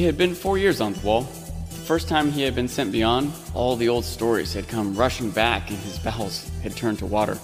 He 0.00 0.06
had 0.06 0.16
been 0.16 0.34
four 0.34 0.56
years 0.56 0.80
on 0.80 0.94
the 0.94 1.00
wall. 1.00 1.24
The 1.24 1.84
first 1.84 2.08
time 2.08 2.32
he 2.32 2.40
had 2.40 2.54
been 2.54 2.68
sent 2.68 2.90
beyond, 2.90 3.34
all 3.52 3.76
the 3.76 3.90
old 3.90 4.06
stories 4.06 4.54
had 4.54 4.66
come 4.66 4.96
rushing 4.96 5.28
back 5.28 5.68
and 5.68 5.78
his 5.80 5.98
bowels 5.98 6.50
had 6.62 6.74
turned 6.74 7.00
to 7.00 7.04
water. 7.06 7.36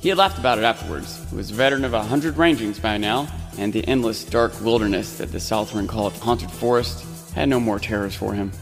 He 0.00 0.08
had 0.08 0.16
laughed 0.16 0.38
about 0.38 0.58
it 0.58 0.64
afterwards. 0.64 1.20
He 1.28 1.34
was 1.34 1.50
a 1.50 1.54
veteran 1.54 1.84
of 1.84 1.92
a 1.92 2.04
hundred 2.04 2.36
rangings 2.36 2.78
by 2.78 2.98
now, 2.98 3.26
and 3.58 3.72
the 3.72 3.84
endless 3.88 4.22
dark 4.24 4.52
wilderness 4.60 5.18
that 5.18 5.32
the 5.32 5.40
Southron 5.40 5.88
called 5.88 6.12
Haunted 6.12 6.52
Forest 6.52 7.04
had 7.34 7.48
no 7.48 7.58
more 7.58 7.80
terrors 7.80 8.14
for 8.14 8.32
him. 8.32 8.52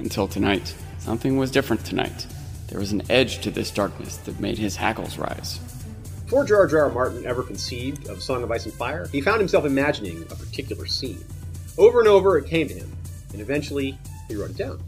Until 0.00 0.26
tonight. 0.26 0.74
Something 0.98 1.36
was 1.36 1.52
different 1.52 1.84
tonight. 1.84 2.26
There 2.66 2.80
was 2.80 2.90
an 2.90 3.02
edge 3.10 3.42
to 3.42 3.52
this 3.52 3.70
darkness 3.70 4.16
that 4.16 4.40
made 4.40 4.58
his 4.58 4.74
hackles 4.74 5.18
rise. 5.18 5.60
Before 6.24 6.44
George 6.44 6.74
R. 6.74 6.86
R. 6.86 6.90
Martin 6.90 7.26
ever 7.26 7.44
conceived 7.44 8.08
of 8.08 8.20
Song 8.20 8.42
of 8.42 8.50
Ice 8.50 8.64
and 8.64 8.74
Fire, 8.74 9.06
he 9.12 9.20
found 9.20 9.38
himself 9.38 9.64
imagining 9.64 10.22
a 10.22 10.34
particular 10.34 10.86
scene. 10.86 11.24
Over 11.76 11.98
and 11.98 12.08
over 12.08 12.38
it 12.38 12.46
came 12.46 12.68
to 12.68 12.74
him, 12.74 12.96
and 13.32 13.40
eventually 13.40 13.98
he 14.28 14.36
wrote 14.36 14.50
it 14.50 14.56
down. 14.56 14.80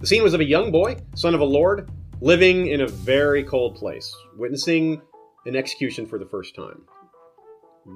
The 0.00 0.06
scene 0.06 0.22
was 0.22 0.32
of 0.32 0.40
a 0.40 0.44
young 0.44 0.72
boy, 0.72 0.96
son 1.14 1.34
of 1.34 1.40
a 1.40 1.44
lord, 1.44 1.90
living 2.22 2.68
in 2.68 2.80
a 2.80 2.88
very 2.88 3.44
cold 3.44 3.76
place, 3.76 4.16
witnessing 4.36 5.02
an 5.44 5.56
execution 5.56 6.06
for 6.06 6.18
the 6.18 6.24
first 6.24 6.54
time. 6.54 6.82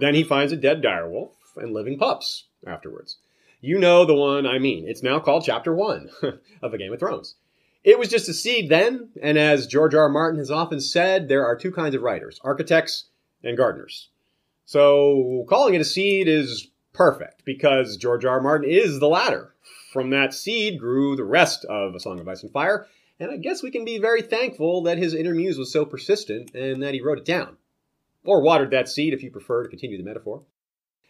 Then 0.00 0.14
he 0.14 0.22
finds 0.22 0.52
a 0.52 0.56
dead 0.56 0.82
direwolf 0.82 1.30
and 1.56 1.72
living 1.72 1.98
pups 1.98 2.44
afterwards. 2.66 3.16
You 3.62 3.78
know 3.78 4.04
the 4.04 4.14
one 4.14 4.46
I 4.46 4.58
mean. 4.58 4.86
It's 4.86 5.02
now 5.02 5.18
called 5.18 5.44
Chapter 5.44 5.74
1 5.74 6.10
of 6.62 6.74
A 6.74 6.78
Game 6.78 6.92
of 6.92 6.98
Thrones. 6.98 7.36
It 7.84 7.98
was 7.98 8.08
just 8.08 8.28
a 8.28 8.34
seed 8.34 8.68
then, 8.68 9.08
and 9.22 9.38
as 9.38 9.66
George 9.66 9.94
R. 9.94 10.02
R. 10.02 10.08
Martin 10.10 10.38
has 10.40 10.50
often 10.50 10.80
said, 10.80 11.28
there 11.28 11.46
are 11.46 11.56
two 11.56 11.72
kinds 11.72 11.94
of 11.94 12.02
writers 12.02 12.38
architects 12.44 13.06
and 13.42 13.56
gardeners. 13.56 14.10
So 14.66 15.46
calling 15.48 15.74
it 15.74 15.80
a 15.80 15.84
seed 15.84 16.28
is 16.28 16.68
perfect 16.96 17.44
because 17.44 17.98
George 17.98 18.24
R. 18.24 18.36
R. 18.36 18.40
Martin 18.40 18.70
is 18.70 18.98
the 18.98 19.08
latter. 19.08 19.54
From 19.92 20.10
that 20.10 20.34
seed 20.34 20.80
grew 20.80 21.14
the 21.14 21.24
rest 21.24 21.64
of 21.66 21.94
A 21.94 22.00
Song 22.00 22.18
of 22.18 22.26
Ice 22.28 22.42
and 22.42 22.52
Fire, 22.52 22.86
and 23.20 23.30
I 23.30 23.36
guess 23.36 23.62
we 23.62 23.70
can 23.70 23.84
be 23.84 23.98
very 23.98 24.22
thankful 24.22 24.82
that 24.82 24.98
his 24.98 25.14
inner 25.14 25.34
muse 25.34 25.58
was 25.58 25.72
so 25.72 25.84
persistent 25.84 26.54
and 26.54 26.82
that 26.82 26.94
he 26.94 27.02
wrote 27.02 27.18
it 27.18 27.24
down. 27.24 27.56
Or 28.24 28.42
watered 28.42 28.70
that 28.72 28.88
seed 28.88 29.14
if 29.14 29.22
you 29.22 29.30
prefer 29.30 29.62
to 29.62 29.68
continue 29.68 29.96
the 29.96 30.04
metaphor. 30.04 30.42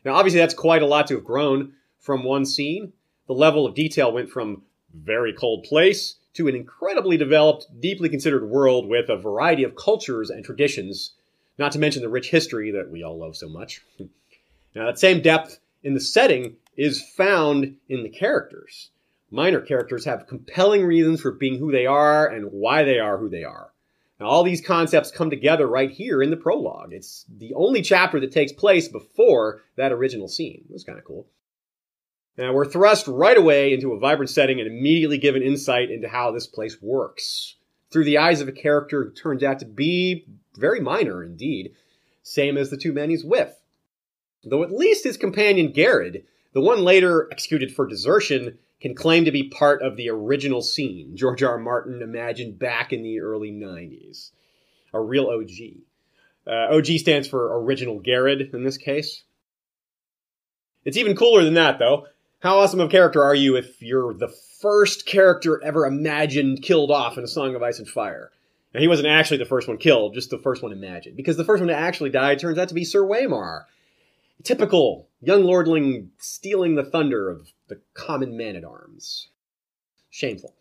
Now, 0.05 0.15
obviously, 0.15 0.41
that's 0.41 0.55
quite 0.55 0.83
a 0.83 0.87
lot 0.87 1.07
to 1.09 1.15
have 1.15 1.25
grown 1.25 1.73
from 1.99 2.23
one 2.23 2.45
scene. 2.45 2.93
The 3.27 3.33
level 3.33 3.65
of 3.65 3.75
detail 3.75 4.13
went 4.13 4.31
from 4.31 4.63
very 4.93 5.33
cold 5.33 5.65
place 5.65 6.17
to 6.35 6.49
an 6.49 6.55
incredibly 6.55 7.17
developed, 7.17 7.67
deeply 7.81 8.09
considered 8.09 8.49
world 8.49 8.89
with 8.89 9.09
a 9.09 9.17
variety 9.17 9.65
of 9.65 9.75
cultures 9.75 10.31
and 10.31 10.45
traditions, 10.45 11.15
not 11.59 11.73
to 11.73 11.79
mention 11.79 12.03
the 12.03 12.09
rich 12.09 12.31
history 12.31 12.71
that 12.73 12.91
we 12.91 13.03
all 13.03 13.19
love 13.19 13.37
so 13.37 13.49
much. 13.49 13.81
now, 14.75 14.87
that 14.87 14.99
same 14.99 15.23
depth 15.23 15.59
in 15.87 15.95
the 15.95 16.01
setting 16.01 16.57
is 16.77 17.01
found 17.01 17.77
in 17.89 18.03
the 18.03 18.09
characters. 18.09 18.91
Minor 19.31 19.61
characters 19.61 20.05
have 20.05 20.27
compelling 20.27 20.85
reasons 20.85 21.21
for 21.21 21.31
being 21.31 21.59
who 21.59 21.71
they 21.71 21.87
are 21.87 22.27
and 22.27 22.51
why 22.51 22.83
they 22.83 22.99
are 22.99 23.19
who 23.19 23.29
they 23.29 23.45
are. 23.45 23.73
Now, 24.19 24.27
all 24.27 24.43
these 24.43 24.61
concepts 24.61 25.13
come 25.13 25.31
together 25.31 25.65
right 25.65 25.91
here 25.91 26.23
in 26.23 26.31
the 26.31 26.37
prologue. 26.37 26.93
It's 26.93 27.25
the 27.29 27.55
only 27.55 27.83
chapter 27.83 28.19
that 28.19 28.33
takes 28.33 28.51
place 28.51 28.89
before 28.89 29.63
that 29.77 29.93
original 29.93 30.27
scene. 30.27 30.65
It 30.69 30.73
was 30.73 30.83
kind 30.83 30.99
of 30.99 31.05
cool. 31.05 31.29
Now, 32.37 32.53
we're 32.53 32.69
thrust 32.69 33.07
right 33.07 33.37
away 33.37 33.73
into 33.73 33.93
a 33.93 33.99
vibrant 34.01 34.31
setting 34.31 34.59
and 34.59 34.67
immediately 34.67 35.19
given 35.19 35.43
insight 35.43 35.93
into 35.93 36.09
how 36.09 36.33
this 36.33 36.49
place 36.49 36.83
works. 36.83 37.55
Through 37.93 38.05
the 38.05 38.19
eyes 38.19 38.41
of 38.41 38.49
a 38.49 38.53
character 38.53 39.05
who 39.05 39.13
turns 39.13 39.45
out 39.45 39.61
to 39.61 39.67
be 39.67 40.27
very 40.57 40.81
minor 40.81 41.23
indeed, 41.23 41.75
same 42.25 42.57
as 42.57 42.71
the 42.71 42.77
two 42.77 42.93
men 42.93 43.11
he's 43.11 43.25
with. 43.25 43.57
Though 44.47 44.63
at 44.63 44.71
least 44.71 45.05
his 45.05 45.17
companion 45.17 45.73
Gared, 45.73 46.23
the 46.53 46.61
one 46.61 46.85
later 46.85 47.29
executed 47.33 47.75
for 47.75 47.87
desertion, 47.87 48.59
can 48.81 48.95
claim 48.95 49.25
to 49.25 49.33
be 49.33 49.49
part 49.49 49.83
of 49.83 49.97
the 49.97 50.09
original 50.11 50.63
scene 50.63 51.17
George 51.17 51.43
R. 51.43 51.53
R. 51.53 51.59
Martin 51.59 52.01
imagined 52.01 52.59
back 52.59 52.93
in 52.93 53.03
the 53.03 53.21
early 53.21 53.51
90s. 53.51 54.31
A 54.95 55.01
real 55.01 55.27
OG. 55.27 55.83
Uh, 56.47 56.77
OG 56.77 56.87
stands 56.99 57.27
for 57.27 57.61
original 57.61 57.99
Gared 57.99 58.55
in 58.55 58.63
this 58.63 58.79
case. 58.79 59.25
It's 60.85 60.97
even 60.97 61.17
cooler 61.17 61.43
than 61.43 61.55
that, 61.55 61.81
though. 61.81 62.07
How 62.39 62.59
awesome 62.59 62.79
of 62.79 62.89
a 62.89 62.93
character 62.93 63.25
are 63.25 63.35
you 63.35 63.57
if 63.57 63.83
you're 63.83 64.15
the 64.15 64.33
first 64.61 65.07
character 65.07 65.61
ever 65.65 65.85
imagined 65.85 66.63
killed 66.63 66.93
off 66.93 67.19
in 67.19 67.25
A 67.25 67.29
Song 67.29 67.57
of 67.57 67.63
Ice 67.63 67.81
and 67.81 67.89
Fire? 67.89 68.31
Now, 68.73 68.81
he 68.81 68.89
wasn't 68.89 69.09
actually 69.09 69.39
the 69.39 69.47
first 69.47 69.67
one 69.67 69.79
killed, 69.79 70.15
just 70.15 70.31
the 70.31 70.39
first 70.39 70.63
one 70.63 70.71
imagined. 70.71 71.17
Because 71.17 71.37
the 71.37 71.45
first 71.45 71.61
one 71.61 71.69
to 71.69 71.75
actually 71.75 72.11
die 72.11 72.37
turns 72.37 72.59
out 72.59 72.69
to 72.69 72.75
be 72.75 72.85
Sir 72.85 73.03
Waymar. 73.03 73.65
Typical 74.43 75.09
young 75.21 75.45
lordling 75.45 76.11
stealing 76.19 76.75
the 76.75 76.85
thunder 76.85 77.31
of 77.31 77.53
the 77.69 77.81
common 77.95 78.37
man 78.37 78.57
at 78.57 78.65
arms. 78.65 79.29
Shameful. 80.11 80.55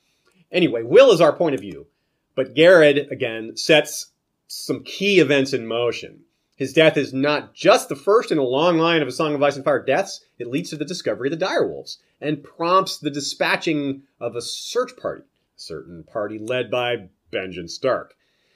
Anyway, 0.52 0.84
Will 0.84 1.12
is 1.12 1.22
our 1.22 1.34
point 1.34 1.56
of 1.56 1.62
view, 1.62 1.88
but 2.36 2.53
Gared, 2.53 2.97
again, 3.12 3.58
sets 3.58 4.12
some 4.47 4.84
key 4.84 5.19
events 5.19 5.53
in 5.53 5.68
motion. 5.68 6.22
His 6.56 6.72
death 6.72 6.96
is 6.96 7.13
not 7.13 7.53
just 7.53 7.90
the 7.90 7.96
first 7.96 8.31
in 8.31 8.38
a 8.38 8.44
long 8.44 8.78
line 8.78 9.02
of 9.02 9.08
A 9.08 9.12
Song 9.12 9.36
of 9.36 9.44
Ice 9.44 9.58
and 9.58 9.66
Fire 9.66 9.84
deaths, 9.84 10.22
it 10.40 10.47
leads 10.47 10.69
to 10.69 10.78
the 10.78 10.86
discovery 10.86 11.31
of 11.31 11.38
the 11.38 11.46
direwolves 11.46 11.97
and 12.22 12.44
prompts 12.44 12.97
the 12.97 13.09
dispatching 13.09 14.03
of 14.22 14.36
a 14.36 14.42
search 14.42 14.96
party, 14.96 15.24
a 15.24 15.59
certain 15.59 16.03
party 16.03 16.40
led 16.40 16.72
by 16.72 17.09
Benjen 17.31 17.69
Stark. 17.69 18.16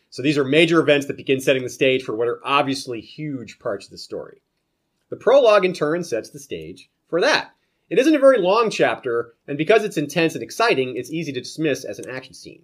So 0.09 0.21
these 0.21 0.37
are 0.37 0.45
major 0.45 0.79
events 0.79 1.07
that 1.07 1.17
begin 1.17 1.41
setting 1.41 1.63
the 1.63 1.69
stage 1.69 2.03
for 2.03 2.15
what 2.15 2.29
are 2.29 2.39
obviously 2.43 3.01
huge 3.01 3.59
parts 3.59 3.85
of 3.85 3.91
the 3.91 3.97
story. 3.97 4.41
The 5.09 5.15
prologue, 5.15 5.65
in 5.65 5.73
turn, 5.73 6.03
sets 6.03 6.29
the 6.29 6.39
stage 6.39 6.89
for 7.07 7.21
that. 7.21 7.51
It 7.89 7.97
isn't 7.97 8.15
a 8.15 8.19
very 8.19 8.37
long 8.37 8.69
chapter, 8.69 9.33
and 9.47 9.57
because 9.57 9.83
it's 9.83 9.97
intense 9.97 10.35
and 10.35 10.43
exciting, 10.43 10.95
it's 10.95 11.11
easy 11.11 11.31
to 11.33 11.41
dismiss 11.41 11.83
as 11.83 11.97
an 11.97 12.09
action 12.09 12.35
scene. 12.35 12.63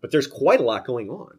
But 0.00 0.10
there's 0.10 0.26
quite 0.26 0.60
a 0.60 0.64
lot 0.64 0.84
going 0.84 1.08
on. 1.08 1.38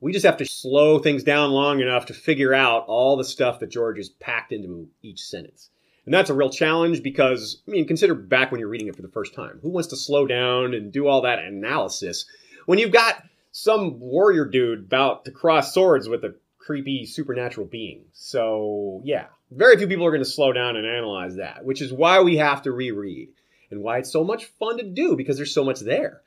We 0.00 0.12
just 0.12 0.24
have 0.24 0.38
to 0.38 0.46
slow 0.46 0.98
things 0.98 1.22
down 1.22 1.50
long 1.50 1.80
enough 1.80 2.06
to 2.06 2.14
figure 2.14 2.54
out 2.54 2.86
all 2.86 3.16
the 3.16 3.24
stuff 3.24 3.60
that 3.60 3.70
George 3.70 3.98
has 3.98 4.08
packed 4.08 4.52
into 4.52 4.88
each 5.02 5.22
sentence. 5.22 5.70
And 6.06 6.14
that's 6.14 6.30
a 6.30 6.34
real 6.34 6.50
challenge 6.50 7.02
because, 7.02 7.62
I 7.66 7.72
mean, 7.72 7.86
consider 7.86 8.14
back 8.14 8.50
when 8.50 8.60
you're 8.60 8.68
reading 8.68 8.88
it 8.88 8.96
for 8.96 9.02
the 9.02 9.08
first 9.08 9.34
time. 9.34 9.58
Who 9.62 9.70
wants 9.70 9.88
to 9.88 9.96
slow 9.96 10.26
down 10.26 10.72
and 10.72 10.92
do 10.92 11.06
all 11.06 11.22
that 11.22 11.40
analysis 11.40 12.26
when 12.64 12.78
you've 12.78 12.92
got 12.92 13.22
some 13.52 13.98
warrior 13.98 14.44
dude 14.44 14.80
about 14.80 15.24
to 15.24 15.30
cross 15.30 15.74
swords 15.74 16.08
with 16.08 16.24
a 16.24 16.34
creepy 16.58 17.06
supernatural 17.06 17.66
being? 17.66 18.04
So, 18.12 19.00
yeah, 19.04 19.26
very 19.50 19.76
few 19.76 19.86
people 19.86 20.06
are 20.06 20.10
going 20.10 20.24
to 20.24 20.28
slow 20.28 20.52
down 20.52 20.76
and 20.76 20.86
analyze 20.86 21.36
that, 21.36 21.64
which 21.64 21.80
is 21.80 21.92
why 21.92 22.20
we 22.20 22.36
have 22.36 22.62
to 22.62 22.72
reread 22.72 23.28
and 23.70 23.82
why 23.82 23.98
it's 23.98 24.12
so 24.12 24.24
much 24.24 24.46
fun 24.58 24.78
to 24.78 24.84
do 24.84 25.16
because 25.16 25.36
there's 25.36 25.54
so 25.54 25.64
much 25.64 25.80
there. 25.80 26.22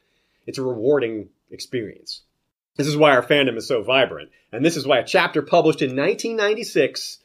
It's 0.47 0.57
a 0.57 0.63
rewarding 0.63 1.29
experience. 1.51 2.21
This 2.75 2.87
is 2.87 2.95
why 2.95 3.11
our 3.11 3.23
fandom 3.23 3.57
is 3.57 3.67
so 3.67 3.83
vibrant, 3.83 4.29
and 4.51 4.63
this 4.63 4.77
is 4.77 4.87
why 4.87 4.99
a 4.99 5.05
chapter 5.05 5.41
published 5.41 5.81
in 5.81 5.89
1996 5.89 7.19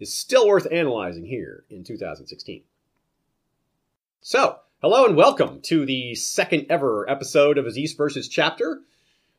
is 0.00 0.14
still 0.14 0.48
worth 0.48 0.66
analyzing 0.72 1.26
here 1.26 1.64
in 1.68 1.84
2016. 1.84 2.62
So, 4.22 4.58
hello 4.80 5.04
and 5.04 5.14
welcome 5.14 5.60
to 5.64 5.84
the 5.84 6.14
second 6.14 6.66
ever 6.70 7.08
episode 7.08 7.58
of 7.58 7.66
Aziz 7.66 7.92
versus 7.92 8.28
Chapter. 8.28 8.80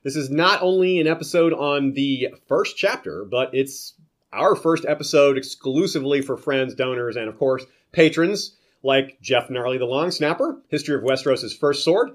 This 0.04 0.16
is 0.16 0.30
not 0.30 0.62
only 0.62 1.00
an 1.00 1.08
episode 1.08 1.52
on 1.52 1.94
the 1.94 2.36
first 2.48 2.78
chapter, 2.78 3.26
but 3.26 3.56
it's 3.56 3.96
our 4.34 4.56
first 4.56 4.86
episode 4.86 5.38
exclusively 5.38 6.22
for 6.22 6.38
friends, 6.38 6.76
donors, 6.76 7.16
and 7.16 7.28
of 7.28 7.38
course, 7.38 7.66
patrons 7.92 8.56
like 8.84 9.20
Jeff 9.22 9.50
Gnarly 9.50 9.78
the 9.78 9.86
Long 9.86 10.12
Snapper, 10.12 10.62
History 10.68 10.96
of 10.96 11.02
Westeros' 11.02 11.58
First 11.58 11.84
Sword, 11.84 12.12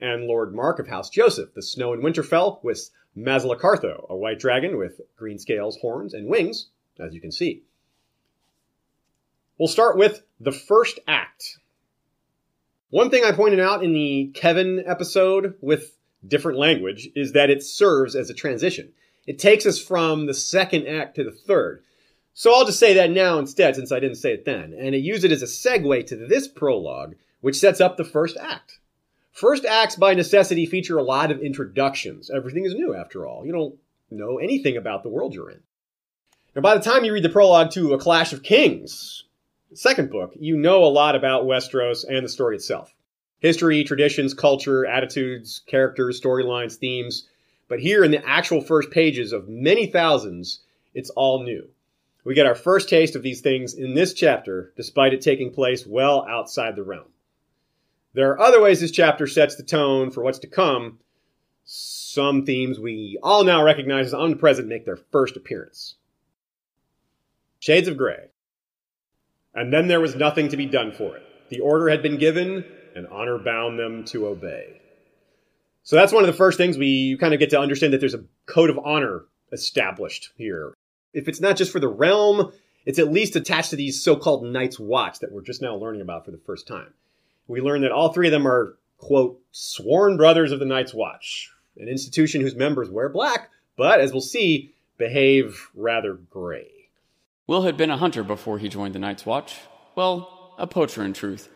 and 0.00 0.24
Lord 0.24 0.54
Mark 0.54 0.78
of 0.78 0.88
House 0.88 1.10
Joseph, 1.10 1.54
the 1.54 1.62
Snow 1.62 1.92
in 1.92 2.00
Winterfell, 2.00 2.62
with 2.64 2.90
Mazalacartho, 3.16 4.08
a 4.08 4.16
white 4.16 4.38
dragon 4.38 4.78
with 4.78 5.00
green 5.16 5.38
scales, 5.38 5.76
horns, 5.78 6.14
and 6.14 6.28
wings, 6.28 6.68
as 6.98 7.14
you 7.14 7.20
can 7.20 7.32
see. 7.32 7.62
We'll 9.58 9.68
start 9.68 9.96
with 9.96 10.22
the 10.40 10.52
first 10.52 11.00
act. 11.06 11.58
One 12.90 13.10
thing 13.10 13.24
I 13.24 13.32
pointed 13.32 13.60
out 13.60 13.82
in 13.82 13.92
the 13.92 14.30
Kevin 14.34 14.84
episode 14.86 15.54
with 15.60 15.96
different 16.26 16.58
language 16.58 17.10
is 17.14 17.32
that 17.32 17.50
it 17.50 17.62
serves 17.62 18.16
as 18.16 18.30
a 18.30 18.34
transition. 18.34 18.92
It 19.28 19.38
takes 19.38 19.66
us 19.66 19.78
from 19.78 20.24
the 20.24 20.32
second 20.32 20.88
act 20.88 21.16
to 21.16 21.22
the 21.22 21.30
third. 21.30 21.82
So 22.32 22.54
I'll 22.54 22.64
just 22.64 22.78
say 22.78 22.94
that 22.94 23.10
now 23.10 23.38
instead, 23.38 23.76
since 23.76 23.92
I 23.92 24.00
didn't 24.00 24.16
say 24.16 24.32
it 24.32 24.46
then, 24.46 24.72
and 24.72 24.94
I 24.94 24.98
use 24.98 25.22
it 25.22 25.30
as 25.30 25.42
a 25.42 25.44
segue 25.44 26.06
to 26.06 26.16
this 26.16 26.48
prologue, 26.48 27.14
which 27.42 27.58
sets 27.58 27.78
up 27.78 27.98
the 27.98 28.04
first 28.04 28.38
act. 28.38 28.78
First 29.30 29.66
acts 29.66 29.96
by 29.96 30.14
necessity 30.14 30.64
feature 30.64 30.96
a 30.96 31.02
lot 31.02 31.30
of 31.30 31.40
introductions. 31.40 32.30
Everything 32.30 32.64
is 32.64 32.74
new 32.74 32.94
after 32.94 33.26
all. 33.26 33.44
You 33.44 33.52
don't 33.52 33.74
know 34.10 34.38
anything 34.38 34.78
about 34.78 35.02
the 35.02 35.10
world 35.10 35.34
you're 35.34 35.50
in. 35.50 35.60
And 36.54 36.62
by 36.62 36.74
the 36.74 36.82
time 36.82 37.04
you 37.04 37.12
read 37.12 37.22
the 37.22 37.28
prologue 37.28 37.70
to 37.72 37.92
A 37.92 37.98
Clash 37.98 38.32
of 38.32 38.42
Kings, 38.42 39.24
second 39.74 40.10
book, 40.10 40.32
you 40.40 40.56
know 40.56 40.84
a 40.84 40.86
lot 40.86 41.14
about 41.14 41.44
Westeros 41.44 42.02
and 42.08 42.24
the 42.24 42.30
story 42.30 42.56
itself. 42.56 42.94
History, 43.40 43.84
traditions, 43.84 44.32
culture, 44.32 44.86
attitudes, 44.86 45.60
characters, 45.66 46.18
storylines, 46.18 46.76
themes. 46.76 47.28
But 47.68 47.80
here 47.80 48.02
in 48.02 48.10
the 48.10 48.26
actual 48.26 48.60
first 48.60 48.90
pages 48.90 49.32
of 49.32 49.48
many 49.48 49.86
thousands, 49.86 50.60
it's 50.94 51.10
all 51.10 51.42
new. 51.42 51.68
We 52.24 52.34
get 52.34 52.46
our 52.46 52.54
first 52.54 52.88
taste 52.88 53.14
of 53.14 53.22
these 53.22 53.40
things 53.40 53.74
in 53.74 53.94
this 53.94 54.12
chapter, 54.14 54.72
despite 54.76 55.12
it 55.12 55.20
taking 55.20 55.52
place 55.52 55.86
well 55.86 56.26
outside 56.28 56.76
the 56.76 56.82
realm. 56.82 57.06
There 58.14 58.30
are 58.32 58.40
other 58.40 58.60
ways 58.60 58.80
this 58.80 58.90
chapter 58.90 59.26
sets 59.26 59.56
the 59.56 59.62
tone 59.62 60.10
for 60.10 60.22
what's 60.22 60.40
to 60.40 60.46
come. 60.46 60.98
Some 61.64 62.44
themes 62.44 62.80
we 62.80 63.18
all 63.22 63.44
now 63.44 63.62
recognize 63.62 64.06
as 64.06 64.14
omnipresent 64.14 64.66
make 64.66 64.84
their 64.84 64.96
first 64.96 65.36
appearance. 65.36 65.96
Shades 67.60 67.88
of 67.88 67.96
Grey. 67.96 68.28
And 69.54 69.72
then 69.72 69.88
there 69.88 70.00
was 70.00 70.16
nothing 70.16 70.48
to 70.48 70.56
be 70.56 70.66
done 70.66 70.92
for 70.92 71.16
it. 71.16 71.22
The 71.50 71.60
order 71.60 71.88
had 71.88 72.02
been 72.02 72.18
given, 72.18 72.64
and 72.94 73.06
honor 73.08 73.38
bound 73.38 73.78
them 73.78 74.04
to 74.06 74.26
obey. 74.26 74.80
So 75.88 75.96
that's 75.96 76.12
one 76.12 76.22
of 76.22 76.26
the 76.26 76.36
first 76.36 76.58
things 76.58 76.76
we 76.76 77.16
kind 77.16 77.32
of 77.32 77.40
get 77.40 77.48
to 77.48 77.58
understand 77.58 77.94
that 77.94 77.98
there's 78.00 78.12
a 78.12 78.22
code 78.44 78.68
of 78.68 78.78
honor 78.84 79.24
established 79.52 80.32
here. 80.36 80.74
If 81.14 81.28
it's 81.28 81.40
not 81.40 81.56
just 81.56 81.72
for 81.72 81.80
the 81.80 81.88
realm, 81.88 82.52
it's 82.84 82.98
at 82.98 83.10
least 83.10 83.36
attached 83.36 83.70
to 83.70 83.76
these 83.76 84.04
so 84.04 84.14
called 84.14 84.44
Night's 84.44 84.78
Watch 84.78 85.20
that 85.20 85.32
we're 85.32 85.40
just 85.40 85.62
now 85.62 85.76
learning 85.76 86.02
about 86.02 86.26
for 86.26 86.30
the 86.30 86.42
first 86.44 86.68
time. 86.68 86.92
We 87.46 87.62
learn 87.62 87.80
that 87.80 87.90
all 87.90 88.12
three 88.12 88.26
of 88.26 88.32
them 88.32 88.46
are, 88.46 88.76
quote, 88.98 89.40
sworn 89.50 90.18
brothers 90.18 90.52
of 90.52 90.58
the 90.58 90.66
Night's 90.66 90.92
Watch, 90.92 91.50
an 91.78 91.88
institution 91.88 92.42
whose 92.42 92.54
members 92.54 92.90
wear 92.90 93.08
black, 93.08 93.48
but 93.78 93.98
as 93.98 94.12
we'll 94.12 94.20
see, 94.20 94.74
behave 94.98 95.70
rather 95.74 96.12
gray. 96.12 96.68
Will 97.46 97.62
had 97.62 97.78
been 97.78 97.90
a 97.90 97.96
hunter 97.96 98.22
before 98.22 98.58
he 98.58 98.68
joined 98.68 98.94
the 98.94 98.98
Night's 98.98 99.24
Watch. 99.24 99.60
Well, 99.94 100.54
a 100.58 100.66
poacher 100.66 101.02
in 101.02 101.14
truth. 101.14 101.48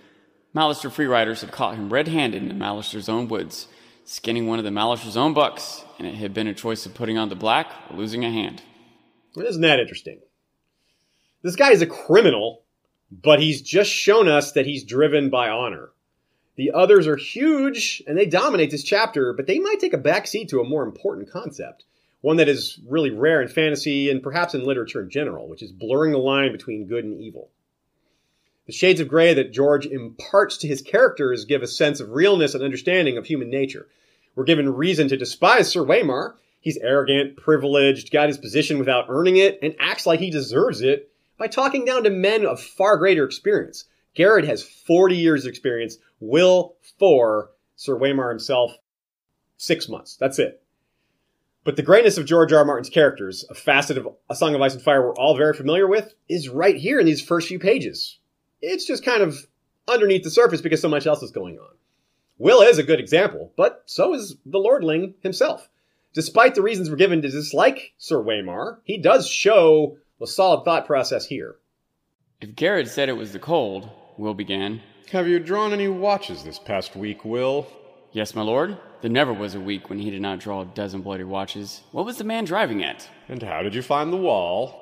Mallister 0.57 0.91
free 0.91 1.05
riders 1.05 1.43
had 1.43 1.53
caught 1.53 1.75
him 1.75 1.93
red 1.93 2.09
handed 2.09 2.43
in 2.43 2.59
Mallister's 2.59 3.11
own 3.11 3.29
woods, 3.29 3.69
skinning 4.05 4.47
one 4.47 4.59
of 4.59 4.65
the 4.65 4.71
Mallister's 4.71 5.17
own 5.17 5.35
bucks, 5.35 5.85
and 5.99 6.07
it 6.07 6.15
had 6.15 6.35
been 6.35 6.47
a 6.47 6.55
choice 6.55 6.87
of 6.87 6.95
putting 6.95 7.19
on 7.19 7.29
the 7.29 7.35
black 7.35 7.71
or 7.91 7.97
losing 7.97 8.25
a 8.25 8.31
hand. 8.31 8.63
Isn't 9.37 9.63
that 9.63 9.81
interesting? 9.81 10.21
This 11.43 11.57
guy 11.57 11.71
is 11.71 11.83
a 11.83 11.87
criminal, 11.87 12.63
but 13.11 13.41
he's 13.41 13.63
just 13.63 13.91
shown 13.91 14.29
us 14.29 14.53
that 14.53 14.67
he's 14.67 14.85
driven 14.85 15.31
by 15.31 15.49
honor. 15.49 15.91
The 16.57 16.73
others 16.73 17.07
are 17.07 17.17
huge 17.17 18.03
and 18.07 18.17
they 18.17 18.27
dominate 18.27 18.71
this 18.71 18.85
chapter, 18.85 19.33
but 19.33 19.47
they 19.47 19.59
might 19.59 19.81
take 19.81 19.95
a 19.95 19.99
backseat 19.99 20.49
to 20.49 20.61
a 20.61 20.69
more 20.69 20.85
important 20.85 21.31
concept 21.31 21.85
one 22.23 22.37
that 22.37 22.49
is 22.49 22.79
really 22.89 23.11
rare 23.11 23.43
in 23.43 23.49
fantasy 23.49 24.09
and 24.09 24.23
perhaps 24.23 24.55
in 24.55 24.65
literature 24.65 25.03
in 25.03 25.11
general, 25.11 25.49
which 25.49 25.63
is 25.63 25.73
blurring 25.73 26.13
the 26.13 26.19
line 26.19 26.53
between 26.53 26.87
good 26.87 27.05
and 27.05 27.21
evil. 27.21 27.51
The 28.67 28.73
shades 28.73 29.01
of 29.01 29.09
gray 29.09 29.35
that 29.35 29.53
George 29.53 29.87
imparts 29.87 30.57
to 30.59 30.69
his 30.69 30.83
characters 30.83 31.45
give 31.45 31.63
a 31.63 31.67
sense 31.67 31.99
of 31.99 32.11
realness 32.11 32.55
and 32.55 32.63
understanding 32.63 33.17
of 33.17 33.27
human 33.27 33.51
nature. 33.51 33.89
We're 34.35 34.45
given 34.45 34.75
reason 34.75 35.09
to 35.09 35.17
despise 35.17 35.69
Sir 35.69 35.81
Waymar. 35.81 36.35
He's 36.61 36.79
arrogant, 36.79 37.37
privileged, 37.37 38.13
got 38.13 38.29
his 38.29 38.39
position 38.39 38.79
without 38.79 39.07
earning 39.09 39.37
it, 39.37 39.59
and 39.63 39.75
acts 39.81 40.07
like 40.07 40.21
he 40.21 40.31
deserves 40.31 40.81
it 40.81 41.11
by 41.37 41.49
talking 41.49 41.85
down 41.85 42.05
to 42.05 42.11
men 42.11 42.47
of 42.47 42.63
far 42.63 42.97
greater 42.97 43.25
experience. 43.25 43.85
Gared 44.15 44.45
has 44.45 44.63
40 44.63 45.17
years 45.17 45.45
of 45.45 45.49
experience, 45.49 45.97
Will, 46.21 46.77
four, 46.99 47.51
Sir 47.75 47.99
Waymar 47.99 48.29
himself, 48.29 48.73
six 49.57 49.89
months. 49.89 50.17
That's 50.17 50.39
it. 50.39 50.63
But 51.65 51.77
the 51.77 51.83
greatness 51.83 52.17
of 52.17 52.27
George 52.27 52.53
R. 52.53 52.61
R. 52.61 52.65
Martin's 52.65 52.91
characters, 52.91 53.45
a 53.51 53.55
facet 53.55 53.99
of 53.99 54.09
A 54.31 54.37
Song 54.37 54.55
of 54.55 54.61
Ice 54.61 54.75
and 54.75 54.83
Fire 54.83 55.03
we're 55.03 55.15
all 55.15 55.37
very 55.37 55.55
familiar 55.55 55.89
with, 55.89 56.15
is 56.29 56.49
right 56.49 56.77
here 56.77 57.01
in 57.01 57.07
these 57.07 57.23
first 57.23 57.49
few 57.49 57.59
pages. 57.59 58.19
It's 58.63 58.87
just 58.87 59.05
kind 59.05 59.23
of 59.23 59.47
underneath 59.89 60.23
the 60.23 60.31
surface 60.31 60.61
because 60.61 60.81
so 60.81 60.89
much 60.89 61.07
else 61.07 61.23
is 61.23 61.31
going 61.31 61.59
on. 61.59 61.75
Will 62.39 62.63
is 62.63 62.79
a 62.79 62.83
good 62.83 63.01
example, 63.01 63.53
but 63.57 63.83
so 63.87 64.15
is 64.15 64.37
the 64.47 64.59
Lordling 64.59 65.15
himself. 65.21 65.69
Despite 66.15 66.55
the 66.55 66.63
reasons 66.63 66.91
we're 66.91 66.97
given 66.97 67.23
to 67.23 67.29
dislike 67.29 67.93
Sir 67.99 68.23
Waymar, 68.23 68.79
he 68.85 68.99
does 68.99 69.29
show 69.29 69.97
a 70.21 70.27
solid 70.27 70.65
thought 70.65 70.87
process 70.87 71.27
here. 71.27 71.57
If 72.41 72.55
Gared 72.55 72.89
said 72.89 73.09
it 73.09 73.17
was 73.17 73.33
the 73.33 73.39
cold, 73.39 73.89
Will 74.17 74.35
began. 74.35 74.81
Have 75.11 75.29
you 75.29 75.39
drawn 75.39 75.73
any 75.73 75.89
watches 75.89 76.43
this 76.43 76.59
past 76.59 76.97
week, 76.97 77.25
Will? 77.25 77.67
Yes, 78.13 78.35
my 78.35 78.43
lord. 78.43 78.77
There 79.01 79.11
never 79.11 79.33
was 79.33 79.55
a 79.55 79.61
week 79.61 79.89
when 79.89 79.99
he 79.99 80.11
did 80.11 80.23
not 80.23 80.39
draw 80.39 80.63
a 80.63 80.67
dozen 80.67 81.03
bloody 81.03 81.25
watches. 81.25 81.83
What 81.93 82.05
was 82.05 82.19
the 82.19 82.25
man 82.25 82.45
driving 82.45 82.85
at? 82.85 83.09
And 83.29 83.43
how 83.43 83.63
did 83.63 83.75
you 83.75 83.83
find 83.83 84.13
the 84.13 84.17
wall? 84.17 84.82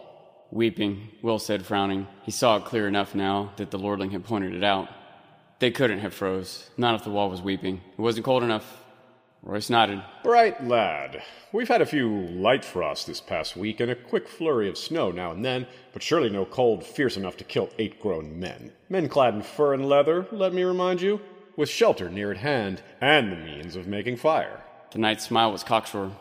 Weeping, 0.53 1.09
Will 1.23 1.39
said, 1.39 1.65
frowning. 1.65 2.09
He 2.23 2.31
saw 2.31 2.57
it 2.57 2.65
clear 2.65 2.89
enough 2.89 3.15
now 3.15 3.53
that 3.57 3.71
the 3.71 3.79
lordling 3.79 4.11
had 4.11 4.25
pointed 4.25 4.55
it 4.55 4.65
out. 4.65 4.89
They 5.61 5.71
couldn't 5.71 6.01
have 6.01 6.15
froze, 6.15 6.71
not 6.77 6.95
if 6.95 7.05
the 7.05 7.11
wall 7.11 7.31
was 7.31 7.43
weeping. 7.43 7.83
It 7.93 8.01
wasn't 8.01 8.25
cold 8.25 8.43
enough. 8.43 8.83
Royce 9.43 9.71
nodded. 9.71 10.03
Bright 10.23 10.67
lad. 10.67 11.23
We've 11.53 11.69
had 11.69 11.81
a 11.81 11.87
few 11.87 12.27
light 12.27 12.65
frosts 12.65 13.07
this 13.07 13.21
past 13.21 13.57
week 13.57 13.81
and 13.81 13.91
a 13.91 13.95
quick 13.95 14.29
flurry 14.29 14.69
of 14.69 14.77
snow 14.77 15.11
now 15.11 15.31
and 15.31 15.45
then, 15.45 15.67
but 15.93 16.03
surely 16.03 16.29
no 16.29 16.45
cold 16.45 16.85
fierce 16.85 17.17
enough 17.17 17.37
to 17.39 17.45
kill 17.45 17.71
eight 17.79 18.01
grown 18.01 18.39
men. 18.39 18.73
Men 18.89 19.09
clad 19.09 19.35
in 19.35 19.43
fur 19.43 19.73
and 19.73 19.89
leather, 19.89 20.27
let 20.31 20.53
me 20.53 20.63
remind 20.63 21.01
you 21.01 21.21
with 21.57 21.69
shelter 21.69 22.11
near 22.11 22.31
at 22.31 22.39
hand 22.39 22.83
and 23.01 23.33
the 23.33 23.37
means 23.37 23.77
of 23.77 23.87
making 23.87 24.17
fire. 24.17 24.63
The 24.93 24.99
knight's 24.99 25.25
smile 25.25 25.53
was 25.53 25.63
cocksure. 25.63 26.13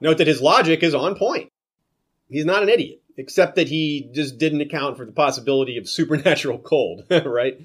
Note 0.00 0.18
that 0.18 0.26
his 0.26 0.40
logic 0.42 0.82
is 0.82 0.94
on 0.94 1.16
point. 1.16 1.50
He's 2.28 2.44
not 2.44 2.62
an 2.62 2.68
idiot, 2.68 3.02
except 3.16 3.56
that 3.56 3.68
he 3.68 4.10
just 4.12 4.38
didn't 4.38 4.60
account 4.60 4.96
for 4.96 5.04
the 5.04 5.12
possibility 5.12 5.76
of 5.76 5.88
supernatural 5.88 6.58
cold, 6.58 7.04
right? 7.24 7.60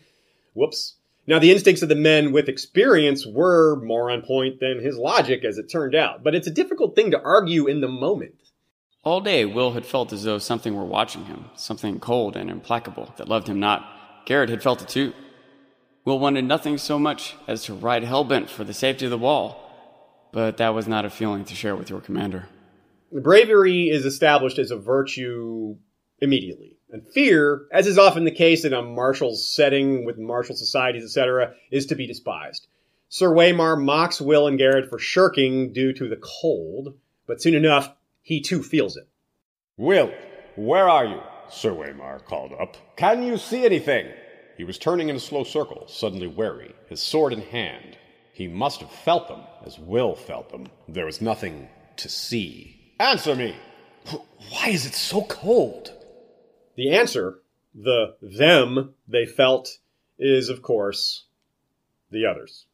Whoops. 0.54 0.96
Now, 1.28 1.38
the 1.38 1.52
instincts 1.52 1.84
of 1.84 1.90
the 1.90 1.96
men 1.96 2.32
with 2.32 2.50
experience 2.50 3.26
were 3.26 3.76
more 3.76 4.10
on 4.10 4.24
point 4.24 4.60
than 4.60 4.80
his 4.82 4.98
logic, 4.98 5.46
as 5.46 5.60
it 5.60 5.70
turned 5.70 5.94
out, 5.94 6.24
but 6.24 6.34
it's 6.34 6.48
a 6.48 6.52
difficult 6.52 6.96
thing 6.96 7.12
to 7.12 7.22
argue 7.22 7.68
in 7.68 7.82
the 7.82 7.88
moment. 7.88 8.34
All 9.04 9.22
day, 9.22 9.46
Will 9.46 9.74
had 9.74 9.86
felt 9.86 10.12
as 10.12 10.24
though 10.24 10.40
something 10.40 10.76
were 10.76 10.86
watching 10.86 11.26
him, 11.26 11.46
something 11.56 12.00
cold 12.00 12.36
and 12.36 12.50
implacable 12.50 13.14
that 13.18 13.30
loved 13.30 13.48
him 13.48 13.60
not. 13.60 13.86
Gared 14.26 14.50
had 14.50 14.64
felt 14.64 14.82
it 14.82 14.90
too. 14.90 15.14
Will 16.04 16.20
wanted 16.20 16.46
nothing 16.46 16.78
so 16.78 16.98
much 16.98 17.36
as 17.48 17.64
to 17.66 17.74
ride 17.74 18.04
hellbent 18.04 18.50
for 18.50 18.64
the 18.64 18.74
safety 18.74 19.06
of 19.06 19.12
the 19.12 19.18
wall, 19.18 20.28
but 20.32 20.58
that 20.58 20.74
was 20.74 20.88
not 20.88 21.06
a 21.06 21.10
feeling 21.10 21.46
to 21.46 21.56
share 21.56 21.76
with 21.76 21.90
your 21.90 22.02
commander. 22.02 22.48
Bravery 23.12 23.90
is 23.90 24.06
established 24.06 24.60
as 24.60 24.72
a 24.72 24.78
virtue 24.78 25.76
immediately. 26.20 26.78
And 26.92 27.08
fear, 27.08 27.68
as 27.72 27.88
is 27.88 27.98
often 27.98 28.24
the 28.24 28.32
case 28.32 28.66
in 28.66 28.74
a 28.74 28.82
martial 28.82 29.36
setting 29.36 30.06
with 30.06 30.18
martial 30.18 30.56
societies, 30.56 31.04
etc., 31.04 31.54
is 31.72 31.86
to 31.88 31.96
be 31.96 32.08
despised. 32.08 32.68
Sir 33.10 33.30
Waymar 33.30 33.80
mocks 33.80 34.22
Will 34.22 34.48
and 34.48 34.58
Gared 34.58 34.90
for 34.90 35.00
shirking 35.00 35.74
due 35.74 35.94
to 35.94 36.08
the 36.08 36.20
cold, 36.22 36.96
but 37.28 37.42
soon 37.42 37.56
enough, 37.56 37.92
he 38.22 38.42
too 38.42 38.62
feels 38.64 38.98
it. 38.98 39.08
Will, 39.78 40.12
where 40.56 40.90
are 40.90 41.06
you? 41.06 41.22
Sir 41.50 41.72
Waymar 41.72 42.26
called 42.26 42.54
up. 42.60 42.78
Can 42.96 43.24
you 43.24 43.38
see 43.38 43.66
anything? 43.66 44.08
He 44.58 44.64
was 44.64 44.78
turning 44.78 45.10
in 45.10 45.16
a 45.16 45.20
slow 45.20 45.44
circle, 45.44 45.88
suddenly 45.88 46.28
wary, 46.28 46.76
his 46.88 47.02
sword 47.02 47.34
in 47.34 47.42
hand. 47.42 47.98
He 48.34 48.48
must 48.48 48.82
have 48.82 48.92
felt 48.92 49.28
them, 49.28 49.42
as 49.66 49.80
Will 49.80 50.16
felt 50.16 50.50
them. 50.50 50.68
There 50.88 51.06
was 51.06 51.22
nothing 51.22 51.70
to 51.98 52.10
see. 52.10 52.79
Answer 53.00 53.36
me! 53.36 53.56
Why 54.50 54.70
is 54.70 54.86
it 54.86 54.94
so 54.94 55.24
cold? 55.24 55.94
The 56.76 56.92
answer, 56.92 57.40
the 57.74 58.16
them 58.22 58.94
they 59.08 59.26
felt, 59.26 59.78
is, 60.18 60.50
of 60.50 60.62
course, 60.62 61.26
the 62.12 62.26
others. 62.26 62.66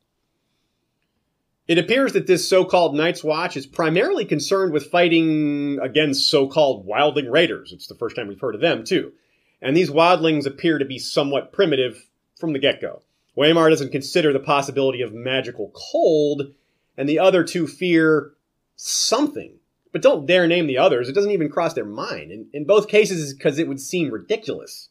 It 1.68 1.78
appears 1.78 2.14
that 2.14 2.28
this 2.28 2.48
so 2.48 2.64
called 2.64 2.96
Night's 2.96 3.24
Watch 3.24 3.58
is 3.58 3.66
primarily 3.66 4.26
concerned 4.26 4.72
with 4.72 4.92
fighting 4.92 5.80
against 5.82 6.30
so 6.30 6.48
called 6.48 6.88
wildling 6.88 7.32
raiders. 7.32 7.72
It's 7.74 7.88
the 7.88 7.96
first 7.96 8.16
time 8.16 8.28
we've 8.28 8.40
heard 8.40 8.56
of 8.56 8.62
them, 8.62 8.84
too 8.84 9.14
and 9.62 9.76
these 9.76 9.90
wildlings 9.90 10.46
appear 10.46 10.78
to 10.78 10.86
be 10.86 11.00
somewhat 11.00 11.52
primitive 11.52 12.08
from 12.40 12.54
the 12.54 12.60
get 12.60 12.80
go. 12.80 13.02
Waymar 13.36 13.70
doesn't 13.70 13.92
consider 13.92 14.32
the 14.32 14.40
possibility 14.40 15.02
of 15.02 15.12
magical 15.12 15.72
cold, 15.74 16.54
and 16.98 17.10
the 17.10 17.20
other 17.20 17.44
two 17.44 17.66
fear 17.68 18.34
something, 18.76 19.56
but 19.96 20.02
don't 20.02 20.26
dare 20.26 20.46
name 20.46 20.68
the 20.68 20.78
others. 20.78 21.08
It 21.08 21.16
doesn't 21.16 21.32
even 21.32 21.48
cross 21.48 21.74
their 21.74 21.86
mind. 21.86 22.30
In, 22.30 22.48
in 22.52 22.66
both 22.66 22.90
cases, 22.90 23.34
because 23.34 23.58
it 23.58 23.70
would 23.70 23.80
seem 23.80 24.12
ridiculous 24.12 24.90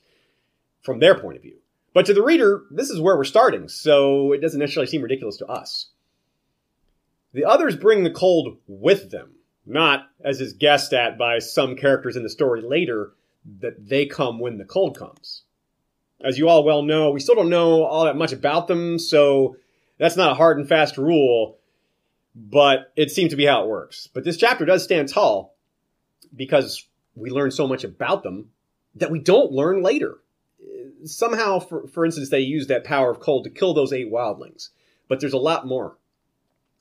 from 0.80 0.98
their 0.98 1.14
point 1.14 1.36
of 1.36 1.42
view. 1.42 1.58
But 1.92 2.06
to 2.06 2.14
the 2.14 2.22
reader, 2.22 2.62
this 2.70 2.88
is 2.88 3.02
where 3.02 3.14
we're 3.14 3.24
starting, 3.24 3.68
so 3.68 4.32
it 4.32 4.40
doesn't 4.40 4.58
necessarily 4.58 4.90
seem 4.90 5.02
ridiculous 5.02 5.36
to 5.36 5.46
us. 5.46 5.90
The 7.34 7.44
others 7.44 7.76
bring 7.76 8.02
the 8.02 8.10
cold 8.10 8.56
with 8.66 9.10
them, 9.10 9.32
not, 9.66 10.06
as 10.24 10.40
is 10.40 10.54
guessed 10.54 10.94
at 10.94 11.18
by 11.18 11.38
some 11.38 11.76
characters 11.76 12.16
in 12.16 12.22
the 12.22 12.30
story 12.30 12.62
later, 12.62 13.12
that 13.60 13.86
they 13.86 14.06
come 14.06 14.38
when 14.38 14.56
the 14.56 14.64
cold 14.64 14.98
comes. 14.98 15.42
As 16.24 16.38
you 16.38 16.48
all 16.48 16.64
well 16.64 16.82
know, 16.82 17.10
we 17.10 17.20
still 17.20 17.34
don't 17.34 17.50
know 17.50 17.84
all 17.84 18.06
that 18.06 18.16
much 18.16 18.32
about 18.32 18.68
them, 18.68 18.98
so 18.98 19.56
that's 19.98 20.16
not 20.16 20.32
a 20.32 20.34
hard 20.34 20.56
and 20.56 20.66
fast 20.66 20.96
rule, 20.96 21.58
but 22.34 22.92
it 22.96 23.10
seems 23.10 23.30
to 23.30 23.36
be 23.36 23.46
how 23.46 23.64
it 23.64 23.68
works. 23.68 24.08
But 24.12 24.24
this 24.24 24.36
chapter 24.36 24.64
does 24.64 24.84
stand 24.84 25.08
tall 25.08 25.56
because 26.34 26.86
we 27.14 27.30
learn 27.30 27.50
so 27.50 27.68
much 27.68 27.84
about 27.84 28.22
them 28.22 28.50
that 28.96 29.10
we 29.10 29.18
don't 29.18 29.52
learn 29.52 29.82
later. 29.82 30.18
Somehow, 31.04 31.58
for, 31.58 31.86
for 31.88 32.04
instance, 32.04 32.30
they 32.30 32.40
use 32.40 32.66
that 32.66 32.84
power 32.84 33.10
of 33.10 33.20
cold 33.20 33.44
to 33.44 33.50
kill 33.50 33.74
those 33.74 33.92
eight 33.92 34.10
wildlings, 34.10 34.70
but 35.08 35.20
there's 35.20 35.32
a 35.32 35.38
lot 35.38 35.66
more. 35.66 35.98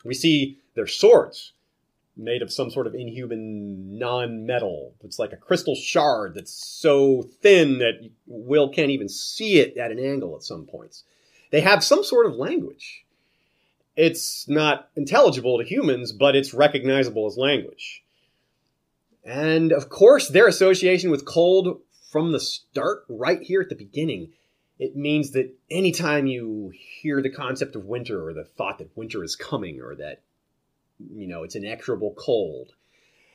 We 0.04 0.14
see 0.14 0.60
their 0.76 0.88
swords, 0.88 1.54
made 2.16 2.42
of 2.42 2.52
some 2.52 2.70
sort 2.70 2.88
of 2.88 2.96
inhuman 2.96 3.98
non-metal. 3.98 4.94
It's 5.04 5.20
like 5.20 5.34
a 5.34 5.38
crystal 5.38 5.76
shard 5.76 6.36
that's 6.36 6.54
so 6.54 7.24
thin 7.42 7.80
that 7.80 8.10
Will 8.28 8.70
can't 8.70 8.92
even 8.92 9.10
see 9.10 9.60
it 9.60 9.78
at 9.78 9.92
an 9.92 10.00
angle 10.00 10.36
at 10.36 10.44
some 10.44 10.66
points. 10.66 11.04
They 11.52 11.62
have 11.62 11.84
some 11.84 12.04
sort 12.04 12.26
of 12.26 12.36
language. 12.36 13.03
It's 13.96 14.48
not 14.48 14.90
intelligible 14.96 15.60
to 15.60 15.64
humans, 15.64 16.12
but 16.12 16.36
it's 16.36 16.54
recognizable 16.54 17.28
as 17.28 17.38
language. 17.38 18.04
And 19.24 19.72
of 19.72 19.90
course, 19.90 20.28
their 20.28 20.48
association 20.48 21.12
with 21.12 21.26
cold 21.26 21.82
from 22.12 22.32
the 22.32 22.40
start, 22.40 23.06
right 23.08 23.42
here 23.42 23.62
at 23.62 23.70
the 23.70 23.76
beginning, 23.76 24.32
it 24.80 24.96
means 24.96 25.32
that 25.32 25.54
anytime 25.70 26.28
you 26.28 26.72
hear 26.76 27.22
the 27.22 27.30
concept 27.30 27.76
of 27.76 27.86
winter 27.86 28.28
or 28.28 28.34
the 28.34 28.44
thought 28.44 28.80
that 28.80 28.96
winter 28.98 29.24
is 29.24 29.36
coming 29.36 29.80
or 29.82 29.96
that 29.96 30.22
you 31.00 31.28
know 31.28 31.44
it's 31.44 31.56
inexorable 31.56 32.14
cold 32.18 32.74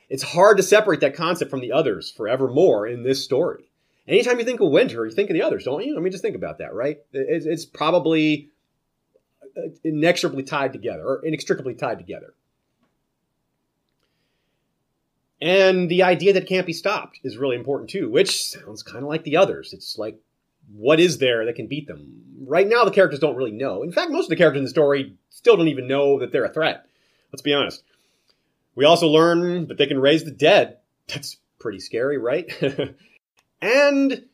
it's 0.09 0.23
hard 0.23 0.57
to 0.57 0.63
separate 0.63 1.01
that 1.01 1.15
concept 1.15 1.51
from 1.51 1.61
the 1.61 1.71
others 1.71 2.09
forevermore 2.09 2.87
in 2.87 3.03
this 3.03 3.23
story. 3.23 3.65
Anytime 4.07 4.39
you 4.39 4.45
think 4.45 4.59
of 4.59 4.71
winter 4.71 5.05
you 5.05 5.11
think 5.11 5.29
of 5.29 5.35
the 5.35 5.43
others 5.43 5.65
don't 5.65 5.85
you? 5.85 5.97
I 5.97 5.99
mean 5.99 6.11
just 6.11 6.23
think 6.23 6.35
about 6.35 6.57
that 6.59 6.73
right? 6.73 6.97
It's, 7.13 7.65
probably 7.65 8.49
inexorably 9.83 10.43
tied 10.43 10.73
together 10.73 11.03
or 11.03 11.25
inextricably 11.25 11.73
tied 11.73 11.97
together 11.97 12.33
and 15.41 15.89
the 15.89 16.03
idea 16.03 16.33
that 16.33 16.47
can't 16.47 16.67
be 16.67 16.73
stopped 16.73 17.19
is 17.23 17.37
really 17.37 17.55
important 17.55 17.89
too 17.89 18.09
which 18.09 18.43
sounds 18.43 18.83
kind 18.83 19.03
of 19.03 19.09
like 19.09 19.23
the 19.23 19.37
others 19.37 19.73
it's 19.73 19.97
like 19.97 20.19
what 20.73 20.99
is 20.99 21.17
there 21.17 21.45
that 21.45 21.55
can 21.55 21.67
beat 21.67 21.87
them? 21.87 22.23
Right 22.45 22.67
now, 22.67 22.83
the 22.83 22.91
characters 22.91 23.19
don't 23.19 23.35
really 23.35 23.51
know. 23.51 23.83
In 23.83 23.91
fact, 23.91 24.11
most 24.11 24.25
of 24.25 24.29
the 24.29 24.35
characters 24.35 24.59
in 24.59 24.65
the 24.65 24.69
story 24.69 25.15
still 25.29 25.57
don't 25.57 25.67
even 25.67 25.87
know 25.87 26.19
that 26.19 26.31
they're 26.31 26.45
a 26.45 26.53
threat. 26.53 26.85
Let's 27.31 27.41
be 27.41 27.53
honest. 27.53 27.83
We 28.75 28.85
also 28.85 29.07
learn 29.07 29.67
that 29.67 29.77
they 29.77 29.87
can 29.87 29.99
raise 29.99 30.23
the 30.23 30.31
dead. 30.31 30.77
That's 31.07 31.37
pretty 31.59 31.79
scary, 31.79 32.17
right? 32.17 32.51
and, 33.61 34.25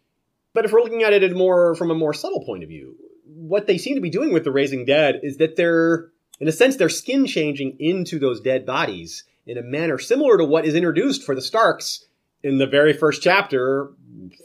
but 0.54 0.66
if 0.66 0.72
we're 0.72 0.82
looking 0.82 1.04
at 1.04 1.14
it 1.14 1.36
more 1.36 1.76
from 1.76 1.90
a 1.90 1.96
more 1.96 2.14
subtle 2.14 2.44
point 2.44 2.64
of 2.64 2.70
view, 2.70 2.96
what 3.26 3.68
they 3.68 3.78
seem 3.78 3.96
to 3.96 4.02
be 4.02 4.10
doing 4.10 4.34
with 4.34 4.44
the 4.44 4.52
raising 4.52 4.86
dead 4.86 5.20
is 5.24 5.38
that 5.38 5.56
they're, 5.56 6.10
in 6.40 6.48
a 6.48 6.52
sense, 6.52 6.76
they're 6.76 6.90
skin 6.90 7.26
changing 7.26 7.78
into 7.80 8.20
those 8.20 8.42
dead 8.42 8.66
bodies 8.66 9.24
in 9.46 9.58
a 9.58 9.64
manner 9.64 9.98
similar 9.98 10.38
to 10.38 10.46
what 10.46 10.66
is 10.66 10.76
introduced 10.76 11.24
for 11.24 11.36
the 11.36 11.42
Starks 11.42 12.06
in 12.44 12.58
the 12.58 12.68
very 12.68 12.94
first 12.94 13.22
chapter 13.22 13.92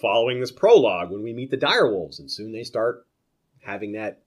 following 0.00 0.40
this 0.40 0.50
prologue 0.50 1.10
when 1.10 1.22
we 1.22 1.32
meet 1.32 1.50
the 1.50 1.56
direwolves 1.56 2.18
and 2.18 2.30
soon 2.30 2.52
they 2.52 2.62
start 2.62 3.06
having 3.62 3.92
that 3.92 4.22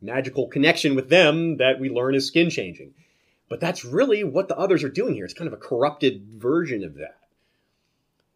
magical 0.00 0.48
connection 0.48 0.94
with 0.94 1.08
them 1.08 1.56
that 1.56 1.80
we 1.80 1.88
learn 1.88 2.14
is 2.14 2.26
skin 2.26 2.50
changing. 2.50 2.94
But 3.48 3.60
that's 3.60 3.84
really 3.84 4.24
what 4.24 4.48
the 4.48 4.56
others 4.56 4.82
are 4.82 4.88
doing 4.88 5.14
here. 5.14 5.24
It's 5.24 5.34
kind 5.34 5.46
of 5.46 5.54
a 5.54 5.62
corrupted 5.62 6.26
version 6.36 6.82
of 6.84 6.94
that. 6.96 7.16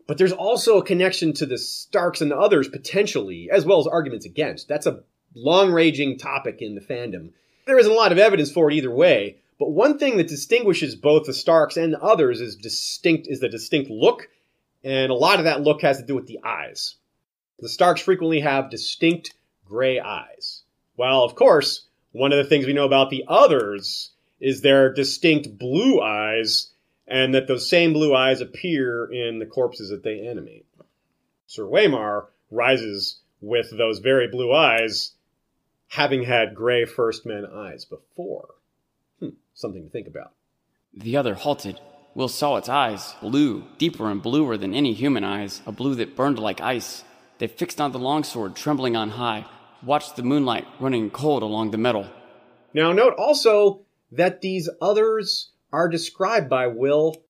But 0.07 0.19
there's 0.19 0.33
also 0.33 0.79
a 0.79 0.85
connection 0.85 1.33
to 1.35 1.47
the 1.47 1.59
starks 1.59 2.21
and 2.21 2.31
the 2.31 2.39
others 2.39 2.69
potentially 2.69 3.49
as 3.51 3.65
well 3.65 3.81
as 3.81 3.87
arguments 3.87 4.27
against. 4.27 4.69
That's 4.69 4.87
a 4.87 5.03
long 5.35 5.71
raging 5.71 6.19
topic 6.19 6.61
in 6.61 6.75
the 6.75 6.81
fandom 6.81 7.31
there 7.67 7.79
isn't 7.79 7.93
a 7.93 7.95
lot 7.95 8.13
of 8.13 8.19
evidence 8.19 8.51
for 8.51 8.71
it 8.71 8.75
either 8.75 8.91
way 8.91 9.37
but 9.59 9.71
one 9.71 9.99
thing 9.99 10.17
that 10.17 10.29
distinguishes 10.29 10.97
both 10.97 11.27
the 11.27 11.35
starks 11.35 11.77
and 11.77 11.93
the 11.93 12.01
others 12.01 12.41
is 12.41 12.57
distinct 12.57 13.27
is 13.29 13.41
the 13.41 13.49
distinct 13.49 13.91
look 13.91 14.29
and 14.83 15.11
a 15.11 15.15
lot 15.15 15.39
of 15.39 15.45
that 15.45 15.63
look 15.63 15.83
has 15.83 15.99
to 15.99 16.07
do 16.07 16.15
with 16.15 16.27
the 16.27 16.41
eyes. 16.45 16.97
The 17.59 17.69
Starks 17.69 18.01
frequently 18.01 18.41
have 18.41 18.71
distinct 18.71 19.35
gray 19.67 20.01
eyes. 20.01 20.63
Well, 20.97 21.23
of 21.23 21.35
course, 21.35 21.87
one 22.13 22.33
of 22.33 22.39
the 22.39 22.49
things 22.49 22.67
we 22.67 22.73
know 22.73 22.87
about 22.87 23.11
the 23.11 23.25
others 23.29 24.11
is 24.41 24.63
their 24.63 24.93
distinct 24.93 25.59
blue 25.59 26.01
eyes, 26.01 26.71
and 27.07 27.35
that 27.35 27.47
those 27.47 27.69
same 27.69 27.93
blue 27.93 28.15
eyes 28.15 28.41
appear 28.41 29.05
in 29.13 29.39
the 29.39 29.47
corpses 29.47 29.91
that 29.91 30.03
they 30.03 30.27
animate. 30.27 30.65
Sir 31.47 31.65
Waymar 31.65 32.27
rises 32.51 33.21
with 33.43 33.77
those 33.77 33.99
very 33.99 34.29
blue 34.29 34.53
eyes, 34.53 35.13
having 35.91 36.25
had 36.25 36.55
gray 36.55 36.85
First 36.85 37.27
Men 37.27 37.47
eyes 37.47 37.85
before. 37.85 38.55
Hmm, 39.21 39.31
something 39.55 39.85
to 39.85 39.91
think 39.91 40.09
about. 40.09 40.33
The 40.95 41.17
other 41.17 41.35
halted 41.35 41.81
Will 42.13 42.29
saw 42.29 42.57
its 42.57 42.69
eyes, 42.69 43.15
blue, 43.21 43.65
deeper 43.79 44.11
and 44.11 44.21
bluer 44.21 44.57
than 44.57 44.75
any 44.75 44.93
human 44.93 45.23
eyes, 45.23 45.63
a 45.65 45.71
blue 45.71 45.95
that 45.95 46.17
burned 46.17 46.41
like 46.41 46.61
ice. 46.61 47.05
They 47.39 47.47
fixed 47.47 47.81
on 47.81 47.93
the 47.93 48.01
longsword, 48.01 48.57
trembling 48.57 48.97
on 48.97 49.11
high, 49.11 49.47
watched 49.83 50.17
the 50.17 50.25
moonlight 50.25 50.67
running 50.81 51.11
cold 51.11 51.45
along 51.45 51.71
the 51.71 51.79
metal. 51.79 52.09
Now, 52.75 52.93
note 52.93 53.15
also 53.17 53.83
that 54.11 54.41
these 54.41 54.69
others 54.83 55.51
are 55.73 55.89
described 55.89 56.51
by 56.51 56.67
Will 56.67 57.23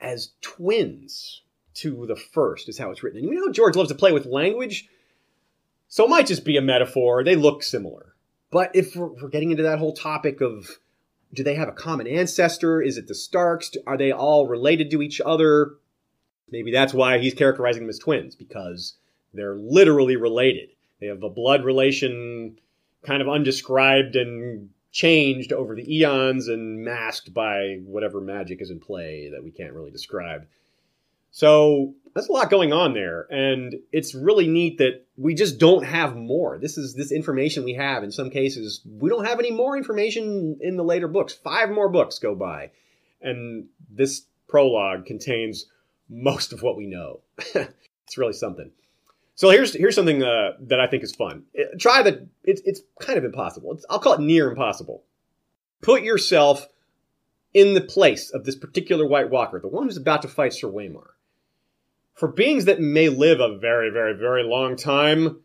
as 0.00 0.30
twins 0.40 1.42
to 1.74 2.06
the 2.06 2.16
first, 2.16 2.68
is 2.68 2.78
how 2.78 2.92
it's 2.92 3.02
written. 3.02 3.20
And 3.24 3.28
you 3.28 3.44
know 3.44 3.52
George 3.52 3.74
loves 3.74 3.90
to 3.90 3.96
play 3.96 4.12
with 4.12 4.24
language, 4.24 4.88
so 5.88 6.04
it 6.04 6.10
might 6.10 6.28
just 6.28 6.44
be 6.44 6.56
a 6.56 6.62
metaphor. 6.62 7.24
They 7.24 7.34
look 7.34 7.64
similar. 7.64 8.07
But 8.50 8.74
if 8.74 8.96
we're, 8.96 9.08
we're 9.08 9.28
getting 9.28 9.50
into 9.50 9.62
that 9.64 9.78
whole 9.78 9.92
topic 9.92 10.40
of 10.40 10.78
do 11.32 11.42
they 11.42 11.54
have 11.54 11.68
a 11.68 11.72
common 11.72 12.06
ancestor? 12.06 12.80
Is 12.80 12.96
it 12.96 13.06
the 13.06 13.14
Starks? 13.14 13.72
Are 13.86 13.98
they 13.98 14.12
all 14.12 14.46
related 14.46 14.90
to 14.92 15.02
each 15.02 15.20
other? 15.24 15.74
Maybe 16.50 16.72
that's 16.72 16.94
why 16.94 17.18
he's 17.18 17.34
characterizing 17.34 17.82
them 17.82 17.90
as 17.90 17.98
twins, 17.98 18.34
because 18.34 18.94
they're 19.34 19.56
literally 19.56 20.16
related. 20.16 20.70
They 21.00 21.08
have 21.08 21.22
a 21.22 21.28
blood 21.28 21.64
relation 21.64 22.58
kind 23.04 23.20
of 23.20 23.28
undescribed 23.28 24.16
and 24.16 24.70
changed 24.90 25.52
over 25.52 25.74
the 25.74 25.96
eons 25.96 26.48
and 26.48 26.82
masked 26.82 27.34
by 27.34 27.78
whatever 27.84 28.20
magic 28.20 28.62
is 28.62 28.70
in 28.70 28.80
play 28.80 29.28
that 29.30 29.44
we 29.44 29.50
can't 29.50 29.74
really 29.74 29.90
describe. 29.90 30.46
So 31.38 31.94
that's 32.16 32.28
a 32.28 32.32
lot 32.32 32.50
going 32.50 32.72
on 32.72 32.94
there, 32.94 33.28
and 33.30 33.76
it's 33.92 34.12
really 34.12 34.48
neat 34.48 34.78
that 34.78 35.06
we 35.16 35.34
just 35.34 35.60
don't 35.60 35.84
have 35.84 36.16
more. 36.16 36.58
This 36.58 36.76
is 36.76 36.96
this 36.96 37.12
information 37.12 37.62
we 37.62 37.74
have. 37.74 38.02
In 38.02 38.10
some 38.10 38.28
cases, 38.28 38.80
we 38.84 39.08
don't 39.08 39.24
have 39.24 39.38
any 39.38 39.52
more 39.52 39.76
information 39.76 40.58
in 40.60 40.76
the 40.76 40.82
later 40.82 41.06
books. 41.06 41.32
Five 41.32 41.70
more 41.70 41.88
books 41.88 42.18
go 42.18 42.34
by, 42.34 42.72
and 43.22 43.68
this 43.88 44.22
prologue 44.48 45.06
contains 45.06 45.66
most 46.08 46.52
of 46.52 46.62
what 46.62 46.76
we 46.76 46.88
know. 46.88 47.20
it's 47.54 48.18
really 48.18 48.32
something. 48.32 48.72
So 49.36 49.50
here's 49.50 49.72
here's 49.72 49.94
something 49.94 50.24
uh, 50.24 50.54
that 50.62 50.80
I 50.80 50.88
think 50.88 51.04
is 51.04 51.14
fun. 51.14 51.44
It, 51.54 51.68
uh, 51.72 51.78
try 51.78 52.02
the 52.02 52.26
it's 52.42 52.62
it's 52.64 52.80
kind 53.00 53.16
of 53.16 53.24
impossible. 53.24 53.74
It's, 53.74 53.86
I'll 53.88 54.00
call 54.00 54.14
it 54.14 54.20
near 54.20 54.50
impossible. 54.50 55.04
Put 55.82 56.02
yourself 56.02 56.66
in 57.54 57.74
the 57.74 57.80
place 57.80 58.30
of 58.30 58.44
this 58.44 58.56
particular 58.56 59.06
White 59.06 59.30
Walker, 59.30 59.60
the 59.60 59.68
one 59.68 59.84
who's 59.84 59.96
about 59.96 60.22
to 60.22 60.28
fight 60.28 60.52
Sir 60.52 60.66
Waymar 60.66 61.10
for 62.18 62.28
beings 62.28 62.64
that 62.64 62.80
may 62.80 63.08
live 63.08 63.38
a 63.38 63.58
very, 63.58 63.90
very, 63.90 64.14
very 64.14 64.42
long 64.42 64.76
time 64.76 65.40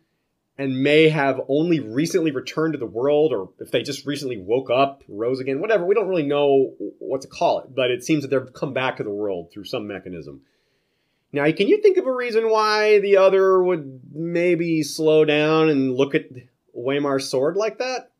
and 0.58 0.82
may 0.82 1.08
have 1.08 1.40
only 1.48 1.78
recently 1.78 2.32
returned 2.32 2.74
to 2.74 2.78
the 2.78 2.86
world, 2.86 3.32
or 3.32 3.50
if 3.60 3.70
they 3.70 3.82
just 3.82 4.06
recently 4.06 4.36
woke 4.38 4.70
up, 4.70 5.04
rose 5.08 5.40
again, 5.40 5.60
whatever, 5.60 5.84
we 5.84 5.94
don't 5.94 6.08
really 6.08 6.26
know 6.26 6.74
what 6.98 7.22
to 7.22 7.28
call 7.28 7.60
it, 7.60 7.74
but 7.74 7.90
it 7.90 8.04
seems 8.04 8.22
that 8.22 8.28
they've 8.28 8.52
come 8.52 8.72
back 8.72 8.96
to 8.96 9.04
the 9.04 9.10
world 9.10 9.50
through 9.52 9.64
some 9.64 9.86
mechanism. 9.86 10.42
Now, 11.32 11.50
can 11.52 11.68
you 11.68 11.80
think 11.80 11.96
of 11.96 12.06
a 12.06 12.12
reason 12.12 12.50
why 12.50 13.00
the 13.00 13.16
other 13.16 13.62
would 13.62 14.00
maybe 14.12 14.82
slow 14.82 15.24
down 15.24 15.68
and 15.68 15.94
look 15.94 16.14
at 16.14 16.26
Waymar's 16.76 17.28
sword 17.28 17.56
like 17.56 17.78
that? 17.78 18.10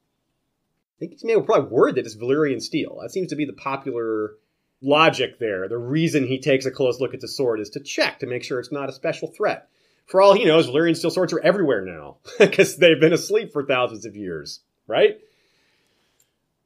I 0.96 0.98
think 0.98 1.12
he's 1.12 1.24
maybe 1.24 1.40
probably 1.42 1.70
worried 1.70 1.96
that 1.96 2.06
it's 2.06 2.16
Valyrian 2.16 2.62
steel. 2.62 2.98
That 3.02 3.10
seems 3.10 3.30
to 3.30 3.36
be 3.36 3.46
the 3.46 3.52
popular 3.52 4.34
logic 4.82 5.38
there. 5.38 5.68
The 5.68 5.78
reason 5.78 6.26
he 6.26 6.38
takes 6.38 6.66
a 6.66 6.70
close 6.70 7.00
look 7.00 7.14
at 7.14 7.20
the 7.20 7.28
sword 7.28 7.60
is 7.60 7.70
to 7.70 7.80
check 7.80 8.18
to 8.20 8.26
make 8.26 8.44
sure 8.44 8.58
it's 8.58 8.72
not 8.72 8.88
a 8.88 8.92
special 8.92 9.28
threat. 9.28 9.68
For 10.06 10.20
all 10.20 10.34
he 10.34 10.44
knows, 10.44 10.68
Valyrian 10.68 10.96
steel 10.96 11.10
swords 11.10 11.32
are 11.32 11.40
everywhere 11.40 11.82
now 11.82 12.18
because 12.38 12.76
they've 12.76 13.00
been 13.00 13.12
asleep 13.12 13.52
for 13.52 13.64
thousands 13.64 14.04
of 14.04 14.16
years, 14.16 14.60
right? 14.86 15.18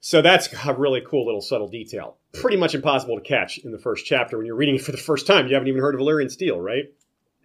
So 0.00 0.22
that's 0.22 0.48
a 0.66 0.74
really 0.74 1.02
cool 1.06 1.26
little 1.26 1.40
subtle 1.40 1.68
detail. 1.68 2.16
Pretty 2.32 2.56
much 2.56 2.74
impossible 2.74 3.16
to 3.16 3.22
catch 3.22 3.58
in 3.58 3.72
the 3.72 3.78
first 3.78 4.06
chapter 4.06 4.36
when 4.36 4.46
you're 4.46 4.56
reading 4.56 4.76
it 4.76 4.82
for 4.82 4.92
the 4.92 4.98
first 4.98 5.26
time. 5.26 5.46
You 5.46 5.54
haven't 5.54 5.68
even 5.68 5.80
heard 5.80 5.94
of 5.94 6.00
Valyrian 6.00 6.30
steel, 6.30 6.60
right? 6.60 6.84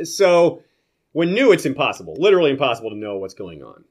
So 0.03 0.63
when 1.13 1.34
new, 1.34 1.51
it's 1.51 1.65
impossible, 1.65 2.15
literally 2.17 2.51
impossible 2.51 2.89
to 2.89 2.96
know 2.96 3.17
what's 3.17 3.34
going 3.34 3.63
on. 3.63 3.86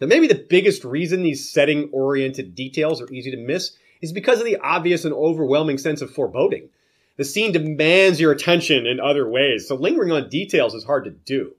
Now, 0.00 0.06
maybe 0.06 0.26
the 0.26 0.46
biggest 0.48 0.84
reason 0.84 1.22
these 1.22 1.50
setting 1.50 1.90
oriented 1.92 2.54
details 2.54 3.00
are 3.00 3.12
easy 3.12 3.30
to 3.30 3.36
miss 3.36 3.76
is 4.02 4.12
because 4.12 4.40
of 4.40 4.44
the 4.44 4.56
obvious 4.56 5.06
and 5.06 5.14
overwhelming 5.14 5.78
sense 5.78 6.02
of 6.02 6.10
foreboding. 6.10 6.68
The 7.16 7.24
scene 7.24 7.52
demands 7.52 8.20
your 8.20 8.32
attention 8.32 8.86
in 8.86 9.00
other 9.00 9.28
ways, 9.28 9.68
so 9.68 9.76
lingering 9.76 10.12
on 10.12 10.28
details 10.28 10.74
is 10.74 10.84
hard 10.84 11.04
to 11.04 11.10
do. 11.10 11.54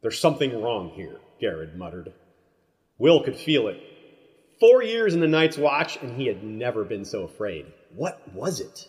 There's 0.00 0.18
something 0.18 0.60
wrong 0.60 0.90
here, 0.90 1.20
Gared 1.40 1.76
muttered. 1.76 2.12
Will 2.98 3.22
could 3.22 3.36
feel 3.36 3.68
it. 3.68 3.80
Four 4.58 4.82
years 4.82 5.14
in 5.14 5.20
the 5.20 5.28
Night's 5.28 5.58
Watch, 5.58 5.96
and 5.96 6.16
he 6.16 6.26
had 6.26 6.42
never 6.42 6.84
been 6.84 7.04
so 7.04 7.24
afraid. 7.24 7.66
What 7.94 8.20
was 8.32 8.60
it? 8.60 8.88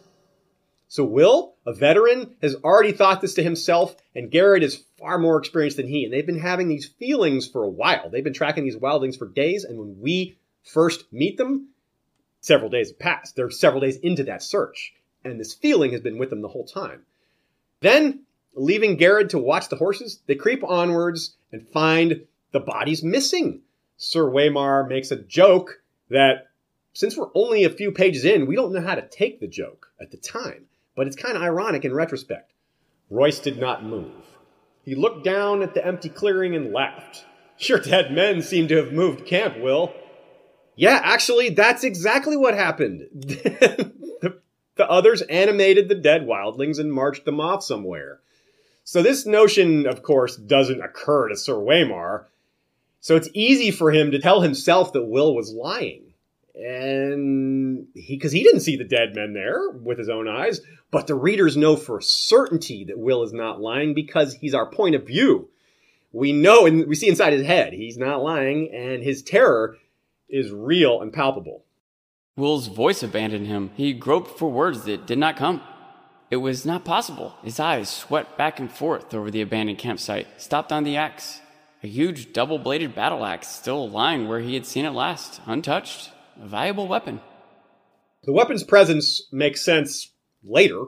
So 0.88 1.04
Will, 1.04 1.56
a 1.66 1.74
veteran, 1.74 2.36
has 2.44 2.56
already 2.64 2.92
thought 2.92 3.22
this 3.22 3.34
to 3.34 3.44
himself, 3.44 3.96
and 4.16 4.30
Gared 4.30 4.62
is 4.62 4.84
far 5.00 5.18
more 5.18 5.40
experienced 5.40 5.78
than 5.78 5.88
he, 5.88 6.04
and 6.04 6.14
they've 6.14 6.26
been 6.26 6.40
having 6.40 6.68
these 6.68 6.86
feelings 6.86 7.48
for 7.48 7.64
a 7.64 7.70
while. 7.70 8.12
They've 8.12 8.24
been 8.24 8.34
tracking 8.34 8.64
these 8.64 8.78
wildlings 8.78 9.18
for 9.18 9.28
days, 9.28 9.64
and 9.64 9.80
when 9.80 10.00
we 10.00 10.38
first 10.64 11.12
meet 11.12 11.38
them, 11.38 11.70
several 12.44 12.70
days 12.70 12.90
have 12.90 13.00
passed. 13.00 13.36
They're 13.36 13.50
several 13.50 13.82
days 13.82 13.98
into 13.98 14.26
that 14.26 14.44
search, 14.44 14.94
and 15.24 15.40
this 15.40 15.54
feeling 15.54 15.92
has 15.92 16.02
been 16.02 16.18
with 16.18 16.30
them 16.30 16.42
the 16.42 16.50
whole 16.50 16.66
time. 16.66 17.02
Then, 17.80 18.22
leaving 18.54 18.98
Gared 18.98 19.32
to 19.32 19.40
watch 19.40 19.70
the 19.70 19.78
horses, 19.78 20.20
they 20.28 20.36
creep 20.36 20.64
onwards 20.64 21.36
and 21.52 21.68
find 21.70 22.26
the 22.52 22.60
bodies 22.60 23.02
missing. 23.02 23.62
Sir 23.98 24.30
Waymar 24.30 24.88
makes 24.88 25.10
a 25.12 25.16
joke 25.16 25.82
that 26.10 26.48
since 26.94 27.18
we're 27.18 27.30
only 27.34 27.64
a 27.64 27.70
few 27.70 27.92
pages 27.92 28.26
in, 28.26 28.46
we 28.46 28.56
don't 28.56 28.74
know 28.74 28.82
how 28.82 28.96
to 28.96 29.08
take 29.08 29.40
the 29.40 29.48
joke 29.48 29.88
at 30.00 30.12
the 30.12 30.18
time, 30.18 30.66
but 30.96 31.08
it's 31.08 31.16
kind 31.16 31.38
of 31.38 31.42
ironic 31.42 31.86
in 31.86 31.94
retrospect. 31.94 32.52
Royce 33.10 33.40
did 33.40 33.58
not 33.58 33.86
move. 33.86 34.12
He 34.84 34.96
looked 34.96 35.24
down 35.24 35.62
at 35.64 35.74
the 35.74 35.86
empty 35.86 36.10
clearing 36.10 36.56
and 36.56 36.74
laughed. 36.74 37.26
Your 37.58 37.80
dead 37.80 38.12
men 38.12 38.42
seem 38.42 38.68
to 38.68 38.76
have 38.76 38.92
moved 38.92 39.26
camp, 39.26 39.60
Will. 39.60 39.94
Yeah, 40.76 41.00
actually, 41.04 41.50
that's 41.50 41.84
exactly 41.84 42.36
what 42.36 42.56
happened. 42.56 43.08
the, 43.14 44.40
the 44.76 44.90
others 44.90 45.22
animated 45.24 45.88
the 45.88 45.96
dead 45.96 46.26
wildlings 46.26 46.80
and 46.80 46.92
marched 46.92 47.26
them 47.26 47.40
off 47.40 47.64
somewhere. 47.64 48.20
So 48.84 49.02
this 49.02 49.26
notion, 49.26 49.88
of 49.88 50.04
course, 50.04 50.36
doesn't 50.36 50.82
occur 50.82 51.30
to 51.30 51.38
Sir 51.38 51.54
Waymar. 51.54 52.26
So 53.00 53.16
it's 53.16 53.30
easy 53.34 53.72
for 53.72 53.92
him 53.92 54.12
to 54.12 54.20
tell 54.20 54.42
himself 54.42 54.94
that 54.94 55.04
Will 55.04 55.36
was 55.36 55.54
lying. 55.54 56.14
And 56.56 57.88
he, 57.96 58.16
because 58.16 58.32
he 58.32 58.44
didn't 58.44 58.62
see 58.62 58.76
the 58.76 58.84
dead 58.84 59.16
men 59.16 59.34
there 59.34 59.70
with 59.70 59.98
his 59.98 60.10
own 60.10 60.28
eyes, 60.28 60.62
but 60.92 61.08
the 61.08 61.16
readers 61.16 61.58
know 61.58 61.76
for 61.76 62.00
certainty 62.02 62.86
that 62.86 63.00
Will 63.00 63.24
is 63.24 63.34
not 63.34 63.60
lying 63.60 63.94
because 63.94 64.36
he's 64.36 64.54
our 64.54 64.68
point 64.70 64.96
of 64.96 65.08
view. 65.08 65.50
We 66.12 66.32
know 66.32 66.68
and 66.68 66.86
we 66.88 66.94
see 66.94 67.10
inside 67.10 67.34
his 67.34 67.46
head 67.46 67.74
he's 67.74 67.98
not 67.98 68.22
lying, 68.22 68.72
and 68.72 69.02
his 69.02 69.24
terror 69.24 69.78
is 70.34 70.52
real 70.52 71.02
and 71.02 71.14
palpable. 71.14 71.64
Will's 72.36 72.68
voice 72.68 73.04
abandoned 73.04 73.46
him. 73.46 73.70
He 73.76 73.94
groped 73.94 74.40
for 74.40 74.50
words 74.50 74.84
that 74.86 75.06
did 75.06 75.20
not 75.20 75.38
come. 75.38 75.62
It 76.32 76.38
was 76.38 76.66
not 76.66 76.84
possible. 76.84 77.36
His 77.44 77.60
eyes 77.60 77.90
swept 77.90 78.38
back 78.38 78.60
and 78.60 78.72
forth 78.72 79.14
over 79.14 79.30
the 79.30 79.42
abandoned 79.42 79.78
campsite, 79.78 80.26
stopped 80.42 80.72
on 80.72 80.84
the 80.84 80.98
axe. 80.98 81.40
A 81.84 81.88
huge 81.88 82.34
double 82.34 82.58
bladed 82.58 82.96
battle 82.96 83.24
axe 83.24 83.48
still 83.50 83.88
lying 83.88 84.28
where 84.28 84.40
he 84.40 84.56
had 84.56 84.66
seen 84.66 84.86
it 84.86 84.92
last, 84.92 85.40
untouched. 85.46 86.12
A 86.42 86.48
valuable 86.48 86.88
weapon. 86.88 87.22
The 88.24 88.34
weapon's 88.34 88.64
presence 88.64 89.28
makes 89.32 89.64
sense 89.64 90.12
later, 90.44 90.86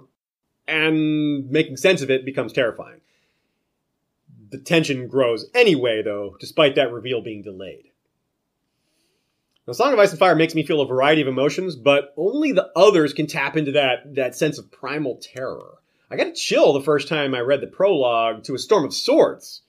and 0.68 1.50
making 1.52 1.78
sense 1.78 2.02
of 2.02 2.10
it 2.10 2.26
becomes 2.26 2.52
terrifying. 2.52 3.02
The 4.50 4.58
tension 4.58 5.08
grows 5.08 5.48
anyway, 5.54 6.02
though, 6.02 6.38
despite 6.40 6.76
that 6.76 6.92
reveal 6.92 7.22
being 7.22 7.44
delayed. 7.44 7.92
Now, 9.68 9.74
Song 9.74 9.94
of 9.94 10.00
Ice 10.00 10.12
and 10.12 10.20
Fire 10.20 10.36
makes 10.36 10.54
me 10.54 10.64
feel 10.64 10.80
a 10.80 10.88
variety 10.88 11.24
of 11.24 11.28
emotions, 11.28 11.76
but 11.76 12.14
only 12.18 12.52
the 12.52 12.70
others 12.76 13.14
can 13.14 13.26
tap 13.26 13.58
into 13.58 13.72
that, 13.72 14.14
that 14.14 14.36
sense 14.36 14.60
of 14.60 14.72
primal 14.72 15.16
terror. 15.16 15.80
I 16.12 16.18
got 16.18 16.28
a 16.28 16.34
chill 16.34 16.72
the 16.72 16.82
first 16.82 17.08
time 17.08 17.34
I 17.34 17.40
read 17.40 17.62
the 17.62 17.68
prologue 17.68 18.44
to 18.44 18.54
A 18.54 18.60
Storm 18.60 18.86
of 18.86 18.94
Swords, 18.94 19.64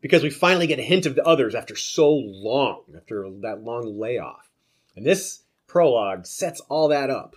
because 0.00 0.22
we 0.22 0.30
finally 0.30 0.66
get 0.66 0.78
a 0.78 0.82
hint 0.82 1.04
of 1.04 1.16
the 1.16 1.24
others 1.26 1.54
after 1.54 1.76
so 1.76 2.08
long, 2.08 2.84
after 2.96 3.28
that 3.42 3.62
long 3.62 3.98
layoff. 3.98 4.48
And 4.96 5.04
this 5.04 5.42
prologue 5.66 6.24
sets 6.24 6.62
all 6.70 6.88
that 6.88 7.10
up. 7.10 7.36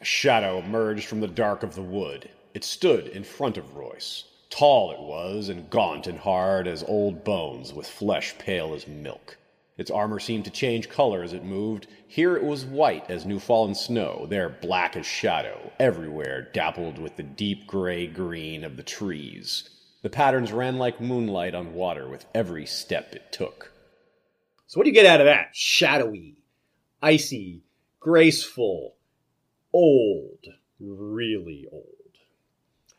A 0.00 0.06
shadow 0.06 0.58
emerged 0.58 1.06
from 1.06 1.20
the 1.20 1.28
dark 1.28 1.62
of 1.62 1.74
the 1.74 1.82
wood. 1.82 2.30
It 2.54 2.64
stood 2.64 3.08
in 3.08 3.24
front 3.24 3.58
of 3.58 3.76
Royce. 3.76 4.24
Tall 4.48 4.90
it 4.90 5.00
was, 5.00 5.50
and 5.50 5.68
gaunt 5.68 6.06
and 6.06 6.18
hard 6.18 6.66
as 6.66 6.82
old 6.82 7.24
bones, 7.24 7.74
with 7.74 7.86
flesh 7.86 8.34
pale 8.38 8.72
as 8.72 8.88
milk. 8.88 9.36
Its 9.76 9.90
armor 9.90 10.18
seemed 10.18 10.44
to 10.44 10.50
change 10.50 10.88
color 10.88 11.22
as 11.22 11.34
it 11.34 11.44
moved. 11.44 11.86
Here 12.08 12.36
it 12.36 12.42
was 12.42 12.64
white 12.64 13.10
as 13.10 13.26
new 13.26 13.38
fallen 13.38 13.74
snow, 13.74 14.26
there 14.28 14.48
black 14.48 14.96
as 14.96 15.04
shadow, 15.04 15.70
everywhere 15.78 16.48
dappled 16.52 16.98
with 16.98 17.16
the 17.16 17.22
deep 17.22 17.66
gray 17.66 18.06
green 18.06 18.64
of 18.64 18.76
the 18.76 18.82
trees. 18.82 19.68
The 20.02 20.08
patterns 20.08 20.52
ran 20.52 20.78
like 20.78 21.00
moonlight 21.00 21.54
on 21.54 21.74
water 21.74 22.08
with 22.08 22.24
every 22.34 22.64
step 22.64 23.14
it 23.14 23.32
took. 23.32 23.72
So, 24.66 24.78
what 24.78 24.84
do 24.84 24.90
you 24.90 24.94
get 24.94 25.06
out 25.06 25.20
of 25.20 25.26
that? 25.26 25.48
Shadowy, 25.52 26.38
icy, 27.02 27.62
graceful, 28.00 28.94
old, 29.72 30.46
really 30.80 31.66
old. 31.70 31.84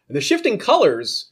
And 0.07 0.15
the 0.15 0.21
shifting 0.21 0.57
colors, 0.57 1.31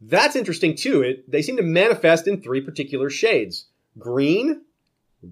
that's 0.00 0.36
interesting 0.36 0.76
too. 0.76 1.02
It, 1.02 1.30
they 1.30 1.42
seem 1.42 1.56
to 1.56 1.62
manifest 1.62 2.28
in 2.28 2.40
three 2.40 2.60
particular 2.60 3.10
shades 3.10 3.66
green, 3.98 4.62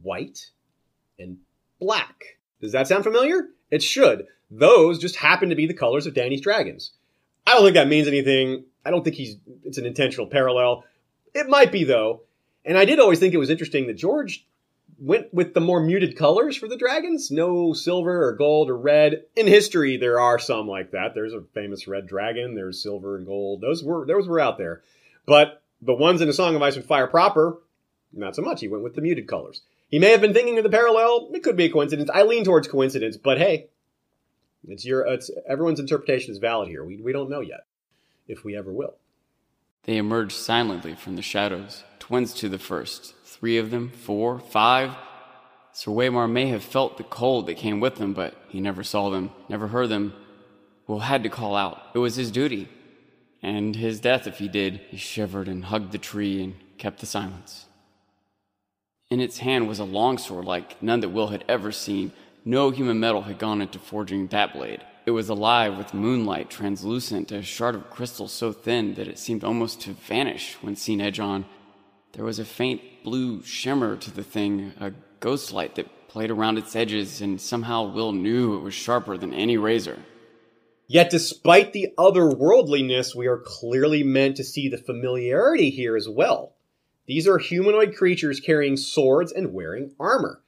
white, 0.03 0.51
and 1.19 1.39
black. 1.81 2.39
Does 2.61 2.73
that 2.73 2.87
sound 2.87 3.05
familiar? 3.05 3.49
It 3.71 3.83
should. 3.83 4.27
Those 4.51 4.99
just 4.99 5.17
happen 5.17 5.49
to 5.49 5.55
be 5.55 5.67
the 5.67 5.75
colors 5.75 6.07
of 6.07 6.15
Dany's 6.15 6.41
dragons. 6.41 6.93
I 7.47 7.55
don't 7.55 7.63
think 7.65 7.75
that 7.75 7.89
means 7.89 8.07
anything. 8.07 8.65
I 8.85 8.91
don't 8.91 9.03
think 9.03 9.17
he's 9.17 9.37
it's 9.65 9.79
an 9.79 9.87
intentional 9.87 10.27
parallel. 10.27 10.85
It 11.35 11.49
might 11.49 11.73
be 11.73 11.85
though. 11.85 12.23
And 12.65 12.79
I 12.79 12.85
did 12.85 13.01
always 13.01 13.19
think 13.19 13.35
it 13.35 13.39
was 13.39 13.51
interesting 13.51 13.87
that 13.87 13.95
George 13.95 14.47
went 14.99 15.33
with 15.35 15.55
the 15.55 15.61
more 15.61 15.83
muted 15.83 16.17
colors 16.17 16.57
for 16.57 16.69
the 16.69 16.77
dragons. 16.77 17.31
No 17.31 17.73
silver 17.73 18.29
or 18.29 18.37
gold 18.37 18.71
or 18.71 18.77
red. 18.77 19.25
In 19.35 19.47
history, 19.47 19.97
there 19.97 20.21
are 20.21 20.39
some 20.39 20.69
like 20.69 20.93
that. 20.93 21.15
There's 21.15 21.33
a 21.33 21.43
famous 21.55 21.89
red 21.89 22.07
dragon. 22.07 22.55
There's 22.55 22.83
silver 22.83 23.17
and 23.17 23.27
gold. 23.27 23.61
Those 23.61 23.83
were 23.83 24.07
those 24.07 24.29
were 24.29 24.41
out 24.41 24.59
there. 24.59 24.83
But 25.27 25.63
the 25.81 25.95
ones 25.95 26.21
in 26.21 26.29
the 26.29 26.33
Song 26.33 26.55
of 26.55 26.63
Ice 26.63 26.77
and 26.77 26.85
Fire 26.85 27.09
proper, 27.09 27.59
not 28.13 28.37
so 28.37 28.43
much. 28.43 28.61
He 28.61 28.69
went 28.69 28.85
with 28.85 28.95
the 28.95 29.03
muted 29.03 29.27
colors. 29.27 29.63
He 29.93 29.99
may 29.99 30.11
have 30.11 30.23
been 30.23 30.33
thinking 30.33 30.57
of 30.57 30.65
the 30.65 30.71
parallel. 30.71 31.29
It 31.35 31.43
could 31.43 31.55
be 31.55 31.67
a 31.67 31.71
coincidence. 31.71 32.09
I 32.13 32.23
lean 32.23 32.45
towards 32.45 32.67
coincidence, 32.67 33.19
but 33.19 33.37
hey, 33.37 33.69
it's 34.67 34.87
your 34.87 35.07
it's 35.07 35.31
everyone's 35.47 35.81
interpretation 35.81 36.33
is 36.33 36.39
valid 36.39 36.69
here. 36.69 36.83
We 36.83 36.97
we 36.97 37.13
don't 37.13 37.29
know 37.29 37.41
yet 37.41 37.67
if 38.27 38.43
we 38.43 38.57
ever 38.57 38.73
will. 38.73 38.95
They 39.85 39.99
emerged 39.99 40.33
silently 40.33 40.95
from 40.95 41.17
the 41.17 41.23
shadows, 41.23 41.85
twins 41.99 42.33
to 42.35 42.49
the 42.49 42.59
first, 42.59 43.15
three 43.25 43.59
of 43.59 43.71
them, 43.71 43.91
four, 43.91 44.39
five. 44.39 44.93
Sir 45.73 45.91
Waymar 45.91 46.31
may 46.31 46.47
have 46.47 46.63
felt 46.63 46.97
the 46.97 47.05
cold 47.05 47.47
that 47.47 47.59
came 47.59 47.79
with 47.79 47.97
them, 47.97 48.15
but 48.15 48.35
he 48.49 48.61
never 48.61 48.83
saw 48.83 49.11
them, 49.11 49.31
never 49.51 49.69
heard 49.69 49.91
them. 49.91 50.15
Will 50.87 51.01
had 51.01 51.23
to 51.23 51.29
call 51.29 51.55
out. 51.55 51.79
It 51.95 51.99
was 51.99 52.17
his 52.17 52.31
duty. 52.31 52.69
And 53.43 53.75
his 53.75 53.99
death 54.01 54.27
if 54.27 54.39
he 54.39 54.49
did. 54.49 54.81
He 54.89 54.97
shivered 54.97 55.49
and 55.49 55.65
hugged 55.65 55.93
the 55.93 55.99
tree 55.99 56.43
and 56.43 56.55
kept 56.79 57.01
the 57.01 57.07
silence. 57.07 57.67
In 59.13 59.21
its 59.21 59.37
hand 59.37 59.69
was 59.69 59.79
a 59.79 59.85
longsword 59.85 60.47
like 60.47 60.83
none 60.83 61.01
that 61.01 61.11
Will 61.11 61.29
had 61.29 61.45
ever 61.47 61.71
seen. 61.71 62.13
No 62.47 62.71
human 62.71 62.99
metal 62.99 63.21
had 63.21 63.39
gone 63.39 63.61
into 63.61 63.79
forging 63.79 64.29
that 64.29 64.55
blade. 64.55 64.81
It 65.05 65.11
was 65.11 65.29
alive 65.29 65.77
with 65.77 65.93
moonlight, 65.93 66.49
translucent, 66.49 67.31
a 67.31 67.43
shard 67.43 67.75
of 67.75 67.91
crystal 67.91 68.27
so 68.27 68.53
thin 68.53 68.95
that 68.95 69.09
it 69.09 69.19
seemed 69.19 69.45
almost 69.45 69.83
to 69.83 69.93
vanish 69.93 70.55
when 70.63 70.77
seen 70.77 71.03
edge 71.03 71.21
on. 71.21 71.45
There 72.13 72.25
was 72.25 72.39
a 72.39 72.45
faint 72.47 72.81
blue 73.05 73.43
shimmer 73.43 73.99
to 73.99 74.11
the 74.11 74.23
thing, 74.23 74.73
a 74.81 74.93
ghost 75.21 75.53
light 75.53 75.75
that 75.75 76.09
played 76.09 76.31
around 76.31 76.57
its 76.57 76.75
edges, 76.75 77.21
and 77.21 77.39
somehow 77.39 77.93
Will 77.93 78.13
knew 78.13 78.57
it 78.57 78.63
was 78.63 78.73
sharper 78.73 79.19
than 79.19 79.35
any 79.35 79.59
razor. 79.59 79.99
Yet, 80.89 81.11
despite 81.11 81.75
the 81.75 81.93
otherworldliness, 81.99 83.15
we 83.15 83.27
are 83.27 83.43
clearly 83.45 84.05
meant 84.05 84.39
to 84.39 84.43
see 84.45 84.71
the 84.71 84.79
familiarity 84.79 85.69
here 85.69 85.99
as 85.99 86.09
well. 86.09 86.55
These 87.07 87.27
are 87.27 87.39
humanoid 87.39 87.97
creatures 87.97 88.41
carrying 88.41 88.77
swords 88.77 89.33
and 89.33 89.53
wearing 89.53 89.95
armor. 89.99 90.43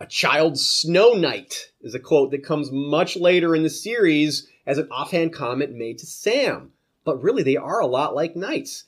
A 0.00 0.06
child's 0.06 0.64
snow 0.64 1.12
knight 1.12 1.72
is 1.80 1.94
a 1.94 1.98
quote 1.98 2.30
that 2.30 2.44
comes 2.44 2.70
much 2.70 3.16
later 3.16 3.54
in 3.56 3.62
the 3.62 3.70
series 3.70 4.48
as 4.66 4.78
an 4.78 4.88
offhand 4.90 5.32
comment 5.32 5.74
made 5.74 5.98
to 5.98 6.06
Sam. 6.06 6.72
But 7.04 7.22
really, 7.22 7.42
they 7.42 7.56
are 7.56 7.80
a 7.80 7.86
lot 7.86 8.14
like 8.14 8.36
knights 8.36 8.84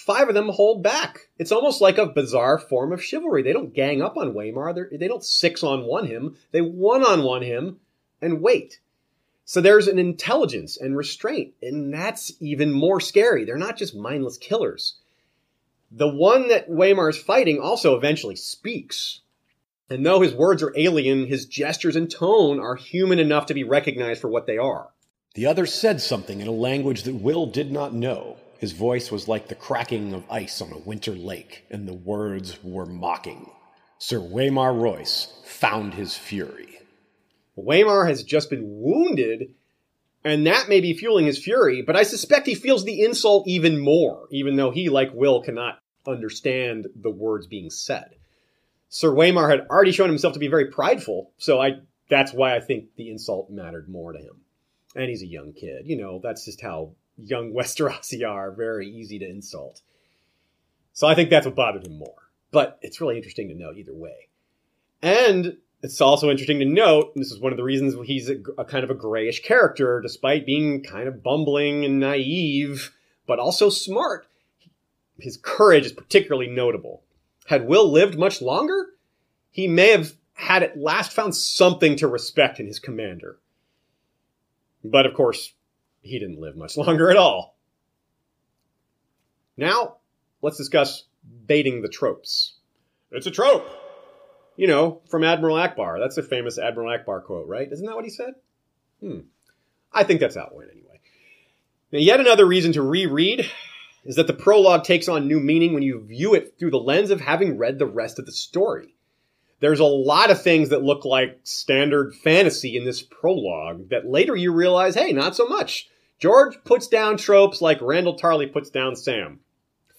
five 0.00 0.28
of 0.28 0.34
them 0.34 0.48
hold 0.48 0.82
back. 0.82 1.28
It's 1.38 1.52
almost 1.52 1.80
like 1.80 1.98
a 1.98 2.06
bizarre 2.06 2.58
form 2.58 2.92
of 2.92 3.04
chivalry. 3.04 3.42
They 3.42 3.52
don't 3.52 3.74
gang 3.74 4.00
up 4.00 4.16
on 4.16 4.32
Waymar. 4.32 4.74
They're, 4.74 4.88
they 4.90 4.98
do 4.98 5.08
not 5.08 5.24
six 5.24 5.62
on 5.62 5.84
one 5.84 6.06
him. 6.06 6.36
They 6.52 6.60
one 6.60 7.04
on 7.04 7.22
one 7.22 7.42
him 7.42 7.80
and 8.22 8.40
wait. 8.40 8.80
So 9.44 9.60
there's 9.60 9.88
an 9.88 9.98
intelligence 9.98 10.76
and 10.78 10.96
restraint, 10.96 11.54
and 11.60 11.92
that's 11.92 12.32
even 12.40 12.72
more 12.72 13.00
scary. 13.00 13.44
They're 13.44 13.58
not 13.58 13.76
just 13.76 13.96
mindless 13.96 14.38
killers. 14.38 14.94
The 15.90 16.08
one 16.08 16.48
that 16.48 16.70
Waymar 16.70 17.10
is 17.10 17.18
fighting 17.18 17.58
also 17.60 17.96
eventually 17.96 18.36
speaks. 18.36 19.20
And 19.88 20.06
though 20.06 20.20
his 20.20 20.34
words 20.34 20.62
are 20.62 20.72
alien, 20.76 21.26
his 21.26 21.46
gestures 21.46 21.96
and 21.96 22.08
tone 22.08 22.60
are 22.60 22.76
human 22.76 23.18
enough 23.18 23.46
to 23.46 23.54
be 23.54 23.64
recognized 23.64 24.20
for 24.20 24.28
what 24.28 24.46
they 24.46 24.56
are. 24.56 24.90
The 25.34 25.46
other 25.46 25.66
said 25.66 26.00
something 26.00 26.40
in 26.40 26.46
a 26.46 26.52
language 26.52 27.02
that 27.04 27.14
Will 27.14 27.46
did 27.46 27.72
not 27.72 27.92
know. 27.92 28.36
His 28.58 28.72
voice 28.72 29.10
was 29.10 29.26
like 29.26 29.48
the 29.48 29.54
cracking 29.54 30.12
of 30.12 30.30
ice 30.30 30.60
on 30.60 30.72
a 30.72 30.78
winter 30.78 31.12
lake, 31.12 31.64
and 31.70 31.88
the 31.88 31.94
words 31.94 32.62
were 32.62 32.86
mocking. 32.86 33.50
Sir 33.98 34.18
Waymar 34.18 34.80
Royce 34.80 35.32
found 35.44 35.94
his 35.94 36.16
fury. 36.16 36.78
Waymar 37.56 38.06
has 38.08 38.22
just 38.22 38.48
been 38.48 38.80
wounded, 38.80 39.54
and 40.24 40.46
that 40.46 40.68
may 40.68 40.80
be 40.80 40.94
fueling 40.94 41.26
his 41.26 41.42
fury, 41.42 41.82
but 41.82 41.96
I 41.96 42.02
suspect 42.02 42.46
he 42.46 42.54
feels 42.54 42.84
the 42.84 43.02
insult 43.02 43.48
even 43.48 43.78
more, 43.80 44.26
even 44.30 44.56
though 44.56 44.70
he, 44.70 44.88
like 44.88 45.12
Will, 45.14 45.42
cannot 45.42 45.78
understand 46.06 46.88
the 46.94 47.10
words 47.10 47.46
being 47.46 47.70
said. 47.70 48.14
Sir 48.88 49.10
Waymar 49.10 49.50
had 49.50 49.66
already 49.68 49.92
shown 49.92 50.08
himself 50.08 50.34
to 50.34 50.40
be 50.40 50.48
very 50.48 50.66
prideful, 50.66 51.30
so 51.38 51.60
I 51.60 51.80
that's 52.08 52.32
why 52.32 52.56
I 52.56 52.60
think 52.60 52.96
the 52.96 53.08
insult 53.08 53.50
mattered 53.50 53.88
more 53.88 54.12
to 54.12 54.18
him. 54.18 54.40
And 54.96 55.08
he's 55.08 55.22
a 55.22 55.26
young 55.26 55.52
kid. 55.52 55.86
You 55.86 55.96
know, 55.96 56.20
that's 56.20 56.44
just 56.44 56.60
how 56.60 56.90
young 57.16 57.52
Westerosi 57.56 58.28
are, 58.28 58.50
very 58.50 58.88
easy 58.88 59.20
to 59.20 59.28
insult. 59.28 59.80
So 60.92 61.06
I 61.06 61.14
think 61.14 61.30
that's 61.30 61.46
what 61.46 61.54
bothered 61.54 61.86
him 61.86 61.98
more. 61.98 62.16
But 62.50 62.78
it's 62.82 63.00
really 63.00 63.16
interesting 63.16 63.48
to 63.48 63.54
note 63.54 63.76
either 63.76 63.94
way. 63.94 64.28
And 65.02 65.58
it's 65.82 66.00
also 66.00 66.30
interesting 66.30 66.58
to 66.58 66.64
note, 66.66 67.12
and 67.14 67.24
this 67.24 67.32
is 67.32 67.40
one 67.40 67.52
of 67.52 67.56
the 67.56 67.64
reasons 67.64 67.94
he's 68.06 68.28
a, 68.28 68.36
a, 68.58 68.64
kind 68.64 68.84
of 68.84 68.90
a 68.90 68.94
grayish 68.94 69.42
character, 69.42 70.00
despite 70.00 70.44
being 70.44 70.82
kind 70.82 71.08
of 71.08 71.22
bumbling 71.22 71.84
and 71.84 71.98
naive, 71.98 72.94
but 73.26 73.38
also 73.38 73.70
smart. 73.70 74.26
His 75.18 75.38
courage 75.40 75.86
is 75.86 75.92
particularly 75.92 76.48
notable. 76.48 77.02
Had 77.46 77.66
Will 77.66 77.90
lived 77.90 78.18
much 78.18 78.42
longer, 78.42 78.88
he 79.50 79.68
may 79.68 79.90
have 79.90 80.12
had 80.34 80.62
at 80.62 80.78
last 80.78 81.12
found 81.12 81.34
something 81.34 81.96
to 81.96 82.08
respect 82.08 82.60
in 82.60 82.66
his 82.66 82.78
commander. 82.78 83.38
But 84.84 85.06
of 85.06 85.14
course, 85.14 85.52
he 86.02 86.18
didn't 86.18 86.40
live 86.40 86.56
much 86.56 86.76
longer 86.76 87.10
at 87.10 87.16
all. 87.16 87.56
Now, 89.56 89.96
let's 90.42 90.56
discuss 90.56 91.04
baiting 91.46 91.82
the 91.82 91.88
tropes. 91.88 92.54
It's 93.10 93.26
a 93.26 93.30
trope! 93.30 93.79
You 94.56 94.66
know, 94.66 95.00
from 95.08 95.24
Admiral 95.24 95.56
Ackbar. 95.56 95.98
That's 95.98 96.18
a 96.18 96.22
famous 96.22 96.58
Admiral 96.58 96.96
Ackbar 96.96 97.24
quote, 97.24 97.48
right? 97.48 97.68
Isn't 97.70 97.86
that 97.86 97.94
what 97.94 98.04
he 98.04 98.10
said? 98.10 98.34
Hmm. 99.00 99.20
I 99.92 100.04
think 100.04 100.20
that's 100.20 100.36
how 100.36 100.50
anyway. 100.62 101.00
Now, 101.92 101.98
yet 101.98 102.20
another 102.20 102.46
reason 102.46 102.72
to 102.72 102.82
reread 102.82 103.50
is 104.04 104.16
that 104.16 104.26
the 104.26 104.32
prologue 104.32 104.84
takes 104.84 105.08
on 105.08 105.26
new 105.26 105.40
meaning 105.40 105.74
when 105.74 105.82
you 105.82 106.04
view 106.04 106.34
it 106.34 106.58
through 106.58 106.70
the 106.70 106.78
lens 106.78 107.10
of 107.10 107.20
having 107.20 107.58
read 107.58 107.78
the 107.78 107.86
rest 107.86 108.18
of 108.18 108.26
the 108.26 108.32
story. 108.32 108.94
There's 109.60 109.80
a 109.80 109.84
lot 109.84 110.30
of 110.30 110.42
things 110.42 110.70
that 110.70 110.82
look 110.82 111.04
like 111.04 111.40
standard 111.42 112.14
fantasy 112.14 112.76
in 112.76 112.84
this 112.84 113.02
prologue 113.02 113.90
that 113.90 114.06
later 114.06 114.34
you 114.34 114.52
realize, 114.52 114.94
hey, 114.94 115.12
not 115.12 115.36
so 115.36 115.46
much. 115.46 115.88
George 116.18 116.56
puts 116.64 116.86
down 116.86 117.18
tropes 117.18 117.60
like 117.60 117.80
Randyll 117.80 118.18
Tarly 118.18 118.50
puts 118.50 118.70
down 118.70 118.96
Sam. 118.96 119.40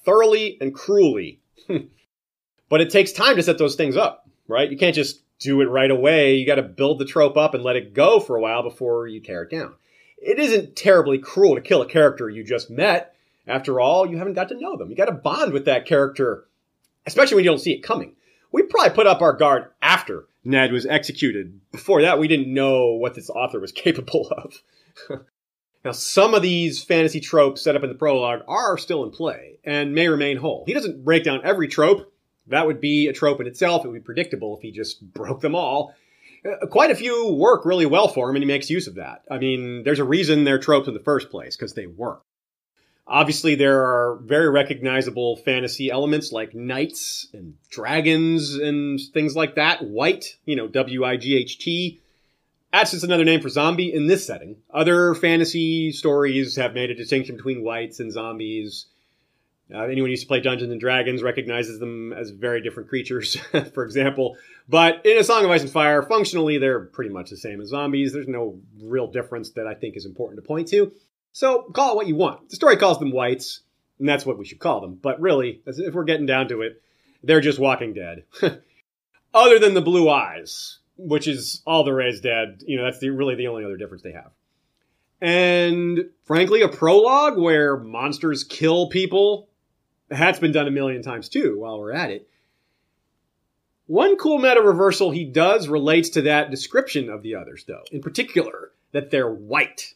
Thoroughly 0.04 0.58
and 0.60 0.74
cruelly. 0.74 1.42
but 2.70 2.82
it 2.82 2.90
takes 2.90 3.12
time 3.12 3.36
to 3.36 3.44
set 3.44 3.60
those 3.60 3.76
things 3.76 3.96
up, 3.96 4.28
right? 4.52 4.70
You 4.70 4.78
can't 4.78 4.96
just 4.96 5.22
do 5.40 5.62
it 5.62 5.66
right 5.66 5.90
away. 5.90 6.36
You 6.36 6.46
got 6.46 6.56
to 6.56 6.64
build 6.64 7.00
the 7.00 7.06
trope 7.06 7.38
up 7.38 7.54
and 7.54 7.64
let 7.64 7.76
it 7.76 7.94
go 7.94 8.20
for 8.20 8.36
a 8.36 8.42
while 8.42 8.64
before 8.64 9.08
you 9.08 9.20
tear 9.20 9.44
it 9.44 9.52
down. 9.52 9.74
It 10.18 10.38
isn't 10.38 10.76
terribly 10.76 11.18
cruel 11.18 11.56
to 11.56 11.62
kill 11.62 11.82
a 11.82 11.88
character 11.88 12.30
you 12.30 12.44
just 12.44 12.70
met. 12.70 13.16
After 13.48 13.80
all, 13.80 14.06
you 14.06 14.18
haven't 14.18 14.34
got 14.34 14.50
to 14.50 14.60
know 14.60 14.78
them. 14.78 14.90
You 14.90 14.96
got 14.96 15.06
to 15.06 15.14
bond 15.14 15.52
with 15.52 15.66
that 15.66 15.88
character, 15.88 16.46
especially 17.08 17.36
when 17.36 17.44
you 17.44 17.50
don't 17.50 17.60
see 17.60 17.74
it 17.74 17.82
coming 17.82 18.16
we 18.52 18.64
probably 18.64 18.94
put 18.94 19.08
up 19.08 19.22
our 19.22 19.34
guard 19.34 19.68
after 19.82 20.28
Ned 20.44 20.72
was 20.72 20.86
executed. 20.86 21.60
Before 21.72 22.02
that, 22.02 22.20
we 22.20 22.28
didn't 22.28 22.54
know 22.54 22.94
what 22.94 23.16
this 23.16 23.30
author 23.30 23.60
was 23.60 23.72
capable 23.72 24.28
of. 24.30 24.62
now, 25.86 25.92
some 25.92 26.34
of 26.34 26.42
these 26.42 26.84
fantasy 26.84 27.20
tropes 27.20 27.62
set 27.62 27.76
up 27.76 27.84
in 27.84 27.90
the 27.90 27.96
prologue 27.96 28.42
are 28.48 28.78
still 28.78 29.04
in 29.04 29.12
play 29.12 29.60
and 29.64 29.96
may 29.96 30.08
remain 30.08 30.38
whole. 30.38 30.64
He 30.66 30.74
doesn't 30.74 31.04
break 31.04 31.24
down 31.24 31.42
every 31.44 31.68
trope. 31.68 32.11
That 32.48 32.68
would 32.68 32.82
be 32.82 33.08
a 33.08 33.14
trope 33.14 33.40
in 33.40 33.48
itself. 33.48 33.86
It 33.86 33.90
would 33.90 34.02
be 34.02 34.06
predictable 34.06 34.58
if 34.58 34.62
he 34.62 34.72
just 34.72 35.02
broke 35.14 35.42
them 35.42 35.56
all. 35.56 35.94
Uh, 36.44 36.66
quite 36.66 36.92
a 36.92 36.96
few 36.96 37.34
work 37.34 37.66
really 37.66 37.86
well 37.86 38.08
for 38.08 38.30
him, 38.30 38.36
and 38.36 38.44
he 38.44 38.48
makes 38.48 38.70
use 38.70 38.88
of 38.88 38.96
that. 38.96 39.24
I 39.30 39.38
mean, 39.38 39.84
there's 39.84 40.00
a 40.00 40.04
reason 40.04 40.44
they're 40.44 40.60
tropes 40.60 40.88
in 40.88 40.94
the 40.94 41.00
first 41.00 41.30
place, 41.30 41.56
because 41.56 41.76
they 41.76 41.86
work. 41.86 42.24
Obviously, 43.08 43.56
there 43.56 43.82
are 43.84 44.20
very 44.24 44.50
recognizable 44.50 45.36
fantasy 45.38 45.92
elements 45.92 46.32
like 46.32 46.56
knights 46.56 47.28
and 47.34 47.56
dragons 47.70 48.56
and 48.56 49.00
things 49.14 49.36
like 49.36 49.56
that. 49.56 49.84
Wight, 49.84 50.38
you 50.46 50.56
know, 50.56 50.68
W 50.68 51.04
I 51.04 51.18
G 51.18 51.36
H 51.36 51.60
T. 51.60 52.02
That's 52.72 52.92
just 52.92 53.04
another 53.04 53.26
name 53.26 53.42
for 53.42 53.50
zombie 53.50 53.94
in 53.94 54.08
this 54.08 54.26
setting. 54.26 54.58
Other 54.74 55.14
fantasy 55.14 55.92
stories 55.92 56.56
have 56.56 56.74
made 56.74 56.90
a 56.90 56.96
distinction 56.96 57.36
between 57.36 57.64
wights 57.64 58.00
and 58.00 58.14
zombies. 58.14 58.86
Uh, 59.74 59.84
anyone 59.84 60.08
who 60.08 60.12
used 60.12 60.24
to 60.24 60.28
play 60.28 60.40
Dungeons 60.40 60.72
and 60.72 60.80
Dragons 60.80 61.24
recognizes 61.24 61.80
them 61.80 62.14
as 62.14 62.32
very 62.32 62.62
different 62.62 62.90
creatures, 62.90 63.36
for 63.74 63.86
example. 63.86 64.38
But 64.68 65.06
in 65.06 65.18
A 65.18 65.24
Song 65.24 65.46
of 65.46 65.52
Ice 65.52 65.62
and 65.62 65.72
Fire, 65.72 66.02
functionally, 66.04 66.58
they're 66.58 66.82
pretty 66.82 67.12
much 67.12 67.30
the 67.30 67.38
same 67.38 67.62
as 67.62 67.70
zombies. 67.70 68.14
There's 68.14 68.28
no 68.28 68.60
real 68.82 69.08
difference 69.08 69.52
that 69.52 69.68
I 69.68 69.74
think 69.74 69.96
is 69.96 70.06
important 70.06 70.42
to 70.42 70.48
point 70.48 70.68
to. 70.70 70.92
So 71.32 71.64
call 71.74 71.94
it 71.94 71.96
what 71.96 72.08
you 72.08 72.16
want. 72.16 72.50
The 72.50 72.56
story 72.56 72.78
calls 72.78 73.00
them 73.00 73.12
wights, 73.12 73.62
and 74.00 74.08
that's 74.10 74.26
what 74.26 74.38
we 74.38 74.46
should 74.46 74.60
call 74.60 74.82
them. 74.82 75.00
But 75.02 75.22
really, 75.22 75.62
if 75.66 75.94
we're 75.94 76.04
getting 76.04 76.26
down 76.26 76.50
to 76.50 76.62
it, 76.62 76.82
they're 77.24 77.42
just 77.42 77.60
Walking 77.60 77.94
Dead. 77.94 78.24
other 79.34 79.60
than 79.60 79.74
the 79.74 79.82
blue 79.82 80.10
eyes, 80.10 80.80
which 80.98 81.28
is 81.28 81.62
all 81.66 81.84
the 81.84 81.94
Rey's 81.94 82.22
dead. 82.22 82.64
You 82.66 82.78
know, 82.78 82.86
that's 82.86 83.00
the, 83.00 83.10
really 83.10 83.36
the 83.36 83.48
only 83.48 83.66
other 83.66 83.78
difference 83.78 84.04
they 84.04 84.12
have. 84.12 84.32
And 85.22 86.10
frankly, 86.24 86.62
a 86.62 86.68
prologue 86.68 87.38
where 87.38 87.78
monsters 87.78 88.44
kill 88.44 88.90
people, 88.90 89.50
that's 90.12 90.40
been 90.40 90.52
done 90.52 90.68
a 90.68 90.72
million 90.72 91.02
times 91.02 91.30
too 91.30 91.58
while 91.60 91.80
we're 91.80 91.94
at 91.94 92.12
it. 92.12 92.28
One 93.88 94.16
cool 94.18 94.38
meta 94.38 94.62
reversal 94.62 95.12
he 95.12 95.26
does 95.26 95.68
relates 95.68 96.10
to 96.10 96.24
that 96.24 96.52
description 96.52 97.10
of 97.10 97.24
the 97.24 97.36
others, 97.36 97.66
though. 97.68 97.84
In 97.92 98.02
particular, 98.02 98.72
that 98.92 99.12
they're 99.12 99.30
white. 99.30 99.94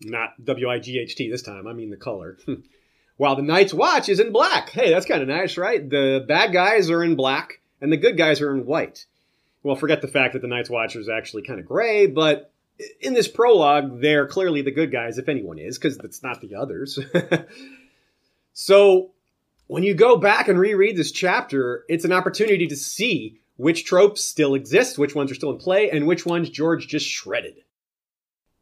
Not 0.00 0.42
W 0.42 0.70
I 0.70 0.78
G 0.78 0.98
H 0.98 1.16
T 1.16 1.30
this 1.30 1.42
time. 1.42 1.66
I 1.66 1.72
mean 1.72 1.90
the 1.90 1.96
color. 1.96 2.38
While 3.16 3.34
the 3.34 3.42
Night's 3.42 3.74
Watch 3.74 4.08
is 4.08 4.20
in 4.20 4.30
black. 4.30 4.70
Hey, 4.70 4.90
that's 4.90 5.06
kind 5.06 5.22
of 5.22 5.28
nice, 5.28 5.58
right? 5.58 5.88
The 5.88 6.24
bad 6.26 6.52
guys 6.52 6.88
are 6.88 7.02
in 7.02 7.16
black 7.16 7.60
and 7.80 7.90
the 7.90 7.96
good 7.96 8.16
guys 8.16 8.40
are 8.40 8.54
in 8.54 8.64
white. 8.64 9.06
Well, 9.62 9.74
forget 9.74 10.00
the 10.02 10.08
fact 10.08 10.34
that 10.34 10.42
the 10.42 10.48
Night's 10.48 10.70
Watch 10.70 10.94
is 10.94 11.08
actually 11.08 11.42
kind 11.42 11.58
of 11.58 11.66
gray, 11.66 12.06
but 12.06 12.52
in 13.00 13.12
this 13.12 13.26
prologue, 13.26 14.00
they're 14.00 14.28
clearly 14.28 14.62
the 14.62 14.70
good 14.70 14.92
guys, 14.92 15.18
if 15.18 15.28
anyone 15.28 15.58
is, 15.58 15.78
because 15.78 15.98
it's 15.98 16.22
not 16.22 16.40
the 16.40 16.54
others. 16.54 16.98
so 18.60 19.12
when 19.68 19.84
you 19.84 19.94
go 19.94 20.16
back 20.16 20.48
and 20.48 20.58
reread 20.58 20.96
this 20.96 21.12
chapter, 21.12 21.84
it's 21.88 22.04
an 22.04 22.10
opportunity 22.10 22.66
to 22.66 22.74
see 22.74 23.38
which 23.54 23.84
tropes 23.84 24.20
still 24.24 24.56
exist, 24.56 24.98
which 24.98 25.14
ones 25.14 25.30
are 25.30 25.36
still 25.36 25.52
in 25.52 25.58
play, 25.58 25.90
and 25.90 26.08
which 26.08 26.26
ones 26.26 26.50
George 26.50 26.88
just 26.88 27.06
shredded. 27.06 27.62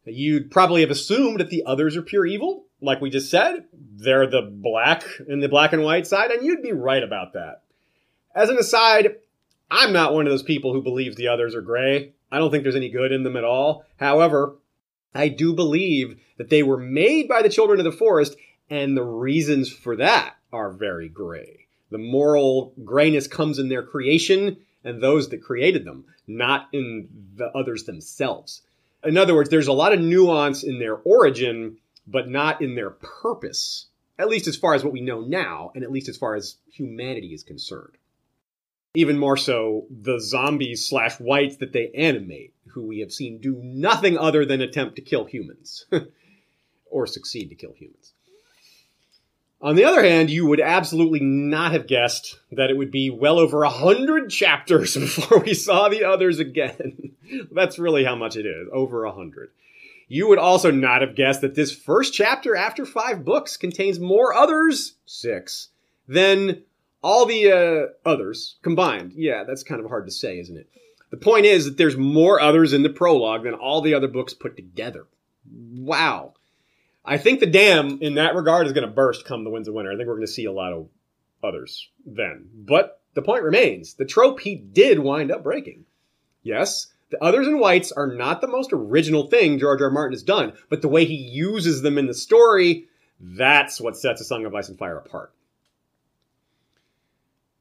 You'd 0.04 0.50
probably 0.50 0.82
have 0.82 0.90
assumed 0.90 1.40
that 1.40 1.48
the 1.48 1.64
others 1.64 1.96
are 1.96 2.02
pure 2.02 2.26
evil, 2.26 2.66
like 2.82 3.00
we 3.00 3.08
just 3.08 3.30
said. 3.30 3.64
They're 3.72 4.26
the 4.26 4.42
black 4.42 5.02
and 5.26 5.42
the 5.42 5.48
black 5.48 5.72
and 5.72 5.82
white 5.82 6.06
side, 6.06 6.30
and 6.30 6.44
you'd 6.44 6.62
be 6.62 6.72
right 6.72 7.02
about 7.02 7.32
that. 7.32 7.62
As 8.34 8.50
an 8.50 8.58
aside, 8.58 9.16
I'm 9.70 9.94
not 9.94 10.12
one 10.12 10.26
of 10.26 10.30
those 10.30 10.42
people 10.42 10.74
who 10.74 10.82
believes 10.82 11.16
the 11.16 11.28
others 11.28 11.54
are 11.54 11.62
gray. 11.62 12.12
I 12.30 12.36
don't 12.36 12.50
think 12.50 12.64
there's 12.64 12.76
any 12.76 12.90
good 12.90 13.12
in 13.12 13.22
them 13.22 13.38
at 13.38 13.44
all. 13.44 13.86
However, 13.96 14.56
I 15.14 15.28
do 15.28 15.54
believe 15.54 16.20
that 16.36 16.50
they 16.50 16.62
were 16.62 16.76
made 16.76 17.28
by 17.28 17.40
the 17.40 17.48
children 17.48 17.80
of 17.80 17.84
the 17.84 17.92
forest, 17.92 18.36
and 18.70 18.96
the 18.96 19.04
reasons 19.04 19.70
for 19.70 19.96
that 19.96 20.36
are 20.52 20.70
very 20.70 21.08
gray. 21.08 21.66
The 21.90 21.98
moral 21.98 22.72
grayness 22.84 23.26
comes 23.26 23.58
in 23.58 23.68
their 23.68 23.82
creation 23.82 24.58
and 24.84 25.02
those 25.02 25.28
that 25.30 25.42
created 25.42 25.84
them, 25.84 26.04
not 26.26 26.68
in 26.72 27.08
the 27.36 27.46
others 27.56 27.84
themselves 27.84 28.62
in 29.06 29.16
other 29.16 29.34
words, 29.34 29.50
there's 29.50 29.68
a 29.68 29.72
lot 29.72 29.92
of 29.92 30.00
nuance 30.00 30.62
in 30.62 30.78
their 30.78 30.96
origin, 30.96 31.78
but 32.06 32.28
not 32.28 32.60
in 32.60 32.74
their 32.74 32.90
purpose, 32.90 33.86
at 34.18 34.28
least 34.28 34.46
as 34.46 34.56
far 34.56 34.74
as 34.74 34.82
what 34.82 34.92
we 34.92 35.00
know 35.00 35.20
now, 35.20 35.70
and 35.74 35.84
at 35.84 35.92
least 35.92 36.08
as 36.08 36.16
far 36.16 36.34
as 36.34 36.56
humanity 36.70 37.32
is 37.32 37.42
concerned. 37.42 37.96
Even 38.94 39.18
more 39.18 39.36
so, 39.36 39.86
the 39.90 40.18
zombies 40.18 40.86
slash 40.86 41.20
wights 41.20 41.56
that 41.56 41.72
they 41.72 41.90
animate, 41.94 42.54
who 42.68 42.86
we 42.86 43.00
have 43.00 43.12
seen 43.12 43.38
do 43.38 43.60
nothing 43.62 44.16
other 44.16 44.44
than 44.44 44.60
attempt 44.62 44.96
to 44.96 45.02
kill 45.02 45.24
humans, 45.24 45.86
or 46.90 47.06
succeed 47.06 47.50
to 47.50 47.54
kill 47.54 47.74
humans. 47.74 48.12
On 49.60 49.74
the 49.74 49.84
other 49.84 50.02
hand, 50.02 50.30
you 50.30 50.46
would 50.46 50.60
absolutely 50.60 51.20
not 51.20 51.72
have 51.72 51.86
guessed 51.86 52.38
that 52.52 52.70
it 52.70 52.76
would 52.76 52.90
be 52.90 53.10
well 53.10 53.38
over 53.38 53.62
a 53.62 53.70
hundred 53.70 54.30
chapters 54.30 54.94
before 54.96 55.38
we 55.38 55.54
saw 55.54 55.88
the 55.88 56.04
others 56.04 56.38
again. 56.38 57.12
That's 57.52 57.78
really 57.78 58.04
how 58.04 58.16
much 58.16 58.36
it 58.36 58.46
is, 58.46 58.68
over 58.72 59.04
a 59.04 59.12
hundred. 59.12 59.50
You 60.08 60.28
would 60.28 60.38
also 60.38 60.70
not 60.70 61.00
have 61.00 61.16
guessed 61.16 61.40
that 61.40 61.56
this 61.56 61.74
first 61.74 62.14
chapter 62.14 62.54
after 62.54 62.86
five 62.86 63.24
books 63.24 63.56
contains 63.56 63.98
more 63.98 64.32
others, 64.32 64.94
six, 65.04 65.70
than 66.06 66.62
all 67.02 67.26
the 67.26 67.50
uh, 67.50 68.08
others 68.08 68.56
combined. 68.62 69.14
Yeah, 69.16 69.42
that's 69.42 69.64
kind 69.64 69.80
of 69.80 69.88
hard 69.88 70.06
to 70.06 70.12
say, 70.12 70.38
isn't 70.38 70.56
it? 70.56 70.68
The 71.10 71.16
point 71.16 71.46
is 71.46 71.64
that 71.64 71.76
there's 71.76 71.96
more 71.96 72.40
others 72.40 72.72
in 72.72 72.82
the 72.82 72.88
prologue 72.88 73.44
than 73.44 73.54
all 73.54 73.80
the 73.80 73.94
other 73.94 74.08
books 74.08 74.34
put 74.34 74.56
together. 74.56 75.06
Wow. 75.50 76.34
I 77.06 77.18
think 77.18 77.38
the 77.38 77.46
dam 77.46 77.98
in 78.00 78.16
that 78.16 78.34
regard 78.34 78.66
is 78.66 78.72
going 78.72 78.86
to 78.86 78.92
burst 78.92 79.24
come 79.24 79.44
the 79.44 79.50
Winds 79.50 79.68
of 79.68 79.74
Winter. 79.74 79.92
I 79.92 79.96
think 79.96 80.08
we're 80.08 80.16
going 80.16 80.26
to 80.26 80.32
see 80.32 80.46
a 80.46 80.52
lot 80.52 80.72
of 80.72 80.88
others 81.42 81.88
then. 82.04 82.48
But 82.52 83.00
the 83.14 83.22
point 83.22 83.44
remains 83.44 83.94
the 83.94 84.04
trope 84.04 84.40
he 84.40 84.56
did 84.56 84.98
wind 84.98 85.30
up 85.30 85.44
breaking. 85.44 85.84
Yes, 86.42 86.88
the 87.10 87.22
others 87.22 87.46
and 87.46 87.60
wights 87.60 87.92
are 87.92 88.12
not 88.12 88.40
the 88.40 88.48
most 88.48 88.72
original 88.72 89.28
thing 89.28 89.58
George 89.58 89.80
R. 89.80 89.86
R. 89.86 89.92
Martin 89.92 90.14
has 90.14 90.24
done, 90.24 90.54
but 90.68 90.82
the 90.82 90.88
way 90.88 91.04
he 91.04 91.14
uses 91.14 91.80
them 91.82 91.98
in 91.98 92.06
the 92.06 92.14
story, 92.14 92.86
that's 93.20 93.80
what 93.80 93.96
sets 93.96 94.20
A 94.20 94.24
Song 94.24 94.44
of 94.44 94.54
Ice 94.54 94.68
and 94.68 94.78
Fire 94.78 94.98
apart. 94.98 95.32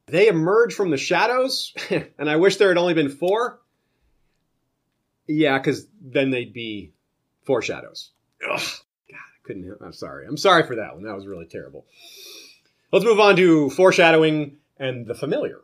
They 0.06 0.28
emerge 0.28 0.74
from 0.74 0.90
the 0.90 0.96
shadows, 0.96 1.72
and 2.18 2.28
I 2.30 2.36
wish 2.36 2.56
there 2.56 2.68
had 2.68 2.78
only 2.78 2.94
been 2.94 3.08
four. 3.08 3.60
Yeah, 5.28 5.58
because 5.58 5.86
then 6.00 6.30
they'd 6.30 6.52
be 6.52 6.92
foreshadows. 7.44 8.10
Ugh. 8.48 8.60
Couldn't. 9.46 9.78
I'm 9.80 9.92
sorry. 9.92 10.26
I'm 10.26 10.36
sorry 10.36 10.66
for 10.66 10.76
that 10.76 10.94
one. 10.94 11.04
That 11.04 11.14
was 11.14 11.26
really 11.26 11.46
terrible. 11.46 11.86
Let's 12.92 13.04
move 13.04 13.20
on 13.20 13.36
to 13.36 13.70
foreshadowing 13.70 14.56
and 14.78 15.06
the 15.06 15.14
familiar. 15.14 15.60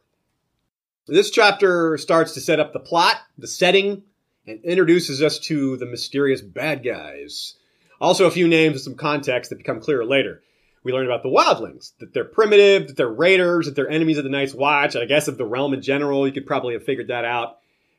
This 1.08 1.30
chapter 1.30 1.98
starts 1.98 2.32
to 2.34 2.40
set 2.40 2.60
up 2.60 2.72
the 2.72 2.78
plot, 2.78 3.16
the 3.36 3.48
setting, 3.48 4.04
and 4.46 4.64
introduces 4.64 5.20
us 5.20 5.40
to 5.40 5.76
the 5.78 5.86
mysterious 5.86 6.40
bad 6.40 6.84
guys. 6.84 7.56
Also, 8.00 8.26
a 8.26 8.30
few 8.30 8.46
names 8.46 8.74
and 8.74 8.82
some 8.82 8.94
context 8.94 9.50
that 9.50 9.58
become 9.58 9.80
clearer 9.80 10.04
later. 10.04 10.42
We 10.84 10.92
learn 10.92 11.06
about 11.06 11.22
the 11.22 11.28
wildlings, 11.28 11.92
that 11.98 12.12
they're 12.12 12.24
primitive, 12.24 12.88
that 12.88 12.96
they're 12.96 13.08
raiders, 13.08 13.66
that 13.66 13.74
they're 13.74 13.88
enemies 13.88 14.18
of 14.18 14.24
the 14.24 14.30
Night's 14.30 14.54
Watch, 14.54 14.94
I 14.94 15.04
guess 15.04 15.28
of 15.28 15.38
the 15.38 15.44
realm 15.44 15.74
in 15.74 15.82
general. 15.82 16.26
You 16.26 16.32
could 16.32 16.46
probably 16.46 16.74
have 16.74 16.84
figured 16.84 17.08
that 17.08 17.24
out. 17.24 17.58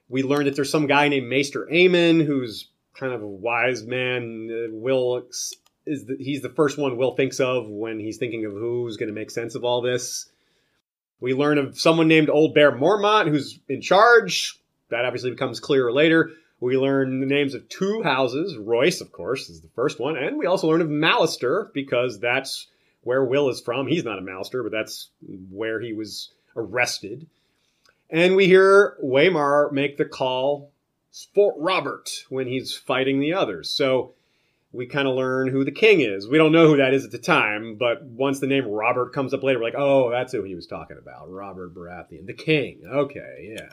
We 0.10 0.24
learned 0.24 0.48
that 0.48 0.56
there's 0.56 0.70
some 0.70 0.88
guy 0.88 1.08
named 1.10 1.28
Maester 1.28 1.68
Aemon 1.72 2.26
who's 2.26 2.70
kind 2.94 3.14
of 3.14 3.22
a 3.22 3.28
wise 3.28 3.84
man. 3.84 4.50
Uh, 4.50 4.76
Will 4.76 5.24
is 5.86 6.06
the, 6.06 6.18
he's 6.20 6.42
the 6.42 6.50
first 6.50 6.78
one 6.78 6.98
Will 6.98 7.16
thinks 7.16 7.40
of 7.40 7.68
when 7.68 8.00
he's 8.00 8.18
thinking 8.18 8.46
of 8.46 8.54
who's 8.54 8.98
going 8.98 9.10
to 9.10 9.16
make 9.16 9.32
sense 9.32 9.56
of 9.56 9.64
all 9.64 9.82
this. 9.82 10.30
We 11.20 11.34
learn 11.34 11.58
of 11.58 11.80
someone 11.80 12.08
named 12.08 12.30
Old 12.30 12.54
Bear 12.54 12.72
Mormont 12.72 13.30
who's 13.30 13.60
in 13.70 13.82
charge. 13.82 14.60
That 14.90 15.06
obviously 15.06 15.32
becomes 15.32 15.60
clearer 15.60 15.92
later. 15.92 16.32
We 16.60 16.78
learn 16.78 17.20
the 17.20 17.26
names 17.26 17.56
of 17.56 17.68
two 17.68 18.04
houses. 18.04 18.58
Royce, 18.58 19.02
of 19.02 19.12
course, 19.12 19.50
is 19.50 19.62
the 19.62 19.70
first 19.70 20.00
one, 20.00 20.16
and 20.16 20.38
we 20.38 20.46
also 20.46 20.68
learn 20.68 20.82
of 20.82 20.88
Mallister 20.88 21.74
because 21.74 22.20
that's 22.20 22.68
where 23.02 23.24
Will 23.24 23.50
is 23.50 23.60
from. 23.60 23.88
He's 23.88 24.06
not 24.06 24.20
a 24.20 24.22
Mallister, 24.22 24.64
but 24.64 24.72
that's 24.72 25.10
where 25.52 25.82
he 25.82 25.92
was 25.92 26.30
arrested. 26.56 27.28
And 28.10 28.36
we 28.36 28.46
hear 28.46 28.96
Waymar 29.04 29.72
make 29.72 29.98
the 29.98 30.06
call 30.06 30.72
for 31.34 31.54
Robert 31.58 32.10
when 32.30 32.48
he's 32.48 32.74
fighting 32.74 33.20
the 33.20 33.34
others. 33.34 33.70
So 33.70 34.14
we 34.74 34.88
kind 34.88 35.08
of 35.08 35.16
learn 35.16 35.48
who 35.48 35.64
the 35.64 35.72
king 35.72 36.02
is. 36.02 36.28
We 36.28 36.40
don't 36.40 36.52
know 36.52 36.68
who 36.68 36.78
that 36.78 36.96
is 36.96 37.06
at 37.06 37.12
the 37.12 37.20
time, 37.20 37.76
but 37.76 38.04
once 38.04 38.40
the 38.40 38.48
name 38.48 38.66
Robert 38.66 39.14
comes 39.14 39.34
up 39.34 39.44
later, 39.44 39.60
we're 39.60 39.66
like, 39.66 39.76
oh, 39.78 40.10
that's 40.10 40.34
who 40.34 40.44
he 40.44 40.56
was 40.56 40.66
talking 40.66 40.98
about. 41.00 41.30
Robert 41.30 41.76
Baratheon, 41.76 42.26
the 42.26 42.34
king. 42.34 42.82
Okay, 42.86 43.56
yeah. 43.56 43.70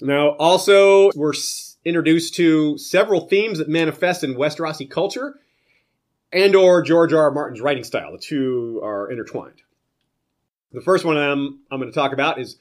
Now, 0.00 0.36
also, 0.36 1.10
we're 1.16 1.32
introduced 1.84 2.34
to 2.34 2.76
several 2.76 3.26
themes 3.26 3.58
that 3.58 3.68
manifest 3.68 4.22
in 4.22 4.34
Westerosi 4.34 4.88
culture 4.88 5.40
and 6.30 6.54
or 6.54 6.82
George 6.82 7.14
R. 7.14 7.22
R. 7.22 7.30
Martin's 7.30 7.62
writing 7.62 7.84
style. 7.84 8.12
The 8.12 8.18
two 8.18 8.80
are 8.84 9.10
intertwined. 9.10 9.62
The 10.72 10.82
first 10.82 11.06
one 11.06 11.16
I'm, 11.16 11.60
I'm 11.70 11.80
going 11.80 11.90
to 11.90 11.98
talk 11.98 12.12
about 12.12 12.38
is 12.38 12.58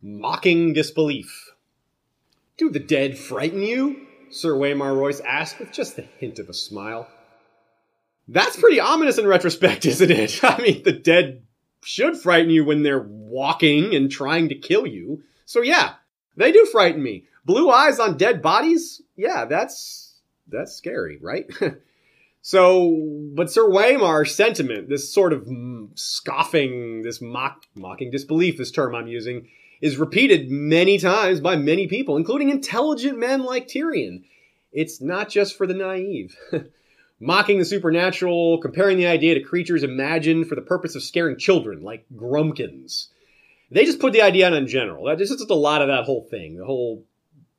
mocking 0.00 0.72
disbelief. 0.72 1.52
Do 2.56 2.70
the 2.70 2.80
dead 2.80 3.18
frighten 3.18 3.62
you? 3.62 4.06
Sir 4.30 4.54
Waymar 4.54 4.96
Royce 4.96 5.20
asked 5.20 5.58
with 5.58 5.72
just 5.72 5.96
the 5.96 6.02
hint 6.02 6.38
of 6.38 6.48
a 6.48 6.54
smile. 6.54 7.08
That's 8.28 8.56
pretty 8.56 8.80
ominous 8.80 9.18
in 9.18 9.26
retrospect, 9.26 9.86
isn't 9.86 10.10
it? 10.10 10.40
I 10.44 10.60
mean, 10.60 10.82
the 10.82 10.92
dead 10.92 11.42
should 11.82 12.16
frighten 12.16 12.50
you 12.50 12.64
when 12.64 12.82
they're 12.82 13.06
walking 13.08 13.94
and 13.94 14.10
trying 14.10 14.48
to 14.50 14.54
kill 14.54 14.86
you. 14.86 15.22
So 15.44 15.62
yeah, 15.62 15.94
they 16.36 16.52
do 16.52 16.66
frighten 16.66 17.02
me. 17.02 17.24
Blue 17.44 17.70
eyes 17.70 17.98
on 17.98 18.16
dead 18.16 18.42
bodies? 18.42 19.02
Yeah, 19.16 19.46
that's 19.46 20.20
that's 20.46 20.74
scary, 20.74 21.18
right? 21.20 21.50
So, 22.42 23.30
but 23.34 23.50
Sir 23.50 23.68
Waymar's 23.68 24.34
sentiment, 24.34 24.88
this 24.88 25.12
sort 25.12 25.32
of 25.32 25.46
scoffing, 25.94 27.02
this 27.02 27.20
mock, 27.20 27.64
mocking 27.74 28.10
disbelief, 28.10 28.56
this 28.56 28.70
term 28.70 28.94
I'm 28.94 29.08
using, 29.08 29.48
is 29.80 29.96
repeated 29.96 30.50
many 30.50 30.98
times 30.98 31.40
by 31.40 31.56
many 31.56 31.86
people, 31.86 32.16
including 32.16 32.50
intelligent 32.50 33.18
men 33.18 33.42
like 33.42 33.66
Tyrion. 33.66 34.22
It's 34.72 35.00
not 35.00 35.28
just 35.28 35.56
for 35.56 35.66
the 35.66 35.74
naive. 35.74 36.36
Mocking 37.20 37.58
the 37.58 37.64
supernatural, 37.64 38.58
comparing 38.60 38.96
the 38.96 39.06
idea 39.06 39.34
to 39.34 39.42
creatures 39.42 39.82
imagined 39.82 40.46
for 40.46 40.54
the 40.54 40.62
purpose 40.62 40.94
of 40.94 41.02
scaring 41.02 41.38
children, 41.38 41.82
like 41.82 42.06
grumpkins. 42.16 43.08
They 43.70 43.84
just 43.84 44.00
put 44.00 44.12
the 44.12 44.22
idea 44.22 44.46
out 44.46 44.54
in 44.54 44.66
general. 44.66 45.04
That 45.04 45.18
just 45.18 45.32
just 45.32 45.50
a 45.50 45.54
lot 45.54 45.82
of 45.82 45.88
that 45.88 46.04
whole 46.04 46.26
thing, 46.30 46.56
the 46.56 46.64
whole 46.64 47.04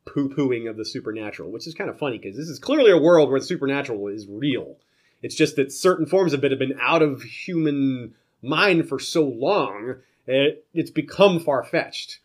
poo-pooing 0.05 0.69
of 0.69 0.77
the 0.77 0.85
supernatural, 0.85 1.51
which 1.51 1.67
is 1.67 1.75
kind 1.75 1.89
of 1.89 1.99
funny 1.99 2.17
because 2.17 2.35
this 2.35 2.49
is 2.49 2.59
clearly 2.59 2.91
a 2.91 2.97
world 2.97 3.29
where 3.29 3.39
the 3.39 3.45
supernatural 3.45 4.07
is 4.07 4.27
real. 4.27 4.77
It's 5.21 5.35
just 5.35 5.55
that 5.55 5.71
certain 5.71 6.05
forms 6.05 6.33
of 6.33 6.43
it 6.43 6.51
have 6.51 6.59
been 6.59 6.79
out 6.81 7.01
of 7.01 7.21
human 7.21 8.15
mind 8.41 8.89
for 8.89 8.99
so 8.99 9.23
long, 9.23 9.97
it, 10.27 10.65
it's 10.73 10.91
become 10.91 11.39
far-fetched. 11.39 12.19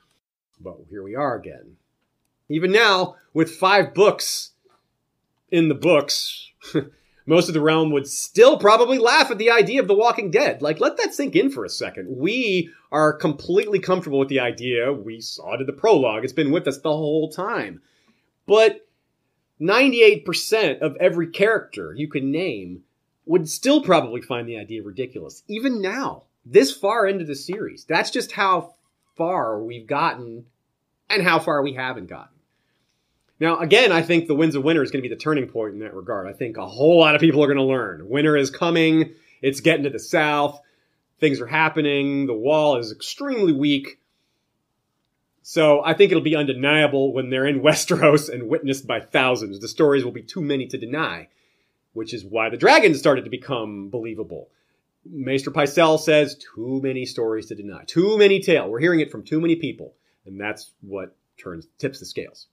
But 0.61 0.79
here 0.89 1.03
we 1.03 1.15
are 1.15 1.37
again. 1.37 1.77
Even 2.49 2.73
now, 2.73 3.17
with 3.35 3.51
five 3.51 3.93
books 3.95 4.53
in 5.51 5.69
the 5.69 5.75
books, 5.75 6.51
most 7.27 7.49
of 7.49 7.55
the 7.55 7.61
realm 7.61 7.91
would 7.91 8.07
still 8.07 8.59
probably 8.59 8.99
laugh 8.99 9.31
at 9.31 9.39
the 9.39 9.51
idea 9.51 9.81
of 9.81 9.89
The 9.89 9.95
Walking 9.95 10.31
Dead. 10.31 10.63
Like, 10.63 10.81
let 10.81 10.97
that 10.99 11.15
sink 11.15 11.35
in 11.35 11.51
for 11.51 11.65
a 11.65 11.69
second. 11.69 12.17
We 12.17 12.71
are 12.93 13.13
completely 13.13 13.81
comfortable 13.81 14.19
with 14.19 14.29
the 14.29 14.41
idea. 14.41 14.93
We 14.93 15.21
saw 15.21 15.55
it 15.55 15.61
in 15.61 15.67
the 15.67 15.73
prologue. 15.73 16.25
It's 16.25 16.33
been 16.33 16.53
with 16.53 16.69
us 16.69 16.79
the 16.79 16.91
whole 16.91 17.31
time. 17.31 17.83
But 18.47 18.87
98% 19.61 20.81
of 20.81 20.97
every 20.97 21.29
character 21.29 21.93
you 21.95 22.09
can 22.09 22.31
name 22.31 22.83
would 23.25 23.49
still 23.49 23.83
probably 23.83 24.21
find 24.21 24.49
the 24.49 24.59
idea 24.59 24.83
ridiculous, 24.83 25.43
even 25.49 25.83
now, 25.83 26.25
this 26.47 26.73
far 26.73 27.07
into 27.07 27.25
the 27.25 27.35
series. 27.35 27.85
That's 27.85 28.11
just 28.11 28.33
how 28.33 28.75
far 29.17 29.63
we've 29.63 29.87
gotten 29.87 30.47
and 31.11 31.23
how 31.23 31.41
far 31.41 31.63
we 31.63 31.75
haven't 31.75 32.07
gotten. 32.07 32.37
Now, 33.39 33.59
again, 33.59 33.93
I 33.93 34.01
think 34.01 34.27
the 34.27 34.35
Winds 34.35 34.55
of 34.55 34.65
Winter 34.65 34.83
is 34.83 34.91
going 34.91 35.03
to 35.03 35.09
be 35.09 35.15
the 35.15 35.21
turning 35.21 35.49
point 35.49 35.75
in 35.75 35.81
that 35.81 35.95
regard. 35.95 36.27
I 36.27 36.33
think 36.33 36.57
a 36.57 36.67
whole 36.67 37.01
lot 37.01 37.15
of 37.15 37.21
people 37.21 37.43
are 37.43 37.49
going 37.49 37.59
to 37.59 37.65
learn. 37.65 38.09
Winter 38.09 38.37
is 38.37 38.51
coming. 38.51 39.13
It's 39.43 39.61
getting 39.61 39.85
to 39.85 39.91
the 39.91 39.99
south. 39.99 40.59
Things 41.19 41.41
are 41.41 41.47
happening. 41.47 42.27
The 42.27 42.35
wall 42.35 42.79
is 42.79 42.93
extremely 42.93 43.53
weak. 43.53 43.99
So 45.43 45.83
I 45.85 45.95
think 45.95 46.11
it'll 46.11 46.23
be 46.23 46.37
undeniable 46.37 47.13
when 47.13 47.29
they're 47.29 47.47
in 47.47 47.61
Westeros 47.63 48.33
and 48.33 48.49
witnessed 48.49 48.87
by 48.87 49.01
thousands. 49.01 49.61
The 49.61 49.69
stories 49.69 50.05
will 50.05 50.13
be 50.13 50.23
too 50.23 50.41
many 50.41 50.67
to 50.69 50.79
deny, 50.79 51.29
which 51.93 52.15
is 52.15 52.25
why 52.25 52.49
the 52.49 52.57
dragons 52.57 52.99
started 52.99 53.25
to 53.25 53.31
become 53.31 53.91
believable. 53.91 54.49
Maester 55.11 55.51
Pycelle 55.51 55.99
says 55.99 56.37
too 56.37 56.81
many 56.83 57.07
stories 57.07 57.47
to 57.47 57.55
deny, 57.55 57.85
too 57.85 58.19
many 58.19 58.41
tale. 58.41 58.69
We're 58.69 58.81
hearing 58.81 59.01
it 59.01 59.11
from 59.11 59.25
too 59.25 59.41
many 59.41 59.57
people, 59.57 59.95
and 60.25 60.41
that's 60.41 60.73
what 60.81 61.17
turns 61.39 61.67
tips 61.79 62.01
the 62.01 62.07
scales. 62.07 62.47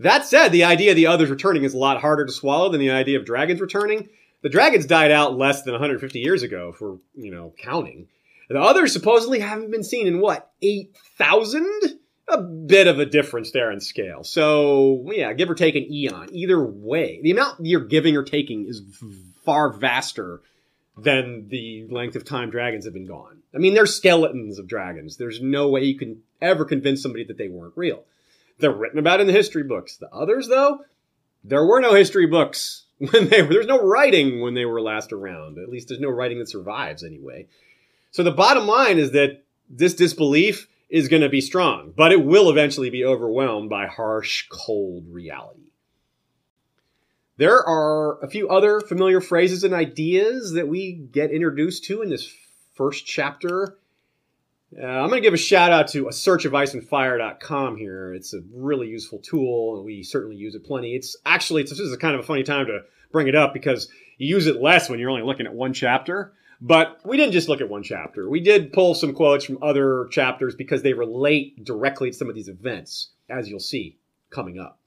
That 0.00 0.24
said, 0.24 0.48
the 0.48 0.64
idea 0.64 0.90
of 0.90 0.96
the 0.96 1.06
others 1.06 1.30
returning 1.30 1.64
is 1.64 1.74
a 1.74 1.78
lot 1.78 2.00
harder 2.00 2.26
to 2.26 2.32
swallow 2.32 2.68
than 2.68 2.80
the 2.80 2.90
idea 2.90 3.18
of 3.18 3.24
dragons 3.24 3.60
returning. 3.60 4.08
The 4.42 4.48
dragons 4.48 4.86
died 4.86 5.10
out 5.10 5.38
less 5.38 5.62
than 5.62 5.72
150 5.72 6.18
years 6.18 6.42
ago, 6.42 6.72
for 6.72 6.98
you 7.14 7.30
know 7.30 7.54
counting. 7.58 8.08
The 8.48 8.60
others 8.60 8.92
supposedly 8.92 9.40
haven't 9.40 9.70
been 9.70 9.84
seen 9.84 10.06
in 10.06 10.20
what 10.20 10.52
8,000? 10.60 11.66
A 12.28 12.40
bit 12.40 12.86
of 12.86 12.98
a 12.98 13.06
difference 13.06 13.50
there 13.50 13.70
in 13.70 13.80
scale. 13.80 14.24
So 14.24 15.10
yeah, 15.12 15.32
give 15.34 15.50
or 15.50 15.54
take 15.54 15.76
an 15.76 15.86
eon. 15.90 16.28
Either 16.32 16.64
way, 16.64 17.20
the 17.22 17.30
amount 17.30 17.64
you're 17.64 17.84
giving 17.84 18.16
or 18.16 18.22
taking 18.22 18.66
is 18.66 18.82
far 19.44 19.72
vaster 19.72 20.40
than 20.96 21.48
the 21.48 21.86
length 21.90 22.16
of 22.16 22.24
time 22.24 22.50
dragons 22.50 22.84
have 22.84 22.94
been 22.94 23.06
gone. 23.06 23.42
I 23.54 23.58
mean, 23.58 23.74
they're 23.74 23.86
skeletons 23.86 24.58
of 24.58 24.68
dragons. 24.68 25.16
There's 25.16 25.40
no 25.40 25.68
way 25.68 25.84
you 25.84 25.98
can 25.98 26.22
ever 26.40 26.64
convince 26.64 27.02
somebody 27.02 27.24
that 27.24 27.38
they 27.38 27.48
weren't 27.48 27.76
real. 27.76 28.04
They're 28.58 28.70
written 28.70 28.98
about 28.98 29.20
in 29.20 29.26
the 29.26 29.32
history 29.32 29.64
books. 29.64 29.96
The 29.96 30.12
others, 30.12 30.48
though, 30.48 30.84
there 31.42 31.64
were 31.64 31.80
no 31.80 31.94
history 31.94 32.26
books 32.26 32.84
when 32.98 33.28
they 33.28 33.42
were, 33.42 33.48
there's 33.48 33.66
no 33.66 33.82
writing 33.82 34.40
when 34.40 34.54
they 34.54 34.64
were 34.64 34.80
last 34.80 35.12
around. 35.12 35.58
At 35.58 35.68
least 35.68 35.88
there's 35.88 36.00
no 36.00 36.10
writing 36.10 36.38
that 36.38 36.48
survives 36.48 37.02
anyway. 37.02 37.46
So 38.10 38.22
the 38.22 38.30
bottom 38.30 38.66
line 38.66 38.98
is 38.98 39.10
that 39.12 39.42
this 39.68 39.94
disbelief 39.94 40.68
is 40.88 41.08
going 41.08 41.22
to 41.22 41.28
be 41.28 41.40
strong, 41.40 41.92
but 41.96 42.12
it 42.12 42.24
will 42.24 42.50
eventually 42.50 42.90
be 42.90 43.04
overwhelmed 43.04 43.68
by 43.68 43.86
harsh, 43.86 44.46
cold 44.48 45.04
reality. 45.10 45.63
There 47.36 47.58
are 47.66 48.20
a 48.22 48.28
few 48.28 48.48
other 48.48 48.80
familiar 48.80 49.20
phrases 49.20 49.64
and 49.64 49.74
ideas 49.74 50.52
that 50.52 50.68
we 50.68 50.92
get 50.92 51.30
introduced 51.30 51.84
to 51.84 52.02
in 52.02 52.08
this 52.08 52.32
first 52.74 53.06
chapter 53.06 53.78
uh, 54.80 54.86
I'm 54.86 55.08
going 55.08 55.22
to 55.22 55.26
give 55.26 55.34
a 55.34 55.38
shout 55.38 55.70
out 55.70 55.88
to 55.88 56.08
a 56.08 56.12
search 56.12 56.44
of 56.44 56.52
iceandfire.com 56.52 57.76
here. 57.76 58.12
It's 58.12 58.34
a 58.34 58.40
really 58.52 58.88
useful 58.88 59.18
tool, 59.18 59.76
and 59.76 59.84
we 59.84 60.02
certainly 60.02 60.36
use 60.36 60.54
it 60.54 60.64
plenty. 60.64 60.94
It's 60.94 61.16
actually, 61.24 61.62
it's, 61.62 61.70
this 61.70 61.80
is 61.80 61.92
a 61.92 61.98
kind 61.98 62.14
of 62.14 62.20
a 62.20 62.24
funny 62.24 62.42
time 62.42 62.66
to 62.66 62.80
bring 63.12 63.28
it 63.28 63.36
up 63.36 63.54
because 63.54 63.88
you 64.18 64.34
use 64.34 64.46
it 64.46 64.60
less 64.60 64.88
when 64.88 64.98
you're 64.98 65.10
only 65.10 65.22
looking 65.22 65.46
at 65.46 65.54
one 65.54 65.72
chapter. 65.72 66.32
But 66.60 66.98
we 67.04 67.16
didn't 67.16 67.32
just 67.32 67.48
look 67.48 67.60
at 67.60 67.68
one 67.68 67.82
chapter. 67.82 68.28
We 68.28 68.40
did 68.40 68.72
pull 68.72 68.94
some 68.94 69.12
quotes 69.12 69.44
from 69.44 69.58
other 69.62 70.08
chapters 70.10 70.54
because 70.54 70.82
they 70.82 70.92
relate 70.92 71.64
directly 71.64 72.10
to 72.10 72.16
some 72.16 72.28
of 72.28 72.34
these 72.34 72.48
events, 72.48 73.10
as 73.28 73.48
you'll 73.48 73.60
see 73.60 73.98
coming 74.30 74.58
up. 74.58 74.78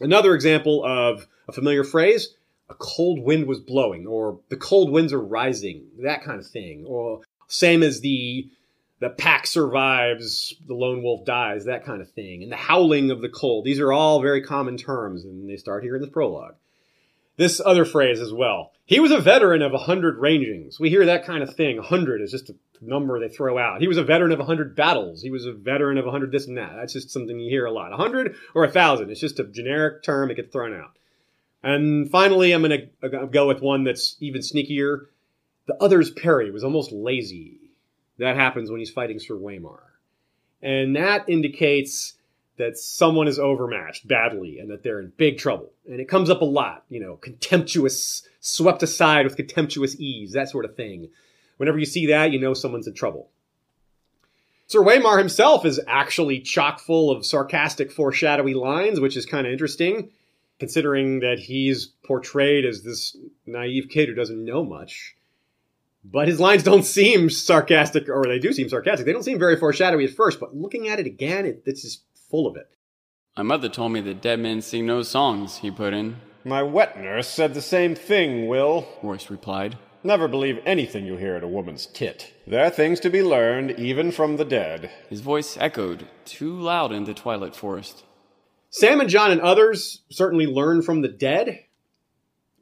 Another 0.00 0.34
example 0.34 0.84
of 0.84 1.26
a 1.48 1.52
familiar 1.52 1.84
phrase 1.84 2.34
a 2.70 2.74
cold 2.74 3.20
wind 3.20 3.46
was 3.46 3.60
blowing, 3.60 4.06
or 4.06 4.40
the 4.50 4.56
cold 4.56 4.90
winds 4.90 5.12
are 5.12 5.20
rising, 5.20 5.86
that 6.00 6.22
kind 6.22 6.38
of 6.38 6.46
thing. 6.46 6.84
Or 6.86 7.22
same 7.48 7.82
as 7.82 8.00
the 8.00 8.50
the 9.00 9.10
pack 9.10 9.46
survives, 9.46 10.54
the 10.66 10.74
lone 10.74 11.02
wolf 11.02 11.24
dies, 11.24 11.64
that 11.64 11.84
kind 11.84 12.02
of 12.02 12.10
thing, 12.10 12.42
and 12.42 12.50
the 12.50 12.56
howling 12.56 13.10
of 13.10 13.20
the 13.20 13.28
cold. 13.28 13.64
These 13.64 13.78
are 13.78 13.92
all 13.92 14.20
very 14.20 14.42
common 14.42 14.76
terms, 14.76 15.24
and 15.24 15.48
they 15.48 15.56
start 15.56 15.84
here 15.84 15.94
in 15.94 16.02
the 16.02 16.08
prologue. 16.08 16.56
This 17.38 17.62
other 17.64 17.84
phrase 17.84 18.20
as 18.20 18.32
well. 18.32 18.72
He 18.84 18.98
was 18.98 19.12
a 19.12 19.20
veteran 19.20 19.62
of 19.62 19.72
a 19.72 19.78
hundred 19.78 20.18
rangings. 20.18 20.80
We 20.80 20.90
hear 20.90 21.06
that 21.06 21.24
kind 21.24 21.42
of 21.42 21.54
thing. 21.54 21.78
A 21.78 21.82
hundred 21.82 22.20
is 22.20 22.32
just 22.32 22.50
a 22.50 22.56
number 22.82 23.18
they 23.18 23.28
throw 23.28 23.56
out. 23.56 23.80
He 23.80 23.86
was 23.86 23.96
a 23.96 24.02
veteran 24.02 24.32
of 24.32 24.40
a 24.40 24.44
hundred 24.44 24.74
battles. 24.74 25.22
He 25.22 25.30
was 25.30 25.46
a 25.46 25.52
veteran 25.52 25.98
of 25.98 26.06
a 26.06 26.10
hundred 26.10 26.32
this 26.32 26.48
and 26.48 26.58
that. 26.58 26.74
That's 26.74 26.94
just 26.94 27.10
something 27.10 27.38
you 27.38 27.48
hear 27.48 27.64
a 27.64 27.70
lot. 27.70 27.92
A 27.92 27.96
hundred 27.96 28.34
or 28.56 28.64
a 28.64 28.70
thousand. 28.70 29.10
It's 29.10 29.20
just 29.20 29.38
a 29.38 29.44
generic 29.44 30.02
term 30.02 30.28
that 30.28 30.34
gets 30.34 30.52
thrown 30.52 30.74
out. 30.74 30.98
And 31.62 32.10
finally, 32.10 32.52
I'm 32.52 32.62
going 32.62 32.90
to 33.02 33.26
go 33.26 33.46
with 33.46 33.62
one 33.62 33.84
that's 33.84 34.16
even 34.20 34.42
sneakier. 34.42 35.06
The 35.66 35.76
other's 35.80 36.10
parry 36.10 36.50
was 36.50 36.64
almost 36.64 36.90
lazy. 36.90 37.60
That 38.18 38.34
happens 38.34 38.68
when 38.68 38.80
he's 38.80 38.90
fighting 38.90 39.20
Sir 39.20 39.34
Waymar. 39.34 39.80
And 40.60 40.96
that 40.96 41.28
indicates 41.28 42.14
that 42.58 42.76
someone 42.76 43.28
is 43.28 43.38
overmatched 43.38 44.06
badly 44.06 44.58
and 44.58 44.70
that 44.70 44.82
they're 44.82 45.00
in 45.00 45.12
big 45.16 45.38
trouble. 45.38 45.72
And 45.88 46.00
it 46.00 46.08
comes 46.08 46.28
up 46.28 46.42
a 46.42 46.46
lot, 46.46 46.84
you 46.88 47.00
know, 47.00 47.16
contemptuous, 47.16 48.28
swept 48.40 48.82
aside 48.82 49.24
with 49.24 49.36
contemptuous 49.36 49.98
ease, 49.98 50.32
that 50.32 50.50
sort 50.50 50.64
of 50.64 50.76
thing. 50.76 51.08
Whenever 51.56 51.78
you 51.78 51.86
see 51.86 52.06
that, 52.08 52.32
you 52.32 52.40
know 52.40 52.54
someone's 52.54 52.86
in 52.86 52.94
trouble. 52.94 53.30
Sir 54.66 54.80
Waymar 54.80 55.18
himself 55.18 55.64
is 55.64 55.80
actually 55.86 56.40
chock 56.40 56.78
full 56.78 57.10
of 57.10 57.24
sarcastic, 57.24 57.90
foreshadowy 57.90 58.52
lines, 58.54 59.00
which 59.00 59.16
is 59.16 59.24
kind 59.24 59.46
of 59.46 59.52
interesting, 59.52 60.10
considering 60.58 61.20
that 61.20 61.38
he's 61.38 61.86
portrayed 62.04 62.66
as 62.66 62.82
this 62.82 63.16
naive 63.46 63.88
kid 63.88 64.08
who 64.08 64.14
doesn't 64.14 64.44
know 64.44 64.62
much. 64.62 65.16
But 66.04 66.28
his 66.28 66.38
lines 66.38 66.62
don't 66.62 66.84
seem 66.84 67.30
sarcastic, 67.30 68.08
or 68.08 68.24
they 68.26 68.38
do 68.38 68.52
seem 68.52 68.68
sarcastic. 68.68 69.06
They 69.06 69.12
don't 69.12 69.24
seem 69.24 69.38
very 69.38 69.56
foreshadowy 69.56 70.04
at 70.04 70.10
first, 70.10 70.38
but 70.38 70.54
looking 70.54 70.88
at 70.88 71.00
it 71.00 71.06
again, 71.06 71.46
it, 71.46 71.62
it's 71.64 71.82
just 71.82 72.02
full 72.30 72.46
of 72.46 72.56
it. 72.56 72.68
My 73.36 73.42
mother 73.42 73.68
told 73.68 73.92
me 73.92 74.00
that 74.00 74.20
dead 74.22 74.40
men 74.40 74.60
sing 74.60 74.86
no 74.86 75.02
songs, 75.02 75.58
he 75.58 75.70
put 75.70 75.94
in. 75.94 76.16
My 76.44 76.62
wet 76.62 76.98
nurse 76.98 77.28
said 77.28 77.54
the 77.54 77.60
same 77.60 77.94
thing, 77.94 78.48
Will. 78.48 78.88
Royce 79.02 79.30
replied. 79.30 79.76
Never 80.02 80.28
believe 80.28 80.60
anything 80.64 81.06
you 81.06 81.16
hear 81.16 81.34
at 81.34 81.42
a 81.42 81.48
woman's 81.48 81.86
tit. 81.86 82.32
There 82.46 82.64
are 82.64 82.70
things 82.70 83.00
to 83.00 83.10
be 83.10 83.22
learned, 83.22 83.72
even 83.72 84.12
from 84.12 84.36
the 84.36 84.44
dead. 84.44 84.90
His 85.10 85.20
voice 85.20 85.56
echoed 85.58 86.06
too 86.24 86.56
loud 86.58 86.92
in 86.92 87.04
the 87.04 87.14
twilight 87.14 87.56
forest. 87.56 88.04
Sam 88.70 89.00
and 89.00 89.10
Jon 89.10 89.32
and 89.32 89.40
others 89.40 90.02
certainly 90.10 90.46
learn 90.46 90.82
from 90.82 91.00
the 91.00 91.08
dead. 91.08 91.64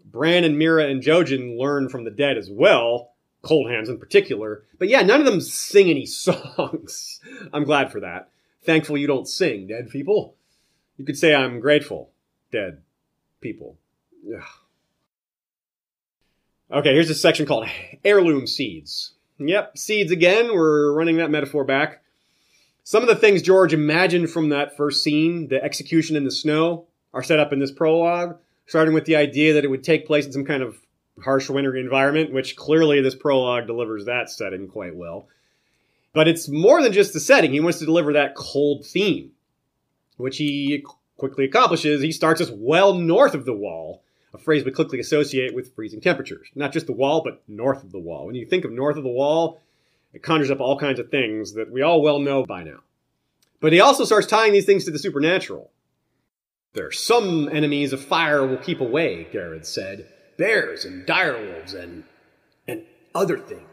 Bran 0.05 0.45
and 0.45 0.57
Meera 0.57 0.91
and 0.91 1.03
Jojen 1.03 1.59
learn 1.59 1.89
from 1.89 2.05
the 2.05 2.11
dead 2.11 2.39
as 2.39 2.49
well, 2.51 3.13
Cold 3.43 3.71
Hands 3.71 3.89
in 3.89 3.99
particular. 3.99 4.65
But 4.79 4.89
yeah, 4.89 5.03
none 5.03 5.21
of 5.21 5.27
them 5.27 5.41
sing 5.41 5.91
any 5.91 6.07
songs. 6.07 7.21
I'm 7.53 7.65
glad 7.65 7.93
for 7.93 8.01
that. 8.01 8.31
Thankful 8.67 8.99
you 8.99 9.07
don't 9.07 9.29
sing, 9.29 9.69
dead 9.69 9.89
people. 9.89 10.35
You 10.99 11.05
could 11.05 11.17
say 11.17 11.35
I'm 11.35 11.61
grateful, 11.61 12.11
dead 12.51 12.83
people. 13.41 13.79
Ugh. 14.35 14.43
Okay, 16.71 16.93
here's 16.93 17.11
a 17.11 17.15
section 17.15 17.47
called 17.47 17.69
Heirloom 18.05 18.49
Seeds. 18.49 19.13
Yep, 19.39 19.79
seeds 19.79 20.11
again. 20.11 20.53
We're 20.53 20.93
running 20.93 21.19
that 21.19 21.31
metaphor 21.31 21.65
back. 21.65 22.03
Some 22.83 23.03
of 23.03 23.09
the 23.09 23.15
things 23.15 23.43
George 23.43 23.73
imagined 23.73 24.31
from 24.31 24.49
that 24.49 24.77
first 24.77 25.05
scene, 25.05 25.49
the 25.49 25.63
execution 25.63 26.17
in 26.17 26.25
the 26.25 26.31
snow, 26.31 26.87
are 27.15 27.23
set 27.23 27.39
up 27.39 27.53
in 27.53 27.61
this 27.61 27.71
prologue, 27.71 28.39
starting 28.67 28.95
with 28.95 29.05
the 29.05 29.17
idea 29.17 29.55
that 29.55 29.65
it 29.65 29.71
would 29.71 29.85
take 29.85 30.07
place 30.07 30.27
in 30.27 30.33
some 30.33 30.45
kind 30.45 30.63
of 30.63 30.77
harsh 31.23 31.49
winter 31.49 31.77
environment, 31.77 32.33
which 32.33 32.57
clearly 32.57 33.01
this 33.01 33.15
prologue 33.15 33.67
delivers 33.67 34.07
that 34.07 34.29
setting 34.29 34.69
quite 34.69 34.97
well. 34.97 35.29
But 36.17 36.29
it's 36.29 36.49
more 36.49 36.83
than 36.83 36.95
just 36.95 37.13
the 37.13 37.21
setting. 37.21 37.53
He 37.53 37.61
wants 37.61 37.79
to 37.81 37.85
deliver 37.85 38.15
that 38.15 38.35
cold 38.35 38.87
theme, 38.87 39.33
which 40.17 40.39
he 40.39 40.83
quickly 41.19 41.45
accomplishes. 41.45 42.01
He 42.01 42.11
starts 42.11 42.41
us 42.41 42.51
well 42.51 42.95
north 42.95 43.35
of 43.35 43.45
the 43.45 43.53
wall, 43.53 44.03
a 44.33 44.39
phrase 44.39 44.65
we 44.65 44.71
quickly 44.71 44.99
associate 44.99 45.55
with 45.55 45.75
freezing 45.75 46.01
temperatures. 46.01 46.49
Not 46.55 46.73
just 46.73 46.87
the 46.87 46.95
wall, 46.95 47.21
but 47.23 47.43
north 47.47 47.85
of 47.85 47.93
the 47.93 47.99
wall. 47.99 48.25
When 48.25 48.35
you 48.35 48.47
think 48.47 48.65
of 48.65 48.73
north 48.73 48.97
of 48.97 49.03
the 49.03 49.11
wall, 49.11 49.61
it 50.15 50.23
conjures 50.23 50.51
up 50.51 50.59
all 50.59 50.79
kinds 50.79 50.99
of 50.99 51.11
things 51.11 51.53
that 51.53 51.71
we 51.71 51.83
all 51.83 52.01
well 52.01 52.19
know 52.19 52.47
by 52.47 52.65
now. 52.65 52.79
But 53.61 53.75
he 53.75 53.81
also 53.81 54.07
starts 54.07 54.27
tying 54.27 54.55
these 54.55 54.65
things 54.65 54.87
to 54.87 54.91
the 54.91 54.99
supernatural. 54.99 55.71
There 56.73 56.87
are 56.87 56.93
some 56.93 57.47
enemies 57.51 57.93
of 57.93 58.03
fire 58.03 58.47
will 58.47 58.57
keep 58.57 58.81
away, 58.81 59.29
Gared 59.31 59.67
said. 59.67 60.09
Bears 60.39 60.87
and 60.87 61.07
direwolves 61.07 61.75
and 61.75 62.05
and 62.67 62.87
other 63.15 63.39
things. 63.39 63.69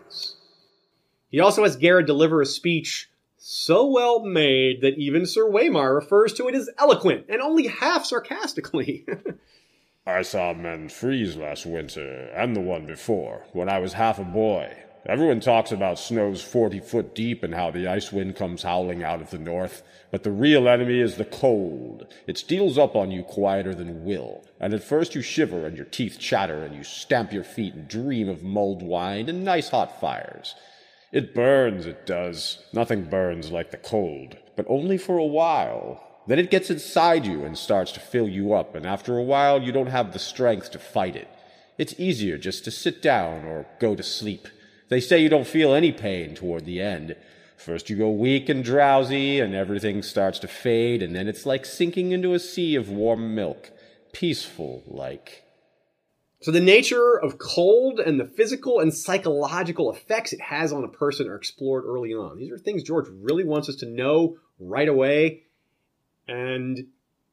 He 1.33 1.39
also 1.39 1.63
has 1.63 1.77
Gared 1.77 2.05
deliver 2.05 2.43
a 2.43 2.45
speech 2.45 3.09
so 3.37 3.87
well 3.87 4.23
made 4.23 4.81
that 4.81 4.99
even 4.99 5.25
Sir 5.25 5.49
Waymar 5.49 5.95
refers 5.95 6.31
to 6.33 6.47
it 6.47 6.53
as 6.53 6.69
eloquent 6.77 7.25
and 7.27 7.41
only 7.41 7.65
half 7.65 8.05
sarcastically. 8.05 9.03
I 10.05 10.21
saw 10.21 10.53
men 10.53 10.89
freeze 10.89 11.35
last 11.35 11.65
winter, 11.65 12.29
and 12.35 12.55
the 12.55 12.61
one 12.61 12.85
before, 12.85 13.47
when 13.51 13.67
I 13.67 13.79
was 13.79 13.93
half 13.93 14.19
a 14.19 14.23
boy. 14.23 14.77
Everyone 15.07 15.39
talks 15.39 15.71
about 15.71 15.97
snows 15.97 16.43
40 16.43 16.79
foot 16.81 17.15
deep 17.15 17.41
and 17.41 17.55
how 17.55 17.71
the 17.71 17.87
ice 17.87 18.11
wind 18.11 18.35
comes 18.35 18.61
howling 18.61 19.03
out 19.03 19.19
of 19.19 19.31
the 19.31 19.39
north, 19.39 19.81
but 20.11 20.21
the 20.21 20.31
real 20.31 20.67
enemy 20.67 20.99
is 20.99 21.15
the 21.15 21.25
cold. 21.25 22.05
It 22.27 22.37
steals 22.37 22.77
up 22.77 22.95
on 22.95 23.09
you 23.09 23.23
quieter 23.23 23.73
than 23.73 24.05
will, 24.05 24.45
and 24.59 24.71
at 24.71 24.83
first 24.83 25.15
you 25.15 25.23
shiver 25.23 25.65
and 25.65 25.77
your 25.77 25.87
teeth 25.87 26.19
chatter 26.19 26.63
and 26.63 26.75
you 26.75 26.83
stamp 26.83 27.33
your 27.33 27.43
feet 27.43 27.73
and 27.73 27.87
dream 27.87 28.29
of 28.29 28.43
mulled 28.43 28.83
wine 28.83 29.29
and 29.29 29.43
nice 29.43 29.69
hot 29.69 29.99
fires. 29.99 30.53
It 31.13 31.35
burns, 31.35 31.85
it 31.85 32.07
does. 32.07 32.57
Nothing 32.73 33.03
burns 33.03 33.51
like 33.51 33.69
the 33.69 33.77
cold, 33.77 34.35
but 34.55 34.65
only 34.67 34.97
for 34.97 35.19
a 35.19 35.25
while. 35.25 36.03
Then 36.25 36.39
it 36.39 36.49
gets 36.49 36.71
inside 36.71 37.23
you 37.23 37.45
and 37.45 37.55
starts 37.55 37.91
to 37.91 37.99
fill 37.99 38.27
you 38.27 38.53
up, 38.53 38.73
and 38.73 38.83
after 38.83 39.15
a 39.15 39.23
while 39.23 39.61
you 39.61 39.71
don't 39.71 39.91
have 39.91 40.11
the 40.11 40.17
strength 40.17 40.71
to 40.71 40.79
fight 40.79 41.15
it. 41.15 41.27
It's 41.77 41.99
easier 41.99 42.39
just 42.39 42.63
to 42.63 42.71
sit 42.71 42.99
down 43.03 43.45
or 43.45 43.67
go 43.79 43.95
to 43.95 44.01
sleep. 44.01 44.47
They 44.89 44.99
say 44.99 45.21
you 45.21 45.29
don't 45.29 45.45
feel 45.45 45.75
any 45.75 45.91
pain 45.91 46.33
toward 46.33 46.65
the 46.65 46.81
end. 46.81 47.15
First 47.57 47.91
you 47.91 47.95
go 47.95 48.09
weak 48.09 48.49
and 48.49 48.63
drowsy, 48.63 49.39
and 49.39 49.53
everything 49.53 50.01
starts 50.01 50.39
to 50.39 50.47
fade, 50.47 51.03
and 51.03 51.15
then 51.15 51.27
it's 51.27 51.45
like 51.45 51.67
sinking 51.67 52.11
into 52.11 52.33
a 52.33 52.39
sea 52.39 52.73
of 52.73 52.89
warm 52.89 53.35
milk. 53.35 53.69
Peaceful, 54.13 54.81
like. 54.87 55.42
So 56.43 56.51
the 56.51 56.59
nature 56.59 57.17
of 57.17 57.37
cold 57.37 58.01
and 58.01 58.19
the 58.19 58.25
physical 58.25 58.81
and 58.81 58.93
psychological 58.93 59.93
effects 59.93 60.33
it 60.33 60.41
has 60.41 60.73
on 60.73 60.83
a 60.83 60.89
person 60.89 61.29
are 61.29 61.37
explored 61.37 61.85
early 61.85 62.13
on. 62.13 62.37
These 62.37 62.51
are 62.51 62.57
things 62.57 62.83
George 62.83 63.07
really 63.09 63.45
wants 63.45 63.69
us 63.69 63.77
to 63.77 63.85
know 63.85 64.35
right 64.59 64.89
away, 64.89 65.43
and 66.27 66.85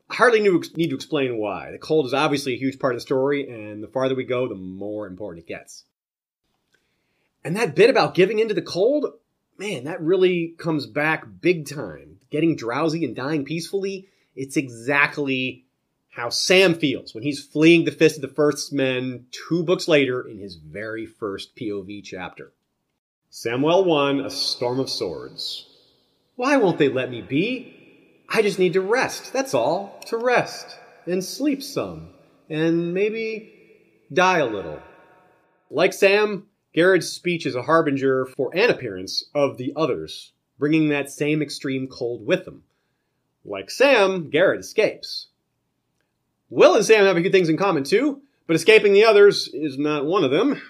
I 0.09 0.15
hardly 0.15 0.39
need 0.39 0.91
to 0.91 0.95
explain 0.95 1.39
why. 1.39 1.73
The 1.73 1.79
cold 1.79 2.07
is 2.07 2.15
obviously 2.15 2.55
a 2.55 2.59
huge 2.59 2.79
part 2.79 2.95
of 2.95 2.99
the 2.99 3.01
story, 3.01 3.49
and 3.49 3.83
the 3.83 3.89
farther 3.89 4.15
we 4.15 4.23
go, 4.23 4.47
the 4.47 4.55
more 4.55 5.09
important 5.09 5.45
it 5.45 5.49
gets. 5.49 5.83
And 7.43 7.57
that 7.57 7.75
bit 7.75 7.91
about 7.91 8.15
giving 8.15 8.39
into 8.39 8.55
the 8.55 8.63
cold, 8.63 9.07
man, 9.59 9.83
that 9.85 10.01
really 10.01 10.55
comes 10.57 10.87
back 10.87 11.25
big 11.41 11.67
time. 11.67 12.21
Getting 12.31 12.55
drowsy 12.55 13.05
and 13.05 13.17
dying 13.17 13.45
peacefully, 13.45 14.07
it's 14.37 14.57
exactly 14.57 15.65
how 16.11 16.29
Sam 16.29 16.75
feels 16.75 17.15
when 17.15 17.23
he's 17.23 17.45
fleeing 17.45 17.85
the 17.85 17.93
fist 17.93 18.17
of 18.17 18.23
the 18.23 18.29
First 18.29 18.73
Men 18.73 19.27
two 19.31 19.63
books 19.63 19.87
later 19.87 20.21
in 20.21 20.39
his 20.39 20.57
very 20.57 21.07
first 21.07 21.57
POV 21.57 22.03
chapter. 22.05 22.53
Samwell 23.31 23.87
1 23.87 24.21
A 24.21 24.31
Storm 24.31 24.81
of 24.81 24.91
Swords. 24.91 25.67
Why 26.35 26.57
won't 26.57 26.79
they 26.79 26.89
let 26.89 27.11
me 27.11 27.23
be? 27.23 27.77
I 28.29 28.43
just 28.43 28.59
need 28.59 28.73
to 28.73 28.81
rest, 28.81 29.33
that's 29.33 29.55
all. 29.55 30.01
To 30.07 30.17
rest. 30.17 30.77
And 31.07 31.25
sleep 31.25 31.63
some. 31.63 32.11
And 32.49 32.93
maybe 32.93 33.53
die 34.13 34.39
a 34.39 34.47
little. 34.47 34.81
Like 35.71 35.93
Sam, 35.93 36.49
Gared's 36.75 37.09
speech 37.11 37.47
is 37.47 37.55
a 37.55 37.63
harbinger 37.63 38.27
for 38.27 38.51
an 38.55 38.71
appearance 38.71 39.25
of 39.35 39.57
the 39.57 39.73
others, 39.77 40.33
bringing 40.59 40.89
that 40.89 41.11
same 41.11 41.41
extreme 41.41 41.87
cold 41.87 42.27
with 42.27 42.45
them. 42.45 42.65
Like 43.45 43.71
Sam, 43.71 44.31
Gared 44.31 44.61
escapes. 44.61 45.29
Will 46.51 46.75
and 46.75 46.85
Sam 46.85 47.07
have 47.07 47.17
a 47.17 47.21
few 47.21 47.31
things 47.31 47.49
in 47.49 47.57
common 47.57 47.85
too, 47.85 48.23
but 48.47 48.57
escaping 48.57 48.93
the 48.93 49.05
others 49.05 49.49
is 49.55 49.79
not 49.79 50.05
one 50.05 50.25
of 50.25 50.33
them. 50.33 50.61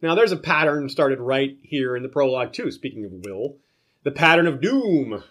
Now, 0.00 0.14
there's 0.14 0.32
a 0.32 0.36
pattern 0.36 0.88
started 0.88 1.20
right 1.20 1.56
here 1.62 1.96
in 1.96 2.02
the 2.02 2.08
prologue 2.08 2.52
too, 2.52 2.70
speaking 2.70 3.04
of 3.04 3.12
Will. 3.12 3.56
The 4.02 4.10
pattern 4.10 4.46
of 4.46 4.60
doom. 4.60 5.22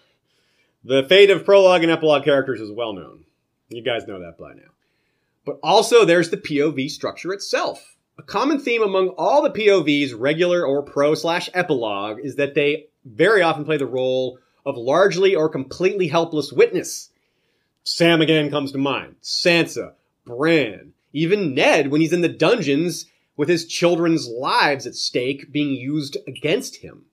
The 0.84 1.04
fate 1.04 1.30
of 1.30 1.44
prologue 1.44 1.82
and 1.82 1.92
epilogue 1.92 2.24
characters 2.24 2.60
is 2.60 2.70
well 2.70 2.92
known. 2.92 3.24
You 3.68 3.82
guys 3.82 4.06
know 4.06 4.20
that 4.20 4.38
by 4.38 4.52
now. 4.54 4.70
But 5.44 5.58
also, 5.62 6.04
there's 6.04 6.30
the 6.30 6.36
POV 6.36 6.90
structure 6.90 7.32
itself. 7.32 7.96
A 8.18 8.22
common 8.22 8.60
theme 8.60 8.82
among 8.82 9.08
all 9.18 9.42
the 9.42 9.50
POVs, 9.50 10.14
regular 10.16 10.64
or 10.64 10.82
pro 10.82 11.14
slash 11.14 11.50
epilogue, 11.52 12.20
is 12.22 12.36
that 12.36 12.54
they 12.54 12.86
very 13.04 13.42
often 13.42 13.64
play 13.64 13.76
the 13.76 13.86
role 13.86 14.38
of 14.64 14.76
largely 14.76 15.34
or 15.34 15.48
completely 15.48 16.08
helpless 16.08 16.52
witness 16.52 17.10
Sam 17.84 18.22
again 18.22 18.50
comes 18.50 18.72
to 18.72 18.78
mind. 18.78 19.16
Sansa, 19.22 19.92
Bran, 20.24 20.94
even 21.12 21.54
Ned 21.54 21.90
when 21.90 22.00
he's 22.00 22.14
in 22.14 22.22
the 22.22 22.28
dungeons 22.28 23.06
with 23.36 23.48
his 23.48 23.66
children's 23.66 24.26
lives 24.26 24.86
at 24.86 24.94
stake 24.94 25.52
being 25.52 25.74
used 25.74 26.16
against 26.26 26.76
him. 26.76 27.04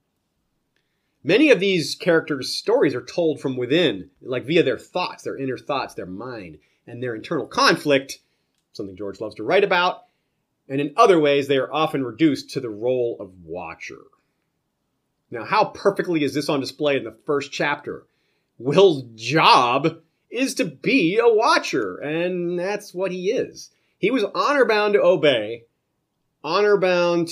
Many 1.24 1.52
of 1.52 1.60
these 1.60 1.94
characters' 1.96 2.56
stories 2.56 2.96
are 2.96 3.04
told 3.04 3.42
from 3.42 3.58
within, 3.58 4.10
like 4.22 4.46
via 4.46 4.64
their 4.64 4.78
thoughts, 4.78 5.24
their 5.24 5.38
inner 5.38 5.58
thoughts, 5.58 5.94
their 5.94 6.06
mind, 6.06 6.58
and 6.88 7.04
their 7.04 7.16
internal 7.16 7.46
conflict, 7.46 8.20
something 8.74 8.96
George 8.96 9.20
loves 9.20 9.36
to 9.36 9.44
write 9.44 9.64
about. 9.64 10.06
And 10.70 10.80
in 10.80 10.94
other 10.96 11.20
ways, 11.20 11.48
they 11.48 11.58
are 11.58 11.72
often 11.72 12.04
reduced 12.04 12.52
to 12.52 12.62
the 12.62 12.70
role 12.70 13.18
of 13.20 13.44
watcher. 13.44 14.00
Now, 15.30 15.44
how 15.44 15.66
perfectly 15.66 16.24
is 16.24 16.34
this 16.34 16.50
on 16.50 16.60
display 16.62 16.98
in 16.98 17.04
the 17.04 17.18
first 17.26 17.52
chapter? 17.52 18.06
Will's 18.58 19.04
job 19.16 20.02
is 20.32 20.56
to 20.56 20.66
be 20.66 21.18
a 21.18 21.28
watcher, 21.28 21.98
and 21.98 22.58
that's 22.58 22.94
what 22.94 23.12
he 23.12 23.32
is. 23.32 23.70
He 23.98 24.12
was 24.12 24.26
honor 24.34 24.66
bound 24.66 24.94
to 24.94 25.02
obey, 25.02 25.66
honor 26.44 26.78
bound 26.78 27.30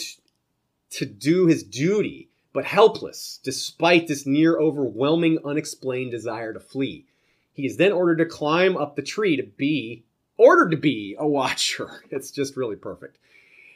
to 0.91 1.06
do 1.06 1.47
his 1.47 1.64
duty 1.64 2.30
but 2.54 2.66
helpless 2.66 3.39
despite 3.43 4.08
this 4.08 4.26
near 4.26 4.60
overwhelming 4.60 5.39
unexplained 5.45 6.12
desire 6.12 6.54
to 6.54 6.60
flee. 6.60 7.06
He 7.54 7.66
is 7.66 7.78
then 7.78 7.91
ordered 7.91 8.18
to 8.18 8.26
climb 8.26 8.78
up 8.78 8.95
the 8.95 9.02
tree 9.02 9.38
to 9.38 9.43
be 9.43 10.04
ordered 10.38 10.72
to 10.72 10.78
be 10.78 11.16
a 11.18 11.28
watcher. 11.28 12.04
It's 12.12 12.32
just 12.32 12.58
really 12.58 12.76
perfect. 12.76 13.18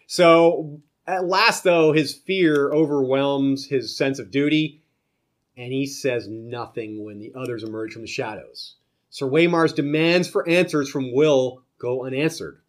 So 0.08 0.82
at 1.06 1.26
last, 1.26 1.64
though, 1.64 1.92
his 1.92 2.14
fear 2.14 2.72
overwhelms 2.72 3.68
his 3.68 3.96
sense 3.96 4.20
of 4.20 4.32
duty, 4.32 4.82
and 5.58 5.72
he 5.72 5.86
says 5.86 6.28
nothing 6.28 7.04
when 7.04 7.20
the 7.20 7.34
others 7.36 7.64
emerge 7.64 7.94
from 7.94 8.02
the 8.02 8.08
shadows. 8.08 8.76
Sir 9.14 9.28
Waymar's 9.28 9.74
demands 9.74 10.28
for 10.28 10.50
answers 10.50 10.90
from 10.90 11.14
Will 11.14 11.62
go 11.78 12.04
unanswered. 12.04 12.62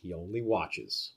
He 0.00 0.14
only 0.14 0.40
watches. 0.40 1.10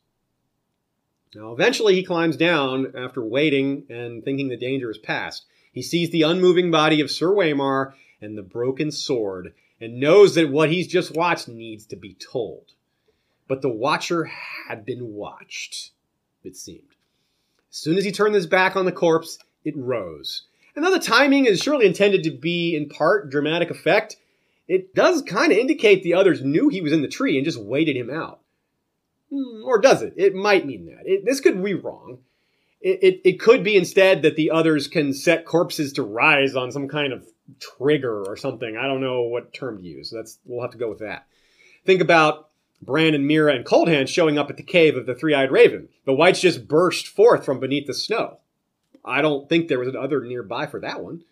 Now, 1.34 1.54
eventually, 1.54 1.96
he 1.96 2.04
climbs 2.04 2.36
down 2.36 2.92
after 2.94 3.24
waiting 3.24 3.86
and 3.90 4.22
thinking 4.22 4.50
the 4.50 4.58
danger 4.58 4.92
is 4.92 4.98
past. 4.98 5.46
He 5.72 5.82
sees 5.82 6.10
the 6.10 6.24
unmoving 6.24 6.72
body 6.72 7.00
of 7.00 7.10
Sir 7.10 7.30
Waymar 7.30 7.94
and 8.20 8.38
the 8.38 8.42
broken 8.44 8.92
sword 8.92 9.54
and 9.80 10.02
knows 10.02 10.36
that 10.36 10.52
what 10.52 10.70
he's 10.70 10.88
just 10.88 11.16
watched 11.16 11.48
needs 11.48 11.86
to 11.86 11.96
be 11.96 12.16
told. 12.16 12.74
But 13.48 13.62
the 13.62 13.70
watcher 13.70 14.26
had 14.26 14.84
been 14.84 15.14
watched, 15.14 15.92
it 16.44 16.58
seemed. 16.58 16.98
As 17.72 17.78
soon 17.78 17.98
as 17.98 18.04
he 18.04 18.12
turned 18.12 18.36
his 18.36 18.46
back 18.46 18.76
on 18.76 18.84
the 18.84 18.92
corpse, 18.92 19.40
it 19.64 19.78
rose. 19.78 20.48
And 20.76 20.84
though 20.84 20.92
the 20.92 21.00
timing 21.00 21.46
is 21.46 21.62
surely 21.62 21.86
intended 21.86 22.24
to 22.24 22.32
be 22.32 22.76
in 22.76 22.90
part 22.90 23.30
dramatic 23.30 23.70
effect, 23.70 24.18
it 24.70 24.94
does 24.94 25.24
kind 25.24 25.52
of 25.52 25.58
indicate 25.58 26.04
the 26.04 26.14
others 26.14 26.44
knew 26.44 26.70
he 26.70 26.80
was 26.80 26.94
in 26.94 27.02
the 27.02 27.08
tree 27.08 27.36
and 27.36 27.44
just 27.44 27.60
waited 27.60 27.98
him 27.98 28.12
out. 28.12 28.40
Hmm, 29.34 29.64
or 29.66 29.82
does 29.82 30.04
it? 30.04 30.14
It 30.16 30.36
might 30.36 30.66
mean 30.66 30.86
that. 30.86 31.02
It, 31.06 31.26
this 31.26 31.40
could 31.40 31.62
be 31.62 31.74
wrong. 31.74 32.20
It, 32.80 33.00
it, 33.02 33.22
it 33.26 33.40
could 33.40 33.64
be 33.64 33.76
instead 33.76 34.22
that 34.22 34.36
the 34.36 34.52
others 34.52 34.88
can 34.88 35.14
set 35.14 35.46
corpses 35.46 35.92
to 35.94 36.04
rise 36.04 36.56
on 36.56 36.72
some 36.72 36.88
kind 36.88 37.12
of 37.12 37.28
trigger 37.60 38.24
or 38.24 38.38
something. 38.38 38.78
I 38.78 38.86
don't 38.86 39.02
know 39.02 39.24
what 39.24 39.54
term 39.54 39.80
to 39.80 39.84
use. 39.84 40.12
That's 40.16 40.38
we'll 40.46 40.62
have 40.62 40.72
to 40.72 40.78
go 40.78 40.88
with 40.88 41.00
that. 41.00 41.28
Think 41.84 42.00
about 42.00 42.50
Bran 42.82 43.16
and 43.16 43.30
Meera 43.30 43.56
and 43.56 43.66
Coldhand 43.66 44.08
showing 44.08 44.38
up 44.38 44.50
at 44.50 44.58
the 44.58 44.64
cave 44.64 44.96
of 44.96 45.08
the 45.08 45.16
three-eyed 45.16 45.52
raven. 45.52 45.90
The 46.06 46.14
wights 46.14 46.42
just 46.42 46.68
burst 46.68 47.08
forth 47.08 47.44
from 47.44 47.60
beneath 47.60 47.88
the 47.88 47.94
snow. 47.94 48.38
I 49.04 49.22
don't 49.22 49.50
think 49.50 49.68
there 49.68 49.80
was 49.80 49.88
another 49.88 50.24
nearby 50.24 50.68
for 50.68 50.80
that 50.82 51.02
one. 51.02 51.24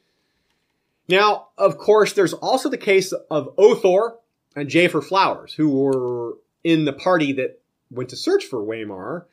Now, 1.07 1.49
of 1.57 1.77
course, 1.77 2.13
there's 2.13 2.33
also 2.33 2.69
the 2.69 2.77
case 2.77 3.13
of 3.13 3.55
Othor 3.55 4.17
and 4.55 4.69
Jafer 4.69 5.03
Flowers, 5.03 5.53
who 5.53 5.69
were 5.69 6.33
in 6.63 6.85
the 6.85 6.93
party 6.93 7.33
that 7.33 7.61
went 7.89 8.09
to 8.09 8.17
search 8.17 8.45
for 8.45 8.61
Waymar 8.61 9.25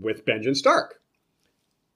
with 0.00 0.24
Benjen 0.24 0.56
Stark. 0.56 1.00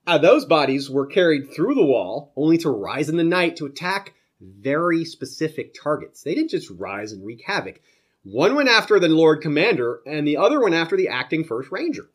Uh, 0.07 0.17
those 0.17 0.45
bodies 0.45 0.89
were 0.89 1.05
carried 1.05 1.51
through 1.53 1.75
the 1.75 1.85
wall 1.85 2.31
only 2.35 2.57
to 2.59 2.69
rise 2.69 3.09
in 3.09 3.17
the 3.17 3.23
night 3.23 3.57
to 3.57 3.65
attack 3.65 4.13
very 4.39 5.05
specific 5.05 5.75
targets. 5.79 6.23
They 6.23 6.33
didn't 6.33 6.49
just 6.51 6.71
rise 6.71 7.11
and 7.11 7.25
wreak 7.25 7.43
havoc. 7.45 7.81
One 8.23 8.55
went 8.55 8.69
after 8.69 8.99
the 8.99 9.09
Lord 9.09 9.41
Commander, 9.41 10.01
and 10.05 10.27
the 10.27 10.37
other 10.37 10.61
went 10.61 10.75
after 10.75 10.95
the 10.95 11.09
acting 11.09 11.43
First 11.43 11.71
Ranger. 11.71 12.09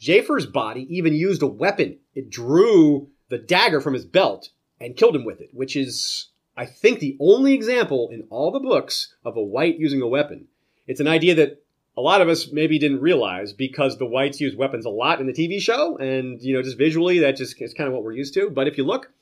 Jafer's 0.00 0.46
body 0.46 0.86
even 0.96 1.12
used 1.12 1.42
a 1.42 1.46
weapon. 1.46 1.98
It 2.14 2.30
drew 2.30 3.08
the 3.28 3.38
dagger 3.38 3.80
from 3.80 3.94
his 3.94 4.04
belt 4.04 4.50
and 4.80 4.96
killed 4.96 5.16
him 5.16 5.24
with 5.24 5.40
it, 5.40 5.50
which 5.52 5.76
is, 5.76 6.28
I 6.56 6.66
think, 6.66 7.00
the 7.00 7.16
only 7.20 7.54
example 7.54 8.08
in 8.10 8.26
all 8.30 8.50
the 8.50 8.60
books 8.60 9.14
of 9.24 9.36
a 9.36 9.42
wight 9.42 9.78
using 9.78 10.00
a 10.02 10.08
weapon. 10.08 10.46
It's 10.86 11.00
an 11.00 11.08
idea 11.08 11.34
that 11.36 11.62
a 11.96 12.00
lot 12.00 12.22
of 12.22 12.28
us 12.28 12.50
maybe 12.50 12.78
didn't 12.78 13.00
realize 13.00 13.52
because 13.52 13.98
the 13.98 14.06
wights 14.06 14.40
use 14.40 14.56
weapons 14.56 14.86
a 14.86 14.90
lot 14.90 15.20
in 15.20 15.26
the 15.26 15.32
TV 15.32 15.60
show, 15.60 15.96
and 15.98 16.40
you 16.40 16.54
know, 16.54 16.62
just 16.62 16.78
visually, 16.78 17.18
that 17.20 17.36
just 17.36 17.60
is 17.60 17.74
kind 17.74 17.88
of 17.88 17.94
what 17.94 18.02
we're 18.02 18.12
used 18.12 18.34
to. 18.34 18.48
But 18.48 18.68
if 18.68 18.78
you 18.78 18.84
look, 18.84 19.12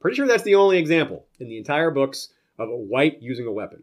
pretty 0.00 0.16
sure 0.16 0.26
that's 0.26 0.44
the 0.44 0.54
only 0.54 0.78
example 0.78 1.26
in 1.40 1.48
the 1.48 1.58
entire 1.58 1.90
books 1.90 2.28
of 2.58 2.68
a 2.68 2.76
wight 2.76 3.18
using 3.20 3.46
a 3.46 3.52
weapon. 3.52 3.82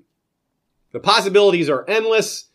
The 0.92 1.00
possibilities 1.00 1.70
are 1.70 1.84
endless. 1.90 2.48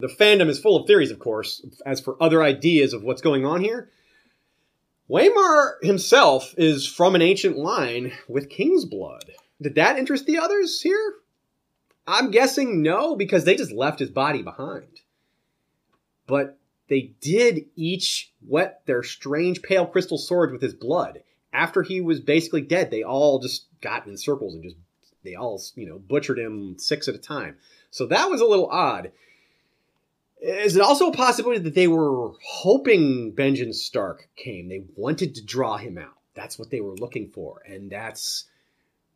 The 0.00 0.08
fandom 0.08 0.48
is 0.48 0.58
full 0.58 0.76
of 0.76 0.86
theories, 0.86 1.10
of 1.10 1.18
course, 1.18 1.64
as 1.86 2.00
for 2.00 2.20
other 2.20 2.42
ideas 2.42 2.92
of 2.92 3.02
what's 3.02 3.22
going 3.22 3.44
on 3.44 3.62
here. 3.62 3.90
Waymar 5.10 5.82
himself 5.82 6.54
is 6.58 6.86
from 6.86 7.14
an 7.14 7.22
ancient 7.22 7.56
line 7.56 8.12
with 8.28 8.50
king's 8.50 8.84
blood. 8.84 9.32
Did 9.60 9.74
that 9.76 9.98
interest 9.98 10.26
the 10.26 10.38
others 10.38 10.80
here? 10.82 11.14
I'm 12.06 12.30
guessing 12.30 12.82
no, 12.82 13.16
because 13.16 13.44
they 13.44 13.56
just 13.56 13.72
left 13.72 13.98
his 13.98 14.10
body 14.10 14.42
behind 14.42 15.00
but 16.28 16.58
they 16.88 17.14
did 17.20 17.66
each 17.74 18.32
wet 18.46 18.82
their 18.86 19.02
strange 19.02 19.62
pale 19.62 19.86
crystal 19.86 20.18
swords 20.18 20.52
with 20.52 20.62
his 20.62 20.74
blood. 20.74 21.22
After 21.52 21.82
he 21.82 22.00
was 22.00 22.20
basically 22.20 22.60
dead, 22.60 22.90
they 22.90 23.02
all 23.02 23.40
just 23.40 23.66
got 23.80 24.06
in 24.06 24.16
circles 24.16 24.54
and 24.54 24.62
just 24.62 24.76
they 25.24 25.34
all 25.34 25.60
you 25.74 25.88
know 25.88 25.98
butchered 25.98 26.38
him 26.38 26.76
six 26.78 27.08
at 27.08 27.16
a 27.16 27.18
time. 27.18 27.56
So 27.90 28.06
that 28.06 28.30
was 28.30 28.40
a 28.40 28.46
little 28.46 28.68
odd. 28.70 29.10
Is 30.40 30.76
it 30.76 30.82
also 30.82 31.08
a 31.08 31.16
possibility 31.16 31.60
that 31.60 31.74
they 31.74 31.88
were 31.88 32.32
hoping 32.44 33.34
Benjen 33.36 33.74
Stark 33.74 34.28
came? 34.36 34.68
They 34.68 34.84
wanted 34.94 35.34
to 35.34 35.44
draw 35.44 35.76
him 35.76 35.98
out. 35.98 36.14
That's 36.34 36.58
what 36.58 36.70
they 36.70 36.80
were 36.80 36.94
looking 36.94 37.28
for, 37.28 37.62
and 37.66 37.90
that's 37.90 38.44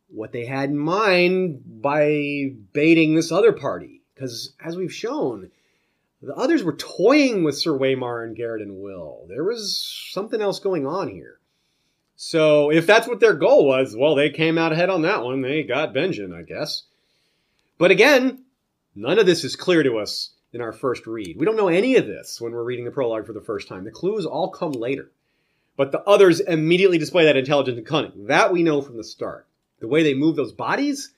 what 0.09 0.33
they 0.33 0.45
had 0.45 0.69
in 0.69 0.77
mind 0.77 1.81
by 1.81 2.51
baiting 2.73 3.15
this 3.15 3.31
other 3.31 3.53
party. 3.53 4.01
Because 4.13 4.53
as 4.63 4.75
we've 4.75 4.93
shown, 4.93 5.49
the 6.21 6.35
others 6.35 6.63
were 6.63 6.75
toying 6.75 7.43
with 7.43 7.57
Sir 7.57 7.71
Waymar 7.71 8.25
and 8.25 8.35
Garrett 8.35 8.61
and 8.61 8.81
Will. 8.81 9.25
There 9.29 9.43
was 9.43 10.09
something 10.11 10.41
else 10.41 10.59
going 10.59 10.85
on 10.85 11.09
here. 11.09 11.39
So 12.15 12.69
if 12.69 12.85
that's 12.85 13.07
what 13.07 13.21
their 13.21 13.33
goal 13.33 13.65
was, 13.65 13.95
well, 13.97 14.15
they 14.15 14.29
came 14.29 14.57
out 14.57 14.71
ahead 14.71 14.89
on 14.89 15.01
that 15.03 15.23
one. 15.23 15.41
They 15.41 15.63
got 15.63 15.93
Benjen, 15.93 16.37
I 16.37 16.43
guess. 16.43 16.83
But 17.77 17.91
again, 17.91 18.43
none 18.93 19.19
of 19.19 19.25
this 19.25 19.43
is 19.43 19.55
clear 19.55 19.83
to 19.83 19.97
us 19.97 20.32
in 20.53 20.61
our 20.61 20.71
first 20.71 21.07
read. 21.07 21.37
We 21.37 21.45
don't 21.45 21.57
know 21.57 21.67
any 21.67 21.95
of 21.95 22.05
this 22.05 22.39
when 22.39 22.53
we're 22.53 22.63
reading 22.63 22.85
the 22.85 22.91
prologue 22.91 23.25
for 23.25 23.33
the 23.33 23.41
first 23.41 23.67
time. 23.67 23.83
The 23.83 23.91
clues 23.91 24.25
all 24.25 24.49
come 24.49 24.71
later. 24.71 25.11
But 25.75 25.91
the 25.91 26.03
others 26.03 26.39
immediately 26.39 26.99
display 26.99 27.25
that 27.25 27.35
intelligence 27.35 27.77
and 27.77 27.87
cunning. 27.87 28.27
That 28.27 28.53
we 28.53 28.61
know 28.61 28.81
from 28.81 28.97
the 28.97 29.03
start. 29.03 29.47
The 29.79 29.87
way 29.87 30.03
they 30.03 30.13
move 30.13 30.35
those 30.35 30.53
bodies, 30.53 31.11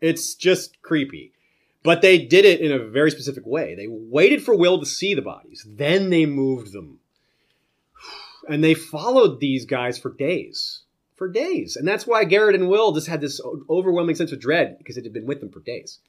it's 0.00 0.34
just 0.34 0.80
creepy. 0.80 1.32
But 1.82 2.00
they 2.00 2.18
did 2.18 2.44
it 2.44 2.60
in 2.60 2.72
a 2.72 2.78
very 2.78 3.10
specific 3.10 3.44
way. 3.46 3.74
They 3.74 3.86
waited 3.88 4.42
for 4.42 4.56
Will 4.56 4.80
to 4.80 4.86
see 4.86 5.14
the 5.14 5.22
bodies, 5.22 5.66
then 5.68 6.10
they 6.10 6.26
moved 6.26 6.72
them. 6.72 7.00
And 8.48 8.64
they 8.64 8.74
followed 8.74 9.38
these 9.38 9.66
guys 9.66 9.98
for 9.98 10.10
days. 10.12 10.82
For 11.14 11.28
days. 11.28 11.76
And 11.76 11.86
that's 11.86 12.06
why 12.06 12.24
Garrett 12.24 12.56
and 12.56 12.68
Will 12.68 12.92
just 12.92 13.06
had 13.06 13.20
this 13.20 13.40
overwhelming 13.70 14.16
sense 14.16 14.32
of 14.32 14.40
dread 14.40 14.78
because 14.78 14.96
it 14.96 15.04
had 15.04 15.12
been 15.12 15.26
with 15.26 15.40
them 15.40 15.50
for 15.50 15.60
days. 15.60 16.00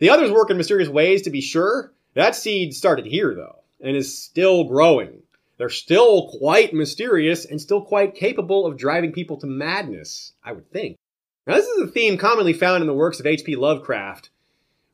The 0.00 0.10
others 0.10 0.32
work 0.32 0.50
in 0.50 0.56
mysterious 0.56 0.88
ways, 0.88 1.22
to 1.22 1.30
be 1.30 1.40
sure. 1.40 1.92
That 2.14 2.34
seed 2.34 2.74
started 2.74 3.06
here, 3.06 3.34
though, 3.34 3.60
and 3.80 3.96
is 3.96 4.20
still 4.20 4.64
growing. 4.64 5.22
They're 5.56 5.68
still 5.68 6.28
quite 6.38 6.74
mysterious 6.74 7.44
and 7.44 7.60
still 7.60 7.82
quite 7.82 8.16
capable 8.16 8.66
of 8.66 8.76
driving 8.76 9.12
people 9.12 9.36
to 9.38 9.46
madness, 9.46 10.32
I 10.42 10.52
would 10.52 10.70
think. 10.72 10.98
Now, 11.46 11.54
this 11.54 11.66
is 11.66 11.82
a 11.82 11.86
theme 11.86 12.18
commonly 12.18 12.52
found 12.52 12.82
in 12.82 12.88
the 12.88 12.94
works 12.94 13.20
of 13.20 13.26
H.P. 13.26 13.54
Lovecraft 13.54 14.30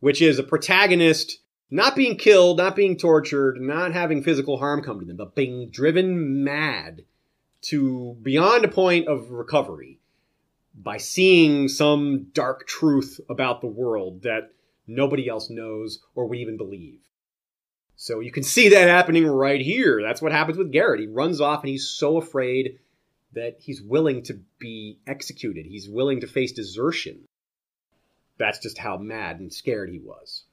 which 0.01 0.23
is 0.23 0.39
a 0.39 0.45
protagonist 0.45 1.41
not 1.71 1.97
being 1.97 2.17
killed, 2.17 2.59
not 2.59 2.77
being 2.77 2.97
tortured, 2.97 3.61
not 3.61 3.93
having 3.93 4.23
physical 4.23 4.59
harm 4.59 4.83
come 4.83 5.01
to 5.01 5.07
them, 5.07 5.17
but 5.17 5.35
being 5.35 5.69
driven 5.69 6.45
mad 6.45 7.03
to 7.63 8.17
beyond 8.23 8.65
a 8.65 8.69
point 8.69 9.09
of 9.09 9.31
recovery 9.31 9.99
by 10.81 10.97
seeing 10.97 11.67
some 11.67 12.29
dark 12.33 12.67
truth 12.67 13.19
about 13.29 13.61
the 13.61 13.67
world 13.67 14.23
that 14.23 14.53
nobody 14.87 15.29
else 15.29 15.51
knows 15.51 16.01
or 16.15 16.27
would 16.27 16.39
even 16.39 16.57
believe. 16.57 17.01
So 17.97 18.21
you 18.21 18.31
can 18.31 18.43
see 18.43 18.69
that 18.69 18.89
happening 18.89 19.27
right 19.27 19.61
here. 19.61 20.03
That's 20.03 20.21
what 20.21 20.33
happens 20.33 20.59
with 20.59 20.73
Gared. 20.73 21.01
He 21.01 21.07
runs 21.07 21.41
off 21.41 21.63
and 21.63 21.71
he's 21.71 21.89
so 21.89 22.19
afraid 22.19 22.79
that 23.33 23.57
he's 23.59 23.83
willing 23.83 24.23
to 24.25 24.41
be 24.59 24.99
executed. 25.07 25.67
He's 25.67 25.89
willing 25.89 26.21
to 26.21 26.27
face 26.27 26.53
desertion. 26.53 27.21
That's 28.39 28.59
just 28.59 28.79
how 28.79 28.99
mad 28.99 29.41
and 29.41 29.53
scared 29.53 29.91
he 29.91 29.99
was. 29.99 30.45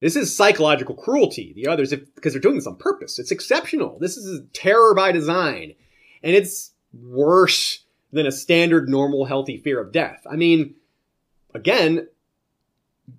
This 0.00 0.16
is 0.16 0.34
psychological 0.34 0.94
cruelty. 0.94 1.52
The 1.54 1.68
others, 1.68 1.90
because 1.90 2.32
they're 2.32 2.40
doing 2.40 2.56
this 2.56 2.66
on 2.66 2.76
purpose. 2.76 3.18
It's 3.18 3.30
exceptional. 3.30 3.98
This 3.98 4.16
is 4.16 4.42
terror 4.52 4.94
by 4.94 5.12
design. 5.12 5.74
And 6.22 6.34
it's 6.34 6.72
worse 6.92 7.84
than 8.12 8.26
a 8.26 8.32
standard, 8.32 8.88
normal, 8.88 9.24
healthy 9.24 9.58
fear 9.58 9.80
of 9.80 9.92
death. 9.92 10.26
I 10.30 10.36
mean, 10.36 10.74
again, 11.54 12.06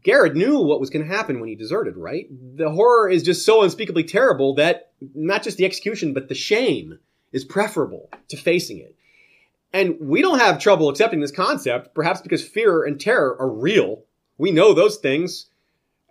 Gared 0.04 0.36
knew 0.36 0.60
what 0.60 0.80
was 0.80 0.90
going 0.90 1.08
to 1.08 1.14
happen 1.14 1.40
when 1.40 1.50
he 1.50 1.56
deserted, 1.56 1.96
right? 1.96 2.28
The 2.30 2.72
horror 2.72 3.10
is 3.10 3.24
just 3.24 3.46
so 3.46 3.62
unspeakably 3.62 4.04
terrible 4.04 4.56
that 4.56 4.92
not 5.14 5.44
just 5.44 5.58
the 5.58 5.66
execution, 5.66 6.14
but 6.14 6.28
the 6.28 6.36
shame 6.36 7.00
is 7.32 7.44
preferable 7.44 8.10
to 8.30 8.38
facing 8.38 8.80
it. 8.80 8.96
And 9.74 9.98
we 10.00 10.22
don't 10.22 10.40
have 10.40 10.60
trouble 10.60 10.90
accepting 10.90 11.20
this 11.20 11.32
concept, 11.32 11.94
perhaps 11.94 12.22
because 12.22 12.48
fear 12.48 12.84
and 12.84 13.00
terror 13.00 13.36
are 13.40 13.50
real. 13.50 14.04
We 14.38 14.52
know 14.52 14.74
those 14.74 14.98
things, 14.98 15.48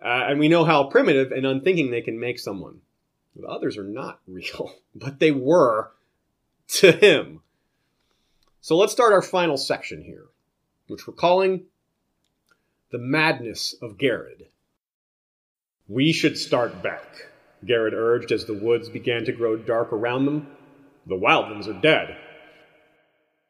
uh, 0.05 0.27
and 0.29 0.39
we 0.39 0.49
know 0.49 0.65
how 0.65 0.85
primitive 0.85 1.33
and 1.33 1.47
unthinking 1.47 1.91
they 1.91 2.03
can 2.03 2.21
make 2.21 2.39
someone. 2.39 2.81
The 3.35 3.47
others 3.47 3.79
are 3.79 3.85
not 3.85 4.21
real, 4.29 4.75
but 4.95 5.19
they 5.19 5.31
were 5.31 5.93
to 6.69 6.93
him. 6.93 7.41
So 8.61 8.77
let's 8.77 8.93
start 8.93 9.13
our 9.13 9.23
final 9.23 9.57
section 9.57 10.03
here, 10.03 10.27
which 10.87 11.07
we're 11.07 11.15
calling 11.15 11.65
The 12.91 12.99
Madness 12.99 13.75
of 13.81 13.99
Gared. 13.99 14.47
We 15.89 16.13
should 16.13 16.39
start 16.39 16.83
back, 16.83 17.29
Gared 17.65 17.95
urged 17.95 18.31
as 18.31 18.45
the 18.45 18.55
woods 18.55 18.89
began 18.89 19.25
to 19.25 19.33
grow 19.33 19.57
dark 19.57 19.93
around 19.93 20.27
them. 20.27 20.47
The 21.07 21.17
wildlings 21.17 21.67
are 21.67 21.81
dead. 21.81 22.17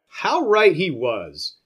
How 0.06 0.48
right 0.48 0.74
he 0.74 0.90
was. 0.90 1.56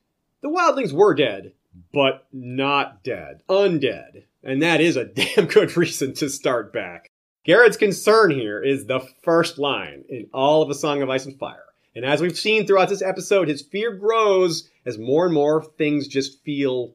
The 0.40 0.48
wildlings 0.48 0.92
were 0.92 1.14
dead, 1.14 1.52
but 1.92 2.26
not 2.32 3.02
dead. 3.04 3.42
Undead. 3.48 4.24
And 4.42 4.62
that 4.62 4.80
is 4.80 4.96
a 4.96 5.04
damn 5.36 5.46
good 5.46 5.76
reason 5.76 6.14
to 6.14 6.28
start 6.30 6.72
back. 6.72 7.10
Gared's 7.44 7.76
concern 7.76 8.30
here 8.30 8.62
is 8.62 8.86
the 8.86 9.00
first 9.22 9.58
line 9.58 10.04
in 10.08 10.28
all 10.32 10.62
of 10.62 10.70
A 10.70 10.74
Song 10.74 11.02
of 11.02 11.10
Ice 11.10 11.26
and 11.26 11.38
Fire. 11.38 11.64
And 11.94 12.04
as 12.04 12.20
we've 12.20 12.38
seen 12.38 12.66
throughout 12.66 12.88
this 12.88 13.02
episode, 13.02 13.48
his 13.48 13.62
fear 13.62 13.92
grows 13.92 14.68
as 14.84 14.98
more 14.98 15.24
and 15.24 15.34
more 15.34 15.62
things 15.62 16.06
just 16.06 16.42
feel 16.44 16.94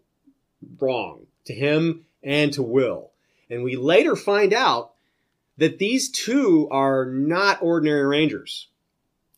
wrong 0.79 1.27
to 1.45 1.53
him 1.53 2.05
and 2.23 2.53
to 2.53 2.63
Will. 2.63 3.11
And 3.49 3.63
we 3.63 3.75
later 3.75 4.15
find 4.15 4.53
out 4.53 4.93
that 5.57 5.77
these 5.77 6.09
two 6.09 6.67
are 6.71 7.05
not 7.05 7.61
ordinary 7.61 8.05
rangers. 8.05 8.69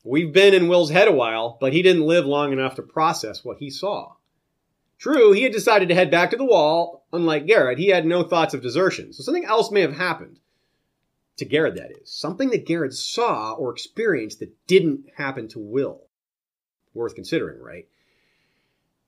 We've 0.04 0.32
been 0.32 0.54
in 0.54 0.68
Will's 0.68 0.92
head 0.92 1.08
a 1.08 1.12
while, 1.12 1.58
but 1.60 1.74
he 1.74 1.82
didn't 1.82 2.06
live 2.06 2.26
long 2.26 2.54
enough 2.54 2.76
to 2.76 2.84
process 2.84 3.44
what 3.44 3.58
he 3.58 3.70
saw. 3.70 4.14
True, 4.98 5.34
he 5.34 5.44
had 5.44 5.52
decided 5.52 5.90
to 5.90 5.96
head 5.96 6.10
back 6.10 6.30
to 6.32 6.38
the 6.38 6.46
wall. 6.46 7.06
Unlike 7.12 7.48
Gared, 7.48 7.80
he 7.80 7.88
had 7.88 8.06
no 8.06 8.24
thoughts 8.24 8.54
of 8.54 8.62
desertion, 8.62 9.14
so 9.14 9.24
something 9.24 9.46
else 9.46 9.72
may 9.72 9.82
have 9.82 9.98
happened. 9.98 10.40
To 11.38 11.46
Gared, 11.46 11.76
that 11.76 11.92
is. 12.02 12.10
Something 12.12 12.50
that 12.52 12.66
Gared 12.66 12.94
saw 12.94 13.54
or 13.54 13.72
experienced 13.72 14.40
that 14.40 14.56
didn't 14.68 15.10
happen 15.16 15.48
to 15.50 15.60
Will. 15.60 16.02
Worth 16.94 17.16
considering, 17.16 17.62
right? 17.62 17.88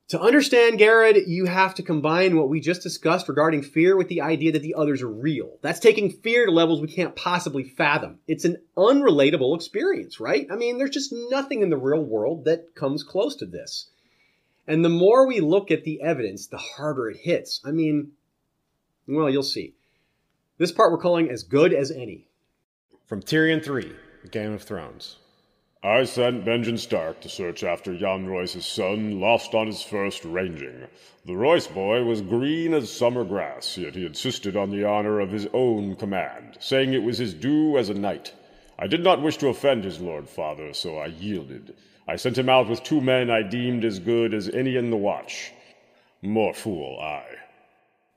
To 0.10 0.22
understand 0.22 0.78
Gared, 0.78 1.18
you 1.28 1.46
have 1.46 1.76
to 1.76 1.84
combine 1.84 2.38
what 2.38 2.48
we 2.48 2.62
just 2.62 2.82
discussed 2.82 3.28
regarding 3.28 3.62
fear 3.62 3.98
with 3.98 4.08
the 4.08 4.22
idea 4.22 4.54
that 4.54 4.62
the 4.62 4.76
others 4.76 5.02
are 5.02 5.12
real. 5.12 5.58
That's 5.62 5.82
taking 5.82 6.12
fear 6.12 6.46
to 6.46 6.52
levels 6.52 6.80
we 6.80 6.88
can't 6.88 7.14
possibly 7.14 7.66
fathom. 7.66 8.20
It's 8.26 8.46
an 8.46 8.56
unrelatable 8.78 9.54
experience, 9.54 10.22
right? 10.22 10.48
I 10.50 10.56
mean, 10.56 10.78
there's 10.78 10.92
just 10.92 11.12
nothing 11.12 11.62
in 11.62 11.70
the 11.70 11.78
real 11.78 12.02
world 12.02 12.46
that 12.46 12.74
comes 12.74 13.04
close 13.04 13.36
to 13.38 13.46
this. 13.46 13.90
And 14.66 14.84
the 14.84 14.90
more 14.90 15.28
we 15.28 15.42
look 15.42 15.72
at 15.72 15.84
the 15.84 16.02
evidence, 16.02 16.48
the 16.48 16.58
harder 16.58 17.10
it 17.10 17.18
hits. 17.18 17.60
I 17.66 17.72
mean, 17.72 18.14
well, 19.08 19.30
you'll 19.30 19.44
see. 19.44 19.74
This 20.58 20.72
part 20.72 20.92
we're 20.92 21.00
calling 21.00 21.30
as 21.30 21.44
good 21.44 21.74
as 21.74 21.92
any. 21.92 22.28
From 23.08 23.22
Tyrion 23.22 23.64
3, 23.64 23.94
Game 24.32 24.54
of 24.54 24.64
Thrones. 24.64 25.18
I 25.84 26.06
sent 26.06 26.44
Benjen 26.44 26.80
Stark 26.80 27.22
to 27.22 27.30
search 27.30 27.64
after 27.64 27.94
Yohn 27.94 28.26
Royce's 28.26 28.66
son, 28.66 29.20
lost 29.20 29.54
on 29.54 29.68
his 29.68 29.84
first 29.84 30.26
ranging. 30.26 30.88
The 31.26 31.36
Royce 31.36 31.68
boy 31.68 32.04
was 32.04 32.22
green 32.22 32.74
as 32.74 32.92
summer 32.92 33.24
grass, 33.24 33.78
yet 33.78 33.94
he 33.94 34.04
insisted 34.04 34.58
on 34.58 34.72
the 34.72 34.84
honor 34.84 35.20
of 35.20 35.32
his 35.32 35.48
own 35.54 35.96
command, 35.96 36.58
saying 36.60 36.94
it 36.94 37.04
was 37.04 37.20
his 37.20 37.36
due 37.36 37.78
as 37.78 37.90
a 37.90 37.94
knight. 37.94 38.34
I 38.80 38.88
did 38.88 39.04
not 39.04 39.22
wish 39.22 39.38
to 39.38 39.50
offend 39.50 39.84
his 39.84 40.00
lord 40.00 40.28
father, 40.28 40.74
so 40.74 40.98
I 40.98 41.08
yielded. 41.08 41.76
I 42.08 42.16
sent 42.16 42.40
him 42.40 42.50
out 42.50 42.70
with 42.70 42.84
two 42.84 43.00
men 43.00 43.30
I 43.30 43.44
deemed 43.44 43.86
as 43.86 44.00
good 44.00 44.34
as 44.34 44.50
any 44.50 44.78
in 44.78 44.90
the 44.90 44.98
watch. 44.98 45.52
More 46.24 46.56
fool 46.56 47.00
I. 47.00 47.24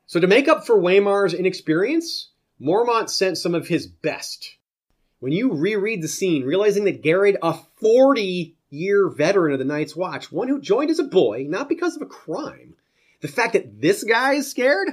So 0.06 0.18
to 0.18 0.26
make 0.26 0.48
up 0.48 0.66
for 0.66 0.80
Waymar's 0.80 1.34
inexperience, 1.34 2.30
Mormont 2.58 3.10
sent 3.10 3.36
some 3.36 3.54
of 3.54 3.68
his 3.68 3.86
best 3.86 4.56
when 5.20 5.32
you 5.32 5.52
reread 5.52 6.02
the 6.02 6.08
scene, 6.08 6.44
realizing 6.44 6.84
that 6.84 7.02
Gared, 7.02 7.36
a 7.42 7.54
40 7.80 8.56
year 8.70 9.08
veteran 9.08 9.52
of 9.52 9.58
the 9.58 9.64
Night's 9.64 9.94
Watch, 9.94 10.32
one 10.32 10.48
who 10.48 10.60
joined 10.60 10.90
as 10.90 10.98
a 10.98 11.04
boy, 11.04 11.46
not 11.48 11.68
because 11.68 11.94
of 11.94 12.02
a 12.02 12.06
crime, 12.06 12.74
the 13.20 13.28
fact 13.28 13.52
that 13.52 13.80
this 13.80 14.02
guy 14.02 14.34
is 14.34 14.50
scared, 14.50 14.88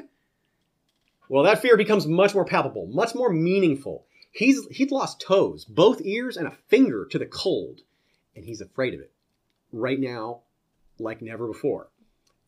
well, 1.29 1.43
that 1.43 1.61
fear 1.61 1.77
becomes 1.77 2.05
much 2.05 2.33
more 2.33 2.45
palpable, 2.45 2.87
much 2.87 3.15
more 3.15 3.31
meaningful. 3.31 4.05
He's 4.31 4.65
he'd 4.67 4.91
lost 4.91 5.21
toes, 5.21 5.65
both 5.65 6.01
ears 6.01 6.37
and 6.37 6.47
a 6.47 6.57
finger 6.67 7.05
to 7.05 7.17
the 7.17 7.25
cold, 7.25 7.81
and 8.35 8.45
he's 8.45 8.61
afraid 8.61 8.93
of 8.93 8.99
it. 8.99 9.11
Right 9.71 9.99
now, 9.99 10.41
like 10.99 11.21
never 11.21 11.47
before. 11.47 11.89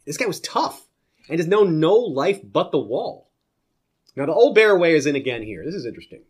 This 0.05 0.17
guy 0.17 0.25
was 0.25 0.39
tough 0.39 0.85
and 1.29 1.39
has 1.39 1.47
known 1.47 1.79
no 1.79 1.95
life 1.95 2.39
but 2.43 2.71
the 2.71 2.79
wall. 2.79 3.29
Now 4.15 4.25
the 4.25 4.33
old 4.33 4.55
bear 4.55 4.77
way 4.77 4.95
is 4.95 5.05
in 5.05 5.15
again 5.15 5.43
here. 5.43 5.63
This 5.65 5.75
is 5.75 5.85
interesting. 5.85 6.21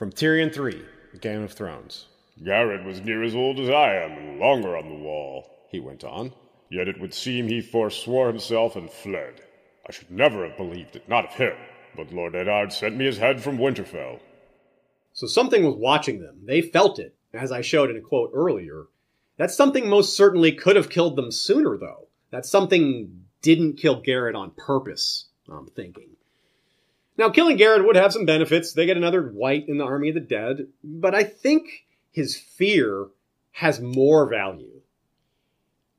From 0.00 0.10
Tyrion 0.10 0.50
3, 0.50 0.82
Game 1.20 1.42
of 1.42 1.52
Thrones. 1.52 2.06
Gared 2.42 2.86
was 2.86 3.02
near 3.02 3.22
as 3.22 3.34
old 3.34 3.60
as 3.60 3.68
I 3.68 3.96
am, 3.96 4.12
and 4.12 4.40
longer 4.40 4.74
on 4.74 4.88
the 4.88 4.94
wall, 4.94 5.66
he 5.68 5.78
went 5.78 6.04
on. 6.04 6.32
Yet 6.70 6.88
it 6.88 6.98
would 6.98 7.12
seem 7.12 7.48
he 7.48 7.60
forswore 7.60 8.28
himself 8.28 8.76
and 8.76 8.90
fled. 8.90 9.42
I 9.86 9.92
should 9.92 10.10
never 10.10 10.48
have 10.48 10.56
believed 10.56 10.96
it, 10.96 11.06
not 11.06 11.26
of 11.26 11.34
him. 11.34 11.52
But 11.94 12.14
Lord 12.14 12.34
Eddard 12.34 12.72
sent 12.72 12.96
me 12.96 13.04
his 13.04 13.18
head 13.18 13.42
from 13.42 13.58
Winterfell. 13.58 14.20
So 15.12 15.26
something 15.26 15.66
was 15.66 15.76
watching 15.76 16.22
them. 16.22 16.46
They 16.46 16.62
felt 16.62 16.98
it, 16.98 17.14
as 17.34 17.52
I 17.52 17.60
showed 17.60 17.90
in 17.90 17.98
a 17.98 18.00
quote 18.00 18.30
earlier. 18.32 18.86
That 19.36 19.50
something 19.50 19.86
most 19.86 20.16
certainly 20.16 20.52
could 20.52 20.76
have 20.76 20.88
killed 20.88 21.16
them 21.16 21.30
sooner, 21.30 21.76
though. 21.76 22.08
That 22.30 22.46
something 22.46 23.26
didn't 23.42 23.76
kill 23.76 24.00
Gared 24.00 24.34
on 24.34 24.52
purpose, 24.52 25.26
I'm 25.46 25.66
thinking. 25.66 26.16
Now, 27.16 27.28
killing 27.28 27.56
Gared 27.56 27.84
would 27.84 27.96
have 27.96 28.12
some 28.12 28.24
benefits. 28.24 28.72
They 28.72 28.86
get 28.86 28.96
another 28.96 29.30
wight 29.30 29.68
in 29.68 29.78
the 29.78 29.84
army 29.84 30.08
of 30.08 30.14
the 30.14 30.20
dead, 30.20 30.68
but 30.82 31.14
I 31.14 31.22
think 31.24 31.84
his 32.10 32.36
fear 32.36 33.08
has 33.52 33.80
more 33.80 34.28
value. 34.28 34.80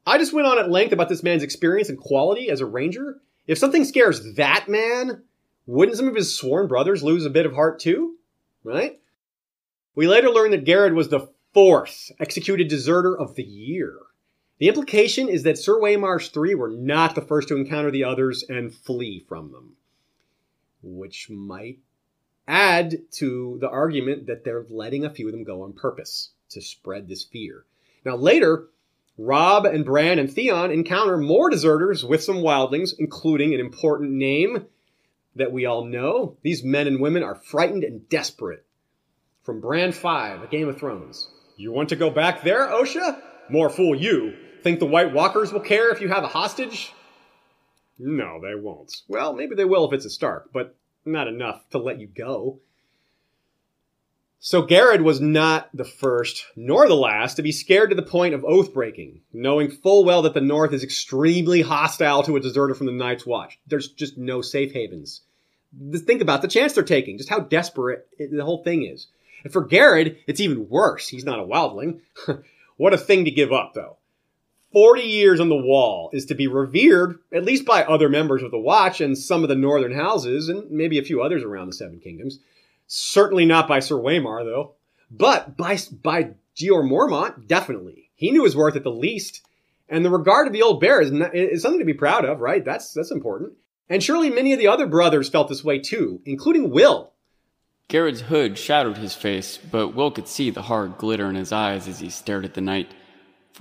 I 0.05 0.18
just 0.18 0.34
went 0.34 0.47
on 0.47 0.57
at 0.57 0.72
length 0.72 0.93
about 0.93 1.09
this 1.09 1.24
man's 1.24 1.43
experience 1.43 1.89
and 1.89 1.97
quality 1.97 2.49
as 2.49 2.59
a 2.59 2.66
ranger. 2.66 3.22
If 3.45 3.57
something 3.57 3.86
scares 3.86 4.36
that 4.36 4.68
man, 4.68 5.24
wouldn't 5.68 5.97
some 5.97 6.07
of 6.07 6.16
his 6.16 6.36
sworn 6.36 6.68
brothers 6.68 7.03
lose 7.03 7.26
a 7.26 7.30
bit 7.30 7.45
of 7.45 7.53
heart 7.53 7.80
too? 7.80 8.16
Right? 8.64 8.99
We 9.93 10.07
later 10.07 10.30
learned 10.30 10.53
that 10.53 10.66
Gared 10.66 10.93
was 10.93 11.09
the 11.09 11.30
fourth 11.53 12.12
executed 12.20 12.68
deserter 12.68 13.18
of 13.18 13.36
the 13.36 13.43
year. 13.43 13.97
The 14.57 14.70
implication 14.70 15.28
is 15.28 15.43
that 15.43 15.57
Sir 15.57 15.80
Waymar's 15.80 16.30
three 16.30 16.55
were 16.55 16.70
not 16.70 17.14
the 17.16 17.22
first 17.22 17.47
to 17.49 17.57
encounter 17.57 17.91
the 17.91 18.05
others 18.05 18.43
and 18.47 18.74
flee 18.74 19.26
from 19.28 19.51
them 19.51 19.76
which 20.82 21.30
might 21.30 21.80
add 22.48 22.98
to 23.12 23.58
the 23.62 23.70
argument 23.70 24.28
that 24.28 24.44
they're 24.44 24.66
letting 24.70 25.06
a 25.06 25.10
few 25.10 25.28
of 25.28 25.32
them 25.32 25.44
go 25.44 25.64
on 25.64 25.74
purpose 25.74 26.32
to 26.50 26.62
spread 26.62 27.08
this 27.08 27.24
fear. 27.24 27.66
Now, 28.04 28.16
later, 28.16 28.68
Robb 29.18 29.66
and 29.66 29.86
Bran 29.86 30.20
and 30.20 30.32
Theon 30.32 30.72
encounter 30.72 31.18
more 31.18 31.50
deserters 31.50 32.04
with 32.04 32.24
some 32.24 32.38
wildlings, 32.38 32.94
including 32.98 33.54
an 33.54 33.60
important 33.60 34.12
name 34.12 34.66
that 35.36 35.52
we 35.52 35.66
all 35.66 35.86
know. 35.86 36.38
These 36.42 36.64
men 36.64 36.88
and 36.88 37.00
women 37.00 37.24
are 37.24 37.36
frightened 37.36 37.84
and 37.84 38.08
desperate. 38.10 38.66
From 39.44 39.62
Bran 39.62 39.92
5, 39.92 40.44
A 40.44 40.48
Game 40.48 40.68
of 40.68 40.78
Thrones. 40.78 41.28
You 41.56 41.72
want 41.72 41.90
to 41.90 41.96
go 41.96 42.10
back 42.10 42.44
there, 42.44 42.68
Osha? 42.68 43.22
More 43.50 43.70
fool 43.70 43.96
you. 43.96 44.36
Think 44.64 44.80
the 44.80 44.86
White 44.86 45.14
Walkers 45.14 45.52
will 45.52 45.62
care 45.62 45.90
if 45.90 46.02
you 46.02 46.10
have 46.10 46.24
a 46.24 46.28
hostage? 46.28 46.94
No, 48.00 48.39
they 48.42 48.56
won't. 48.56 49.02
Well, 49.08 49.34
maybe 49.34 49.56
they 49.56 49.66
will 49.66 49.88
if 49.88 49.94
it's 49.94 50.06
a 50.06 50.10
Stark, 50.10 50.52
but 50.54 50.76
not 51.06 51.28
enough 51.28 51.70
to 51.72 51.78
let 51.78 52.00
you 52.00 52.08
go. 52.08 52.60
So 54.44 54.64
Gared 54.64 55.04
was 55.04 55.22
not 55.22 55.70
the 55.72 55.86
first 55.86 56.46
nor 56.56 56.88
the 56.88 56.96
last 56.96 57.36
to 57.36 57.44
be 57.44 57.52
scared 57.52 57.92
to 57.92 57.96
the 57.96 58.02
point 58.02 58.34
of 58.34 58.44
oath 58.44 58.74
breaking, 58.74 59.22
knowing 59.32 59.70
full 59.70 60.04
well 60.04 60.24
that 60.24 60.34
the 60.34 60.42
North 60.42 60.74
is 60.74 60.84
extremely 60.84 61.62
hostile 61.62 62.24
to 62.24 62.36
a 62.36 62.39
deserter 62.39 62.74
from 62.74 62.88
the 62.88 62.92
Night's 62.92 63.24
Watch. 63.24 63.60
There's 63.68 63.89
just 63.89 64.18
no 64.18 64.42
safe 64.42 64.74
havens. 64.74 65.22
Think 65.94 66.24
about 66.24 66.42
the 66.42 66.48
chance 66.48 66.74
they're 66.74 66.84
taking, 66.84 67.20
just 67.20 67.30
how 67.30 67.42
desperate 67.42 68.08
the 68.18 68.44
whole 68.44 68.64
thing 68.64 68.84
is. 68.84 69.08
And 69.44 69.54
for 69.54 69.64
Gared, 69.64 70.18
it's 70.26 70.39
even 70.39 70.68
worse. 70.70 71.08
He's 71.08 71.24
not 71.24 71.39
a 71.39 71.46
wildling. 71.46 72.00
what 72.78 72.96
a 72.96 72.98
thing 72.98 73.26
to 73.26 73.32
give 73.32 73.52
up, 73.52 73.74
though. 73.76 73.98
40 74.72 75.01
years 75.01 75.39
on 75.39 75.49
the 75.49 75.55
wall 75.55 76.09
is 76.13 76.26
to 76.28 76.36
be 76.36 76.47
revered, 76.47 77.19
at 77.34 77.43
least 77.43 77.65
by 77.65 77.84
other 77.84 78.07
members 78.07 78.41
of 78.41 78.51
the 78.51 78.59
Watch 78.59 79.01
and 79.01 79.17
some 79.17 79.43
of 79.43 79.49
the 79.49 79.55
northern 79.55 79.93
houses, 79.93 80.49
and 80.49 80.72
maybe 80.72 80.97
a 80.97 81.03
few 81.03 81.22
others 81.22 81.43
around 81.43 81.67
the 81.67 81.74
Seven 81.74 81.99
Kingdoms. 81.99 82.39
Certainly 82.88 83.45
not 83.45 83.67
by 83.67 83.80
Sir 83.80 83.95
Waymar, 83.95 84.45
though. 84.45 84.76
But 85.09 85.57
by, 85.57 85.78
by 86.01 86.36
Jeor 86.55 86.84
Mormont, 86.84 87.47
definitely. 87.47 88.09
He 88.15 88.32
knew 88.32 88.45
his 88.45 88.55
worth 88.55 88.76
at 88.76 88.84
the 88.84 88.91
least. 88.91 89.45
And 89.89 90.05
the 90.05 90.09
regard 90.09 90.47
of 90.47 90.53
the 90.53 90.61
old 90.61 90.80
bear 90.80 91.01
is, 91.01 91.11
not, 91.11 91.36
is 91.36 91.61
something 91.61 91.80
to 91.80 91.86
be 91.86 91.93
proud 91.93 92.24
of, 92.24 92.39
right? 92.39 92.63
That's, 92.63 92.93
that's 92.93 93.11
important. 93.11 93.53
And 93.89 94.01
surely 94.01 94.30
many 94.30 94.53
of 94.53 94.59
the 94.59 94.69
other 94.69 94.88
brothers 94.88 95.28
felt 95.28 95.49
this 95.49 95.65
way 95.65 95.80
too, 95.80 96.22
including 96.26 96.69
Will. 96.69 97.11
Gared's 97.89 98.22
hood 98.22 98.57
shadowed 98.57 98.97
his 98.97 99.13
face, 99.13 99.57
but 99.57 99.89
Will 99.89 100.11
could 100.11 100.30
see 100.30 100.49
the 100.49 100.61
hard 100.61 100.97
glitter 100.97 101.28
in 101.30 101.36
his 101.36 101.51
eyes 101.51 101.89
as 101.89 101.99
he 101.99 102.09
stared 102.09 102.45
at 102.45 102.53
the 102.53 102.61
knight. 102.61 102.89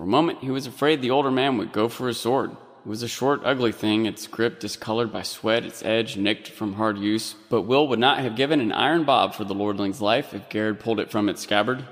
For 0.01 0.05
a 0.05 0.07
moment, 0.07 0.39
he 0.39 0.51
was 0.51 0.67
afraid 0.67 1.03
the 1.03 1.11
older 1.11 1.31
man 1.31 1.59
would 1.59 1.73
go 1.73 1.87
for 1.87 2.09
his 2.09 2.19
sword. 2.19 2.53
It 2.53 2.89
was 2.89 3.03
a 3.03 3.07
short, 3.07 3.43
ugly 3.45 3.71
thing, 3.71 4.07
its 4.07 4.27
grip 4.27 4.59
discolored 4.59 5.13
by 5.13 5.21
sweat, 5.21 5.67
its 5.67 5.85
edge 5.85 6.17
nicked 6.17 6.49
from 6.49 6.73
hard 6.73 6.97
use, 6.97 7.35
but 7.51 7.65
Will 7.65 7.87
would 7.87 7.99
not 7.99 8.21
have 8.21 8.35
given 8.35 8.63
an 8.63 8.73
iron 8.73 9.05
bob 9.05 9.35
for 9.35 9.45
the 9.45 9.53
lordling's 9.53 10.01
life 10.01 10.33
if 10.33 10.49
Gared 10.49 10.81
pulled 10.81 11.01
it 11.01 11.11
from 11.11 11.29
its 11.29 11.43
scabbard. 11.43 11.85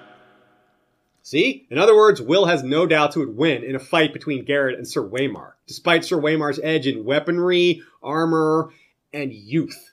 See? 1.23 1.67
In 1.69 1.77
other 1.77 1.95
words, 1.95 2.23
Will 2.23 2.47
has 2.47 2.63
no 2.63 2.87
doubts 2.87 3.15
who 3.15 3.21
would 3.21 3.37
win 3.37 3.63
in 3.63 3.77
a 3.77 3.79
fight 3.79 4.15
between 4.15 4.47
Gared 4.47 4.73
and 4.73 4.89
Sir 4.89 5.07
Waymar, 5.07 5.53
despite 5.67 6.03
Sir 6.03 6.19
Waymar's 6.19 6.59
edge 6.63 6.87
in 6.87 7.05
weaponry, 7.05 7.83
armor, 8.03 8.71
and 9.13 9.35
youth. 9.35 9.93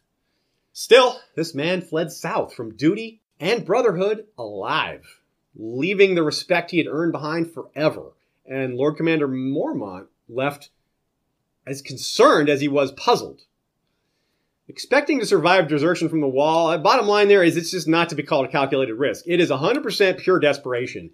Still, 0.72 1.20
this 1.36 1.53
man 1.53 1.82
fled 1.82 2.13
south 2.13 2.53
from 2.53 2.78
duty 2.78 3.20
and 3.41 3.66
brotherhood 3.66 4.28
alive, 4.38 5.20
leaving 5.56 6.16
the 6.16 6.24
respect 6.24 6.72
he 6.72 6.78
had 6.78 6.88
earned 6.88 7.12
behind 7.12 7.51
forever. 7.51 8.12
And 8.45 8.76
Lord 8.76 8.97
Commander 8.97 9.28
Mormont 9.28 10.08
left 10.28 10.70
as 11.66 11.82
concerned 11.82 12.49
as 12.49 12.62
he 12.62 12.68
was 12.68 12.91
puzzled. 12.91 13.41
Expecting 14.68 15.20
to 15.20 15.26
survive 15.26 15.68
desertion 15.68 16.10
from 16.10 16.22
the 16.22 16.28
wall, 16.28 16.70
uh, 16.70 16.78
bottom 16.78 17.08
line 17.08 17.28
there 17.28 17.43
is 17.43 17.56
it's 17.56 17.72
just 17.72 17.88
not 17.88 18.10
to 18.10 18.16
be 18.16 18.24
called 18.24 18.45
a 18.45 18.51
calculated 18.51 18.95
risk. 18.95 19.26
It 19.28 19.39
is 19.39 19.51
100% 19.51 20.18
pure 20.18 20.39
desperation. 20.39 21.12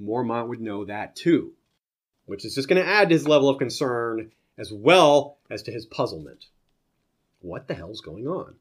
Mormont 0.00 0.48
would 0.48 0.60
know 0.60 0.84
that 0.84 1.14
too, 1.14 1.52
which 2.26 2.44
is 2.44 2.54
just 2.54 2.68
going 2.68 2.82
to 2.82 2.88
add 2.88 3.08
to 3.08 3.14
his 3.14 3.28
level 3.28 3.48
of 3.48 3.58
concern 3.58 4.32
as 4.56 4.72
well 4.72 5.38
as 5.48 5.62
to 5.62 5.72
his 5.72 5.86
puzzlement. 5.86 6.46
What 7.40 7.68
the 7.68 7.74
hell's 7.74 8.00
going 8.00 8.26
on? 8.26 8.56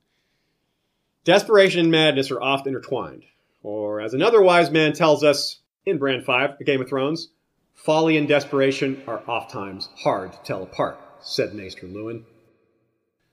Desperation 1.24 1.82
and 1.82 1.92
madness 1.92 2.30
are 2.32 2.42
oft 2.42 2.68
intertwined, 2.68 3.26
or 3.64 4.02
as 4.02 4.14
another 4.14 4.42
wise 4.42 4.72
man 4.72 4.94
tells 4.94 5.24
us 5.24 5.60
in 5.86 5.98
Bran 5.98 6.22
5, 6.22 6.58
The 6.58 6.64
Game 6.64 6.82
of 6.82 6.90
Thrones, 6.90 7.30
folly 7.74 8.18
and 8.18 8.28
desperation 8.28 9.02
are 9.08 9.24
oft 9.28 9.52
times 9.52 9.90
hard 9.98 10.34
to 10.34 10.40
tell 10.44 10.64
apart, 10.64 11.00
said 11.22 11.54
Maester 11.54 11.88
Luwin. 11.88 12.24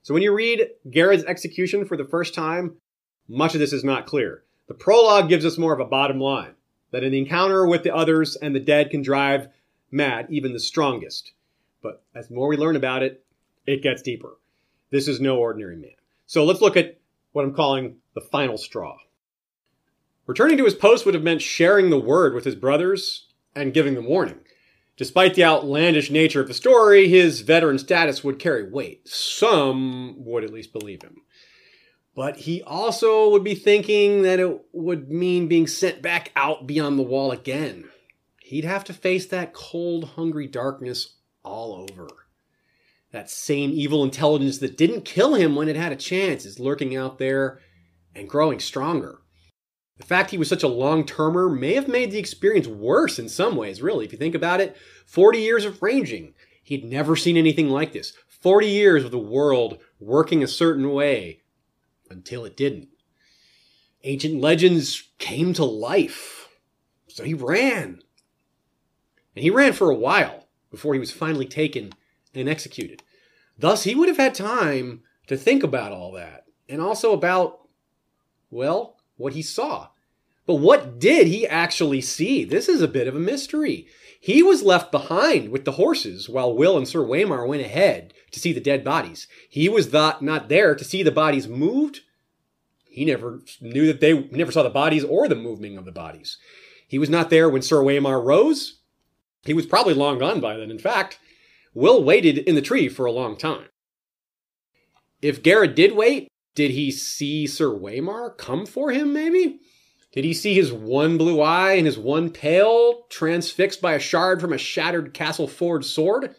So 0.03 0.15
when 0.15 0.23
you 0.23 0.35
read 0.35 0.69
Gared's 0.91 1.25
execution 1.25 1.87
for 1.87 1.97
the 1.97 2.05
first 2.05 2.35
time, 2.35 2.77
much 3.29 3.55
of 3.55 3.61
this 3.61 3.73
is 3.73 3.85
not 3.85 4.07
clear. 4.07 4.43
The 4.69 4.75
prologue 4.75 5.29
gives 5.29 5.45
us 5.45 5.59
more 5.59 5.73
of 5.73 5.81
a 5.81 5.85
bottom 5.85 6.21
line 6.21 6.55
that 6.91 7.05
an 7.05 7.15
encounter 7.15 7.67
with 7.67 7.83
the 7.83 7.95
others 7.95 8.37
and 8.37 8.55
the 8.55 8.61
dead 8.61 8.91
can 8.91 9.03
drive 9.03 9.49
mad 9.91 10.27
even 10.31 10.53
the 10.53 10.61
strongest. 10.61 11.33
But 11.83 12.03
as 12.15 12.31
more 12.31 12.49
we 12.49 12.57
learn 12.57 12.77
about 12.77 13.03
it, 13.03 13.25
it 13.67 13.83
gets 13.83 14.03
deeper. 14.03 14.37
This 14.91 15.09
is 15.09 15.21
no 15.21 15.39
ordinary 15.39 15.77
man. 15.77 15.97
So 16.27 16.45
let's 16.45 16.61
look 16.61 16.77
at 16.77 16.99
what 17.33 17.45
I'm 17.45 17.55
calling 17.55 17.97
the 18.15 18.21
final 18.21 18.57
straw. 18.57 18.97
Returning 20.27 20.57
to 20.59 20.65
his 20.65 20.75
post 20.75 21.05
would 21.05 21.15
have 21.15 21.23
meant 21.23 21.43
sharing 21.43 21.91
the 21.91 22.01
word 22.01 22.35
with 22.35 22.45
his 22.45 22.55
brothers 22.55 23.29
and 23.55 23.75
giving 23.75 23.95
them 23.95 24.07
warning. 24.07 24.41
Despite 24.97 25.35
the 25.35 25.45
outlandish 25.45 26.11
nature 26.11 26.41
of 26.41 26.49
the 26.49 26.55
story, 26.55 27.09
his 27.09 27.41
veteran 27.41 27.79
status 27.79 28.23
would 28.23 28.39
carry 28.39 28.69
weight. 28.69 29.09
Some 29.09 30.25
would 30.25 30.45
at 30.45 30.53
least 30.53 30.73
believe 30.73 31.03
him. 31.03 31.23
But 32.15 32.37
he 32.37 32.63
also 32.63 33.29
would 33.31 33.43
be 33.43 33.57
thinking 33.57 34.23
that 34.23 34.39
it 34.39 34.61
would 34.73 35.11
mean 35.11 35.49
being 35.49 35.67
sent 35.67 36.01
back 36.01 36.31
out 36.37 36.67
beyond 36.67 36.99
the 36.99 37.03
wall 37.03 37.33
again. 37.33 37.89
He'd 38.41 38.65
have 38.65 38.85
to 38.85 38.93
face 38.93 39.27
that 39.27 39.53
cold, 39.53 40.11
hungry 40.11 40.47
darkness 40.47 41.17
all 41.43 41.87
over. 41.91 42.09
That 43.11 43.31
same 43.31 43.71
evil 43.73 44.05
intelligence 44.05 44.59
that 44.59 44.77
didn't 44.77 45.05
kill 45.05 45.35
him 45.35 45.57
when 45.57 45.69
it 45.69 45.77
had 45.77 45.93
a 45.93 45.97
chance 45.97 46.45
is 46.45 46.61
lurking 46.61 46.95
out 46.95 47.19
there 47.19 47.61
and 48.15 48.29
growing 48.29 48.61
stronger. 48.61 49.19
The 50.05 50.09
fact 50.09 50.33
he 50.33 50.37
was 50.37 50.51
such 50.51 50.63
a 50.63 50.69
long 50.69 51.07
termer 51.07 51.49
may 51.49 51.73
have 51.73 51.89
made 51.89 52.11
the 52.11 52.19
experience 52.19 52.67
worse 52.67 53.19
in 53.19 53.27
some 53.27 53.57
ways, 53.57 53.81
really. 53.81 54.05
If 54.05 54.13
you 54.13 54.19
think 54.19 54.35
about 54.35 54.61
it, 54.61 54.77
40 55.07 55.39
years 55.39 55.65
of 55.65 55.81
ranging. 55.81 56.35
He'd 56.63 56.85
never 56.85 57.17
seen 57.17 57.39
anything 57.39 57.71
like 57.71 57.95
this. 57.95 58.13
40 58.29 58.67
years 58.67 59.03
of 59.03 59.13
the 59.13 59.19
world 59.19 59.79
working 59.99 60.43
a 60.43 60.47
certain 60.47 60.93
way 60.93 61.41
until 62.11 62.45
it 62.45 62.55
didn't. 62.55 62.89
Ancient 64.03 64.43
legends 64.43 65.09
came 65.17 65.55
to 65.55 65.65
life. 65.65 66.51
So 67.09 67.25
he 67.25 67.33
ran. 67.33 68.03
And 69.35 69.43
he 69.43 69.49
ran 69.49 69.73
for 69.73 69.89
a 69.89 69.97
while 69.97 70.49
before 70.71 70.93
he 70.93 71.01
was 71.01 71.13
finally 71.13 71.47
taken 71.47 71.95
and 72.35 72.47
executed. 72.47 73.03
Thus, 73.59 73.85
he 73.85 73.95
would 73.95 74.09
have 74.09 74.19
had 74.19 74.35
time 74.35 75.03
to 75.29 75.39
think 75.39 75.63
about 75.63 75.93
all 75.93 76.13
that 76.13 76.45
and 76.69 76.83
also 76.83 77.15
about, 77.15 77.61
well, 78.51 78.99
what 79.17 79.33
he 79.33 79.41
saw. 79.41 79.89
But 80.47 80.57
what 80.57 80.99
did 80.99 81.27
he 81.27 81.47
actually 81.47 82.01
see? 82.01 82.45
This 82.45 82.69
is 82.69 82.83
a 82.83 82.89
bit 82.89 83.09
of 83.09 83.17
a 83.17 83.21
mystery. 83.21 83.87
He 84.21 84.43
was 84.43 84.63
left 84.63 84.91
behind 84.91 85.51
with 85.51 85.65
the 85.65 85.73
horses 85.73 86.29
while 86.29 86.55
Will 86.55 86.77
and 86.77 86.89
Sir 86.89 87.01
Waymar 87.01 87.47
went 87.47 87.63
ahead 87.63 88.15
to 88.33 88.41
see 88.41 88.53
the 88.53 88.61
dead 88.61 88.83
bodies. 88.85 89.27
He 89.49 89.69
was 89.69 89.93
not, 89.93 90.23
not 90.23 90.49
there 90.49 90.75
to 90.75 90.85
see 90.85 91.03
the 91.03 91.11
bodies 91.11 91.47
moved. 91.47 92.01
He 92.85 93.05
never 93.05 93.41
knew 93.61 93.87
that 93.87 94.01
they 94.01 94.25
never 94.29 94.53
saw 94.53 94.63
the 94.63 94.71
bodies 94.71 95.05
or 95.05 95.29
the 95.29 95.35
moving 95.35 95.77
of 95.77 95.85
the 95.85 95.93
bodies. 95.93 96.39
He 96.89 96.99
was 96.99 97.11
not 97.11 97.29
there 97.31 97.49
when 97.49 97.63
Sir 97.63 97.83
Waymar 97.83 98.25
rose. 98.25 98.81
He 99.45 99.55
was 99.55 99.67
probably 99.67 99.95
long 99.95 100.19
gone 100.19 100.41
by 100.41 100.57
then. 100.57 100.71
In 100.71 100.79
fact, 100.79 101.19
Will 101.75 102.03
waited 102.03 102.39
in 102.39 102.55
the 102.55 102.63
tree 102.63 102.89
for 102.89 103.05
a 103.05 103.13
long 103.13 103.37
time. 103.37 103.67
If 105.21 105.43
Gared 105.43 105.75
did 105.75 105.97
wait, 105.97 106.29
did 106.55 106.71
he 106.71 106.91
see 106.91 107.47
Sir 107.47 107.71
Waymar 107.71 108.39
come 108.39 108.65
for 108.65 108.91
him, 108.91 109.13
maybe? 109.13 109.59
Did 110.15 110.25
he 110.25 110.33
see 110.33 110.55
his 110.55 110.73
one 110.73 111.19
blue 111.19 111.41
eye 111.41 111.73
and 111.73 111.87
his 111.87 111.99
one 111.99 112.31
pale 112.31 113.03
transfixed 113.11 113.83
by 113.83 113.95
a 113.95 113.99
shard 113.99 114.41
from 114.41 114.53
a 114.53 114.59
shattered 114.59 115.13
castle 115.13 115.49
forged 115.49 115.87
sword? 115.87 116.37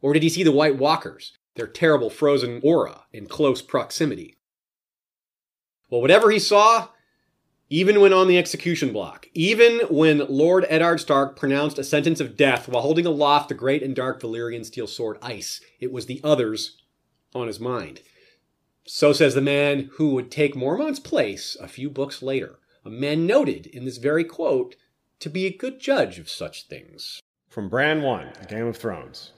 Or 0.00 0.12
did 0.12 0.22
he 0.22 0.28
see 0.28 0.44
the 0.44 0.52
White 0.52 0.78
Walkers, 0.78 1.36
their 1.56 1.66
terrible 1.66 2.08
frozen 2.08 2.60
aura 2.62 3.02
in 3.12 3.26
close 3.26 3.62
proximity? 3.62 4.36
Well, 5.90 6.00
whatever 6.00 6.30
he 6.30 6.38
saw, 6.38 6.90
even 7.68 8.00
when 8.00 8.12
on 8.12 8.28
the 8.28 8.38
execution 8.38 8.92
block, 8.92 9.26
even 9.34 9.80
when 9.90 10.24
Lord 10.28 10.64
Eddard 10.68 11.00
Stark 11.00 11.36
pronounced 11.36 11.80
a 11.80 11.84
sentence 11.84 12.20
of 12.20 12.36
death 12.36 12.68
while 12.68 12.82
holding 12.82 13.06
aloft 13.06 13.48
the 13.48 13.56
great 13.56 13.82
and 13.82 13.96
dark 13.96 14.20
Valyrian 14.20 14.64
steel 14.64 14.86
sword 14.86 15.18
Ice, 15.20 15.60
it 15.80 15.90
was 15.90 16.06
the 16.06 16.20
others 16.22 16.80
on 17.34 17.48
his 17.48 17.58
mind. 17.58 18.02
So 18.86 19.12
says 19.12 19.34
the 19.34 19.40
man 19.40 19.90
who 19.94 20.10
would 20.10 20.30
take 20.30 20.54
Mormont's 20.54 21.00
place 21.00 21.56
a 21.60 21.66
few 21.66 21.90
books 21.90 22.22
later, 22.22 22.60
a 22.86 22.90
man 22.90 23.26
noted 23.26 23.66
in 23.66 23.84
this 23.84 23.96
very 23.96 24.22
quote 24.22 24.76
to 25.18 25.28
be 25.28 25.44
a 25.44 25.56
good 25.56 25.80
judge 25.80 26.20
of 26.20 26.30
such 26.30 26.68
things. 26.68 27.20
From 27.48 27.68
Bran 27.68 28.02
1, 28.02 28.28
A 28.42 28.46
Game 28.46 28.66
of 28.66 28.76
Thrones. 28.76 29.32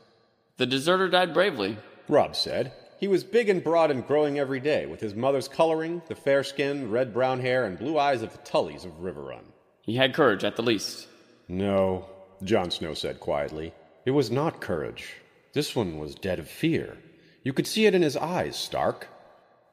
The 0.59 0.67
deserter 0.67 1.09
died 1.09 1.33
bravely. 1.33 1.79
Robb 2.09 2.37
said. 2.37 2.73
He 3.01 3.09
was 3.09 3.25
big 3.25 3.49
and 3.49 3.65
broad 3.65 3.91
and 3.91 4.07
growing 4.07 4.39
every 4.39 4.61
day, 4.61 4.85
with 4.85 5.01
his 5.01 5.15
mother's 5.15 5.49
coloring, 5.49 6.03
the 6.09 6.15
fair 6.15 6.43
skin, 6.43 6.91
red 6.91 7.15
brown 7.15 7.41
hair, 7.41 7.65
and 7.65 7.79
blue 7.79 7.99
eyes 7.99 8.23
of 8.23 8.33
the 8.33 8.39
Tullys 8.39 8.85
of 8.85 9.01
Riverrun. 9.01 9.45
He 9.83 9.97
had 9.97 10.15
courage 10.15 10.45
at 10.45 10.57
the 10.57 10.63
least. 10.63 11.07
No, 11.47 12.07
Jon 12.43 12.71
Snow 12.71 12.93
said 12.93 13.21
quietly. 13.21 13.73
It 14.05 14.11
was 14.11 14.31
not 14.31 14.61
courage. 14.61 15.15
This 15.55 15.75
one 15.75 15.99
was 15.99 16.15
dead 16.15 16.39
of 16.39 16.51
fear. 16.51 16.99
You 17.45 17.53
could 17.55 17.67
see 17.67 17.87
it 17.87 17.95
in 17.95 18.03
his 18.03 18.17
eyes, 18.17 18.57
Stark. 18.57 19.09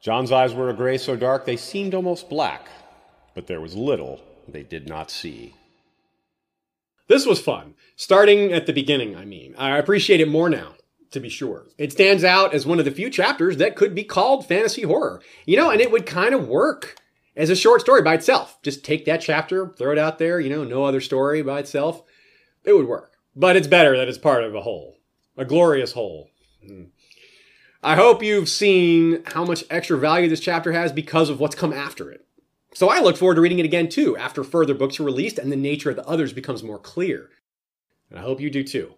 Jon's 0.00 0.32
eyes 0.32 0.54
were 0.54 0.70
a 0.70 0.74
gray 0.74 0.96
so 0.96 1.16
dark 1.16 1.44
they 1.44 1.56
seemed 1.56 1.94
almost 1.94 2.30
black, 2.30 2.68
but 3.36 3.46
there 3.46 3.60
was 3.60 3.76
little 3.76 4.20
they 4.48 4.62
did 4.62 4.88
not 4.88 5.10
see. 5.10 5.54
This 7.06 7.26
was 7.26 7.40
fun. 7.40 7.74
Starting 7.94 8.52
at 8.52 8.66
the 8.66 8.72
beginning, 8.72 9.14
I 9.14 9.24
mean. 9.24 9.54
I 9.58 9.76
appreciate 9.76 10.20
it 10.20 10.28
more 10.28 10.48
now, 10.48 10.74
to 11.10 11.20
be 11.20 11.28
sure. 11.28 11.66
It 11.78 11.92
stands 11.92 12.24
out 12.24 12.54
as 12.54 12.66
one 12.66 12.78
of 12.78 12.84
the 12.86 12.90
few 12.90 13.10
chapters 13.10 13.58
that 13.58 13.76
could 13.76 13.94
be 13.94 14.04
called 14.04 14.46
fantasy 14.46 14.82
horror. 14.82 15.20
You 15.44 15.56
know, 15.58 15.70
and 15.70 15.80
it 15.80 15.92
would 15.92 16.06
kind 16.06 16.34
of 16.34 16.48
work 16.48 16.96
as 17.36 17.50
a 17.50 17.56
short 17.56 17.82
story 17.82 18.02
by 18.02 18.14
itself. 18.14 18.58
Just 18.62 18.84
take 18.84 19.04
that 19.04 19.20
chapter, 19.20 19.68
throw 19.68 19.92
it 19.92 19.98
out 19.98 20.18
there, 20.18 20.40
you 20.40 20.48
know, 20.48 20.64
no 20.64 20.84
other 20.84 21.02
story 21.02 21.42
by 21.42 21.60
itself. 21.60 22.02
It 22.64 22.72
would 22.72 22.88
work. 22.88 23.12
But 23.36 23.54
it's 23.54 23.68
better 23.68 23.96
that 23.98 24.08
it's 24.08 24.18
part 24.18 24.44
of 24.44 24.54
a 24.54 24.62
whole, 24.62 24.96
a 25.36 25.44
glorious 25.44 25.92
whole. 25.92 26.30
Mm. 26.66 26.88
I 27.82 27.96
hope 27.96 28.22
you've 28.22 28.48
seen 28.48 29.22
how 29.26 29.44
much 29.44 29.62
extra 29.68 29.98
value 29.98 30.28
this 30.28 30.40
chapter 30.40 30.72
has 30.72 30.90
because 30.90 31.28
of 31.28 31.38
what's 31.38 31.54
come 31.54 31.72
after 31.72 32.10
it. 32.10 32.25
So 32.76 32.90
I 32.90 33.00
look 33.00 33.16
forward 33.16 33.36
to 33.36 33.40
reading 33.40 33.58
it 33.58 33.64
again 33.64 33.88
too 33.88 34.18
after 34.18 34.44
further 34.44 34.74
books 34.74 35.00
are 35.00 35.02
released 35.02 35.38
and 35.38 35.50
the 35.50 35.56
nature 35.56 35.88
of 35.88 35.96
the 35.96 36.06
others 36.06 36.34
becomes 36.34 36.62
more 36.62 36.78
clear. 36.78 37.30
And 38.10 38.18
I 38.18 38.22
hope 38.22 38.38
you 38.38 38.50
do 38.50 38.62
too. 38.62 38.96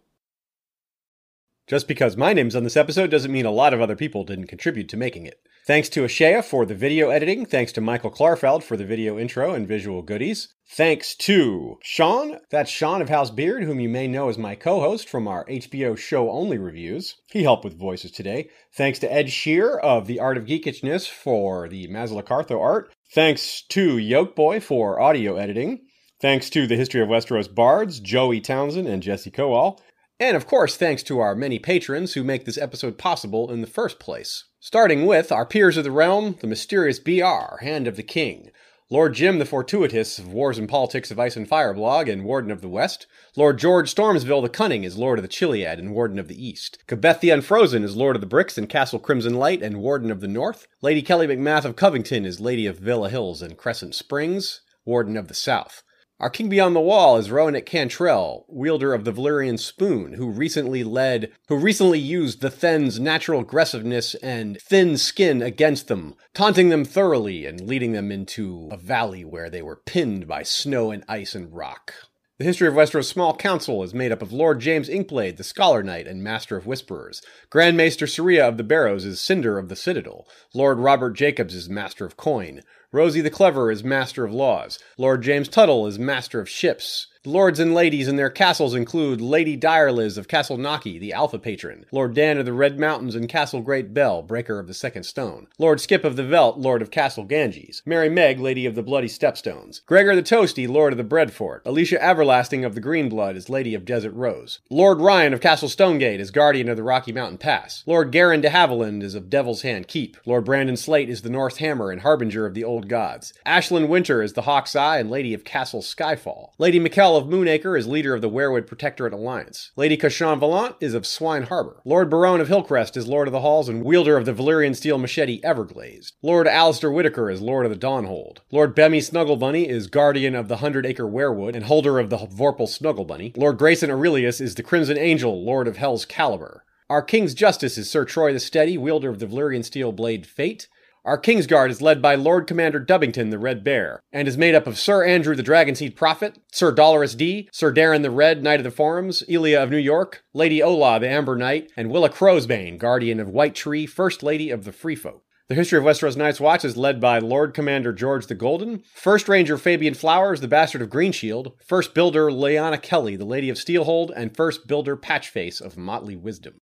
Just 1.68 1.87
because 1.87 2.16
my 2.16 2.33
name's 2.33 2.57
on 2.57 2.64
this 2.64 2.76
episode 2.76 3.09
doesn't 3.09 3.31
mean 3.31 3.47
a 3.47 3.53
lot 3.53 3.72
of 3.72 3.81
other 3.81 3.95
people 3.95 4.24
didn't 4.24 4.49
contribute 4.49 4.89
to 4.89 4.97
making 4.97 5.26
it. 5.26 5.47
Thanks 5.68 5.90
to 5.90 6.00
Ashea 6.00 6.42
for 6.42 6.64
the 6.64 6.74
video 6.74 7.10
editing. 7.10 7.44
Thanks 7.44 7.72
to 7.72 7.82
Michael 7.82 8.10
Klarfeld 8.10 8.62
for 8.62 8.74
the 8.78 8.86
video 8.86 9.18
intro 9.18 9.52
and 9.52 9.68
visual 9.68 10.00
goodies. 10.00 10.48
Thanks 10.66 11.14
to 11.16 11.76
Sean, 11.82 12.38
that's 12.48 12.70
Sean 12.70 13.02
of 13.02 13.10
House 13.10 13.30
Beard, 13.30 13.64
whom 13.64 13.78
you 13.78 13.90
may 13.90 14.08
know 14.08 14.30
as 14.30 14.38
my 14.38 14.54
co 14.54 14.80
host 14.80 15.10
from 15.10 15.28
our 15.28 15.44
HBO 15.44 15.94
show 15.94 16.30
only 16.30 16.56
reviews. 16.56 17.16
He 17.30 17.42
helped 17.42 17.64
with 17.64 17.78
voices 17.78 18.12
today. 18.12 18.48
Thanks 18.72 18.98
to 19.00 19.12
Ed 19.12 19.30
Shear 19.30 19.76
of 19.76 20.06
The 20.06 20.20
Art 20.20 20.38
of 20.38 20.46
Geekishness 20.46 21.06
for 21.06 21.68
the 21.68 21.86
Mazalacartho 21.88 22.58
art. 22.58 22.90
Thanks 23.12 23.60
to 23.68 23.98
Yoke 23.98 24.34
Boy 24.34 24.60
for 24.60 24.98
audio 24.98 25.36
editing. 25.36 25.80
Thanks 26.18 26.48
to 26.50 26.66
the 26.66 26.76
History 26.76 27.02
of 27.02 27.08
Westeros 27.08 27.54
bards, 27.54 28.00
Joey 28.00 28.40
Townsend 28.40 28.88
and 28.88 29.02
Jesse 29.02 29.30
Kowal. 29.30 29.78
And 30.20 30.36
of 30.36 30.46
course, 30.46 30.76
thanks 30.76 31.02
to 31.04 31.20
our 31.20 31.34
many 31.34 31.58
patrons 31.58 32.14
who 32.14 32.24
make 32.24 32.44
this 32.44 32.58
episode 32.58 32.98
possible 32.98 33.52
in 33.52 33.60
the 33.60 33.68
first 33.68 34.00
place. 34.00 34.44
Starting 34.58 35.06
with 35.06 35.30
our 35.30 35.46
peers 35.46 35.76
of 35.76 35.84
the 35.84 35.92
realm, 35.92 36.36
the 36.40 36.48
mysterious 36.48 36.98
BR, 36.98 37.60
Hand 37.60 37.86
of 37.86 37.96
the 37.96 38.02
King. 38.02 38.50
Lord 38.90 39.12
Jim 39.12 39.38
the 39.38 39.44
Fortuitous 39.44 40.18
of 40.18 40.32
Wars 40.32 40.56
and 40.56 40.66
Politics 40.66 41.10
of 41.10 41.20
Ice 41.20 41.36
and 41.36 41.46
Fire 41.46 41.74
blog 41.74 42.08
and 42.08 42.24
Warden 42.24 42.50
of 42.50 42.62
the 42.62 42.70
West. 42.70 43.06
Lord 43.36 43.58
George 43.58 43.94
Stormsville 43.94 44.40
the 44.40 44.48
Cunning 44.48 44.82
is 44.82 44.96
Lord 44.96 45.18
of 45.18 45.22
the 45.22 45.28
Chiliad 45.28 45.78
and 45.78 45.92
Warden 45.92 46.18
of 46.18 46.26
the 46.26 46.42
East. 46.42 46.78
Cabeth 46.88 47.20
the 47.20 47.28
Unfrozen 47.28 47.84
is 47.84 47.96
Lord 47.96 48.16
of 48.16 48.20
the 48.20 48.26
Bricks 48.26 48.56
and 48.56 48.66
Castle 48.66 48.98
Crimson 48.98 49.34
Light 49.34 49.62
and 49.62 49.82
Warden 49.82 50.10
of 50.10 50.20
the 50.20 50.26
North. 50.26 50.66
Lady 50.80 51.02
Kelly 51.02 51.26
McMath 51.26 51.66
of 51.66 51.76
Covington 51.76 52.24
is 52.24 52.40
Lady 52.40 52.66
of 52.66 52.78
Villa 52.78 53.10
Hills 53.10 53.42
and 53.42 53.58
Crescent 53.58 53.94
Springs, 53.94 54.62
Warden 54.86 55.18
of 55.18 55.28
the 55.28 55.34
South. 55.34 55.82
Our 56.20 56.30
king 56.30 56.48
beyond 56.48 56.74
the 56.74 56.80
wall 56.80 57.16
is 57.16 57.30
at 57.54 57.64
Cantrell, 57.64 58.44
wielder 58.48 58.92
of 58.92 59.04
the 59.04 59.12
Valyrian 59.12 59.56
spoon, 59.56 60.14
who 60.14 60.28
recently 60.28 60.82
led, 60.82 61.30
who 61.46 61.56
recently 61.56 62.00
used 62.00 62.40
the 62.40 62.50
Thenns' 62.50 62.98
natural 62.98 63.42
aggressiveness 63.42 64.16
and 64.16 64.60
thin 64.60 64.96
skin 64.96 65.42
against 65.42 65.86
them, 65.86 66.16
taunting 66.34 66.70
them 66.70 66.84
thoroughly 66.84 67.46
and 67.46 67.60
leading 67.60 67.92
them 67.92 68.10
into 68.10 68.68
a 68.72 68.76
valley 68.76 69.24
where 69.24 69.48
they 69.48 69.62
were 69.62 69.76
pinned 69.76 70.26
by 70.26 70.42
snow 70.42 70.90
and 70.90 71.04
ice 71.08 71.36
and 71.36 71.54
rock. 71.54 71.94
The 72.38 72.44
history 72.44 72.66
of 72.66 72.74
Westeros' 72.74 73.04
small 73.04 73.36
council 73.36 73.84
is 73.84 73.94
made 73.94 74.10
up 74.10 74.22
of 74.22 74.32
Lord 74.32 74.60
James 74.60 74.88
Inkblade, 74.88 75.36
the 75.36 75.44
Scholar 75.44 75.84
Knight 75.84 76.08
and 76.08 76.22
Master 76.22 76.56
of 76.56 76.66
Whisperers. 76.66 77.22
Grand 77.48 77.76
Maester 77.76 78.06
of 78.40 78.56
the 78.56 78.64
Barrows 78.64 79.04
is 79.04 79.20
Cinder 79.20 79.56
of 79.56 79.68
the 79.68 79.76
Citadel. 79.76 80.26
Lord 80.52 80.78
Robert 80.78 81.12
Jacobs 81.12 81.54
is 81.54 81.68
Master 81.68 82.04
of 82.04 82.16
Coin. 82.16 82.62
Rosie 82.91 83.20
the 83.20 83.28
Clever 83.28 83.70
is 83.70 83.84
Master 83.84 84.24
of 84.24 84.32
Laws. 84.32 84.78
Lord 84.97 85.20
James 85.22 85.47
Tuttle 85.47 85.86
is 85.86 85.99
Master 85.99 86.41
of 86.41 86.49
Ships. 86.49 87.09
Lords 87.29 87.61
and 87.61 87.74
ladies 87.74 88.09
in 88.09 88.16
their 88.16 88.31
castles 88.31 88.74
include 88.74 89.20
Lady 89.20 89.55
Direliz 89.55 90.16
of 90.16 90.29
Castle 90.29 90.57
Naki, 90.57 90.99
the 90.99 91.12
Alpha 91.12 91.39
Patron, 91.39 91.85
Lord 91.93 92.14
Dan 92.14 92.39
of 92.39 92.47
the 92.47 92.55
Red 92.55 92.81
Mountains 92.81 93.14
and 93.14 93.29
Castle 93.29 93.61
Great 93.61 93.93
Bell, 93.93 94.22
Breaker 94.22 94.59
of 94.59 94.66
the 94.66 94.72
Second 94.72 95.03
Stone, 95.03 95.47
Lord 95.59 95.79
Skip 95.79 96.05
of 96.07 96.16
the 96.16 96.24
Veld, 96.24 96.59
Lord 96.59 96.81
of 96.81 96.91
Castle 96.91 97.24
Ganges, 97.24 97.83
Mary 97.85 98.09
Meg, 98.09 98.41
Lady 98.41 98.64
of 98.64 98.74
the 98.74 98.83
Bloody 98.83 99.09
Stepstones, 99.09 99.85
Gregor 99.85 100.16
the 100.16 100.22
Toasty, 100.22 100.66
Lord 100.66 100.95
of 100.95 100.97
the 100.97 101.05
Breadfort, 101.05 101.61
Alicia 101.66 102.03
Everlasting 102.03 102.64
of 102.64 102.74
the 102.74 102.81
Green 102.81 103.11
Blood 103.11 103.37
is 103.37 103.51
Lady 103.51 103.74
of 103.74 103.85
Desert 103.85 104.12
Rose, 104.12 104.61
Lord 104.70 104.99
Ryan 104.99 105.35
of 105.35 105.43
Castle 105.43 105.68
Stonegate 105.68 106.20
is 106.20 106.31
Guardian 106.31 106.70
of 106.70 106.79
the 106.79 106.83
Rocky 106.83 107.12
Mountain 107.12 107.37
Pass, 107.37 107.83
Lord 107.85 108.11
Garin 108.11 108.41
de 108.41 108.49
Haviland 108.49 109.03
is 109.03 109.14
of 109.14 109.29
Devil's 109.29 109.61
Hand 109.61 109.87
Keep, 109.87 110.16
Lord 110.24 110.47
Brandon 110.47 110.79
Slate 110.79 111.11
is 111.11 111.20
the 111.20 111.29
North 111.29 111.59
Hammer 111.59 111.91
and 111.91 112.01
Harbinger 112.01 112.47
of 112.47 112.55
the 112.55 112.64
Old 112.64 112.89
Gods, 112.89 113.35
Ashlyn 113.45 113.89
Winter 113.89 114.22
is 114.22 114.33
the 114.33 114.43
Hawk's 114.43 114.74
Eye 114.74 114.99
and 114.99 115.11
Lady 115.11 115.35
of 115.35 115.45
Castle 115.45 115.83
Skyfall, 115.83 116.53
Lady 116.57 116.81
Mikkel 116.81 117.17
of 117.18 117.28
Moonacre 117.28 117.76
is 117.76 117.86
leader 117.86 118.14
of 118.14 118.22
the 118.22 118.30
Weirwood 118.30 118.66
Protectorate 118.66 119.12
Alliance. 119.12 119.72
Lady 119.76 119.96
Kashan 119.96 120.38
Valant 120.38 120.76
is 120.80 120.94
of 120.94 121.06
Swine 121.06 121.42
Harbor. 121.42 121.82
Lord 121.84 122.08
Barone 122.08 122.40
of 122.40 122.48
Hillcrest 122.48 122.96
is 122.96 123.06
Lord 123.06 123.28
of 123.28 123.32
the 123.32 123.40
Halls 123.40 123.68
and 123.68 123.84
wielder 123.84 124.16
of 124.16 124.24
the 124.24 124.32
Valyrian 124.32 124.74
steel 124.74 124.96
machete 124.96 125.42
Everglazed. 125.42 126.12
Lord 126.22 126.46
Alistair 126.46 126.90
Whitaker 126.90 127.28
is 127.28 127.42
Lord 127.42 127.66
of 127.66 127.72
the 127.72 127.76
Dawnhold. 127.76 128.38
Lord 128.50 128.74
Bemmy 128.74 128.98
Snugglebunny 128.98 129.66
is 129.66 129.88
guardian 129.88 130.34
of 130.34 130.48
the 130.48 130.58
Hundred 130.58 130.86
Acre 130.86 131.04
Weirwood 131.04 131.54
and 131.54 131.64
holder 131.64 131.98
of 131.98 132.08
the 132.08 132.18
Vorpal 132.18 132.68
Snugglebunny. 132.68 133.36
Lord 133.36 133.58
Grayson 133.58 133.90
Aurelius 133.90 134.40
is 134.40 134.54
the 134.54 134.62
Crimson 134.62 134.96
Angel, 134.96 135.44
Lord 135.44 135.68
of 135.68 135.76
Hell's 135.76 136.04
Caliber. 136.04 136.64
Our 136.88 137.02
King's 137.02 137.34
Justice 137.34 137.76
is 137.76 137.90
Sir 137.90 138.06
Troy 138.06 138.32
the 138.32 138.40
Steady, 138.40 138.78
wielder 138.78 139.10
of 139.10 139.18
the 139.18 139.26
Valyrian 139.26 139.64
steel 139.64 139.92
blade 139.92 140.26
Fate. 140.26 140.68
Our 141.09 141.16
Kingsguard 141.16 141.70
is 141.70 141.80
led 141.80 142.02
by 142.02 142.16
Lord 142.16 142.46
Commander 142.46 142.78
Dubbington 142.78 143.30
the 143.30 143.38
Red 143.38 143.64
Bear, 143.64 144.02
and 144.12 144.28
is 144.28 144.36
made 144.36 144.54
up 144.54 144.66
of 144.66 144.78
Sir 144.78 145.06
Andrew 145.06 145.34
the 145.34 145.42
Dragonseed 145.42 145.96
Prophet, 145.96 146.38
Sir 146.52 146.70
Dolorous 146.70 147.14
D, 147.14 147.48
Sir 147.50 147.72
Darren 147.72 148.02
the 148.02 148.11
Red, 148.11 148.42
Knight 148.42 148.61
of 148.61 148.64
the 148.64 148.70
Forums, 148.70 149.22
Elia 149.26 149.62
of 149.62 149.70
New 149.70 149.78
York, 149.78 150.22
Lady 150.34 150.62
Ola 150.62 151.00
the 151.00 151.09
Amber 151.09 151.34
Knight, 151.34 151.72
and 151.78 151.90
Willa 151.90 152.11
Crowsbane, 152.11 152.76
Guardian 152.76 153.20
of 153.20 153.30
White 153.30 153.54
Tree, 153.54 153.86
First 153.86 154.22
Lady 154.22 154.50
of 154.50 154.64
the 154.64 154.70
Free 154.70 154.94
Folk. 154.94 155.24
The 155.48 155.54
history 155.54 155.78
of 155.78 155.84
Westeros 155.84 156.18
Night's 156.18 156.40
Watch 156.40 156.62
is 156.62 156.76
led 156.76 157.00
by 157.00 157.20
Lord 157.20 157.54
Commander 157.54 157.94
George 157.94 158.26
the 158.26 158.34
Golden, 158.34 158.82
First 158.92 159.30
Ranger 159.30 159.56
Fabian 159.56 159.94
Flowers, 159.94 160.42
the 160.42 160.46
Bastard 160.46 160.82
of 160.82 160.90
Greenshield, 160.90 161.54
First 161.64 161.94
Builder 161.94 162.30
Leanna 162.30 162.76
Kelly, 162.76 163.16
the 163.16 163.24
Lady 163.24 163.48
of 163.48 163.56
Steelhold, 163.56 164.11
and 164.14 164.36
First 164.36 164.66
Builder 164.66 164.94
Patchface 164.94 165.62
of 165.62 165.78
Motley 165.78 166.16
Wisdom. 166.16 166.61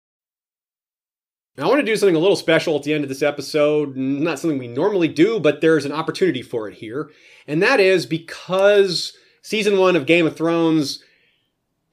I 1.58 1.68
want 1.68 1.80
to 1.80 1.86
do 1.86 1.96
something 1.96 2.16
a 2.16 2.20
little 2.20 2.36
special 2.36 2.76
at 2.76 2.84
the 2.84 2.94
end 2.94 3.04
of 3.04 3.10
this 3.10 3.22
episode. 3.22 3.96
Not 3.96 4.40
something 4.40 4.58
we 4.58 4.68
normally 4.68 5.08
do, 5.08 5.40
but 5.40 5.62
there's 5.62 5.86
an 5.86 5.92
opportunity 5.92 6.42
for 6.42 6.68
it 6.68 6.76
here. 6.76 7.12
And 7.48 7.62
that 7.62 7.80
is 7.80 8.08
because 8.08 9.14
season 9.44 9.78
one 9.78 9.96
of 9.96 10.08
Game 10.08 10.26
of 10.26 10.36
Thrones 10.36 11.04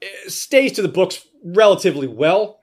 eh, 0.00 0.06
stays 0.28 0.72
to 0.72 0.82
the 0.82 0.88
books 0.88 1.26
relatively 1.44 2.06
well. 2.06 2.61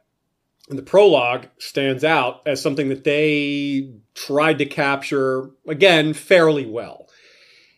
And 0.70 0.78
the 0.78 0.84
prologue 0.84 1.48
stands 1.60 2.04
out 2.04 2.42
as 2.48 2.62
something 2.62 2.90
that 2.90 3.04
they 3.04 3.94
tried 4.16 4.58
to 4.58 4.66
capture, 4.66 5.52
again, 5.68 6.14
fairly 6.14 6.66
well. 6.66 7.08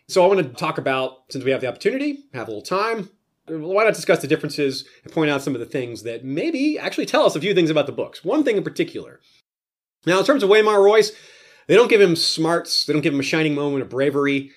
So 0.08 0.24
I 0.24 0.28
want 0.28 0.40
to 0.40 0.50
talk 0.50 0.78
about, 0.78 1.26
since 1.30 1.44
we 1.44 1.52
have 1.52 1.62
the 1.62 1.68
opportunity, 1.68 2.24
have 2.34 2.48
a 2.48 2.52
little 2.52 2.64
time, 2.64 3.10
why 3.50 3.84
not 3.84 3.94
discuss 3.94 4.22
the 4.22 4.28
differences 4.28 4.86
and 5.04 5.14
point 5.14 5.30
out 5.30 5.42
some 5.42 5.56
of 5.56 5.60
the 5.60 5.66
things 5.66 6.04
that 6.04 6.24
maybe 6.24 6.78
actually 6.78 7.06
tell 7.06 7.26
us 7.26 7.36
a 7.36 7.42
few 7.42 7.54
things 7.54 7.70
about 7.70 7.86
the 7.86 7.92
books? 7.92 8.24
One 8.24 8.44
thing 8.44 8.58
in 8.58 8.64
particular. 8.64 9.20
Now, 10.06 10.20
in 10.20 10.26
terms 10.26 10.44
of 10.44 10.50
Waymar 10.50 10.84
Royce, 10.84 11.12
they 11.68 11.76
don't 11.76 11.90
give 11.90 12.02
him 12.02 12.16
smarts, 12.16 12.86
they 12.86 12.94
don't 12.94 13.02
give 13.02 13.14
him 13.14 13.20
a 13.20 13.24
shining 13.24 13.54
moment 13.54 13.84
of 13.84 13.90
bravery, 13.90 14.52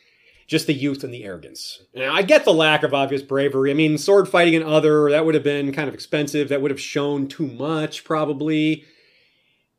just 0.47 0.67
the 0.67 0.75
youth 0.75 1.03
and 1.05 1.13
the 1.13 1.25
arrogance. 1.25 1.83
Now, 1.95 2.15
I 2.15 2.23
get 2.23 2.45
the 2.45 2.53
lack 2.53 2.83
of 2.83 2.95
obvious 2.95 3.23
bravery. 3.23 3.71
I 3.71 3.75
mean, 3.75 3.99
sword 3.99 4.29
fighting 4.29 4.55
and 4.55 4.65
other, 4.65 5.11
that 5.11 5.25
would 5.25 5.35
have 5.35 5.45
been 5.45 5.73
kind 5.73 5.89
of 5.89 5.95
expensive. 5.95 6.49
That 6.49 6.63
would 6.63 6.71
have 6.71 6.81
shown 6.81 7.29
too 7.29 7.47
much, 7.47 8.05
probably. 8.05 8.85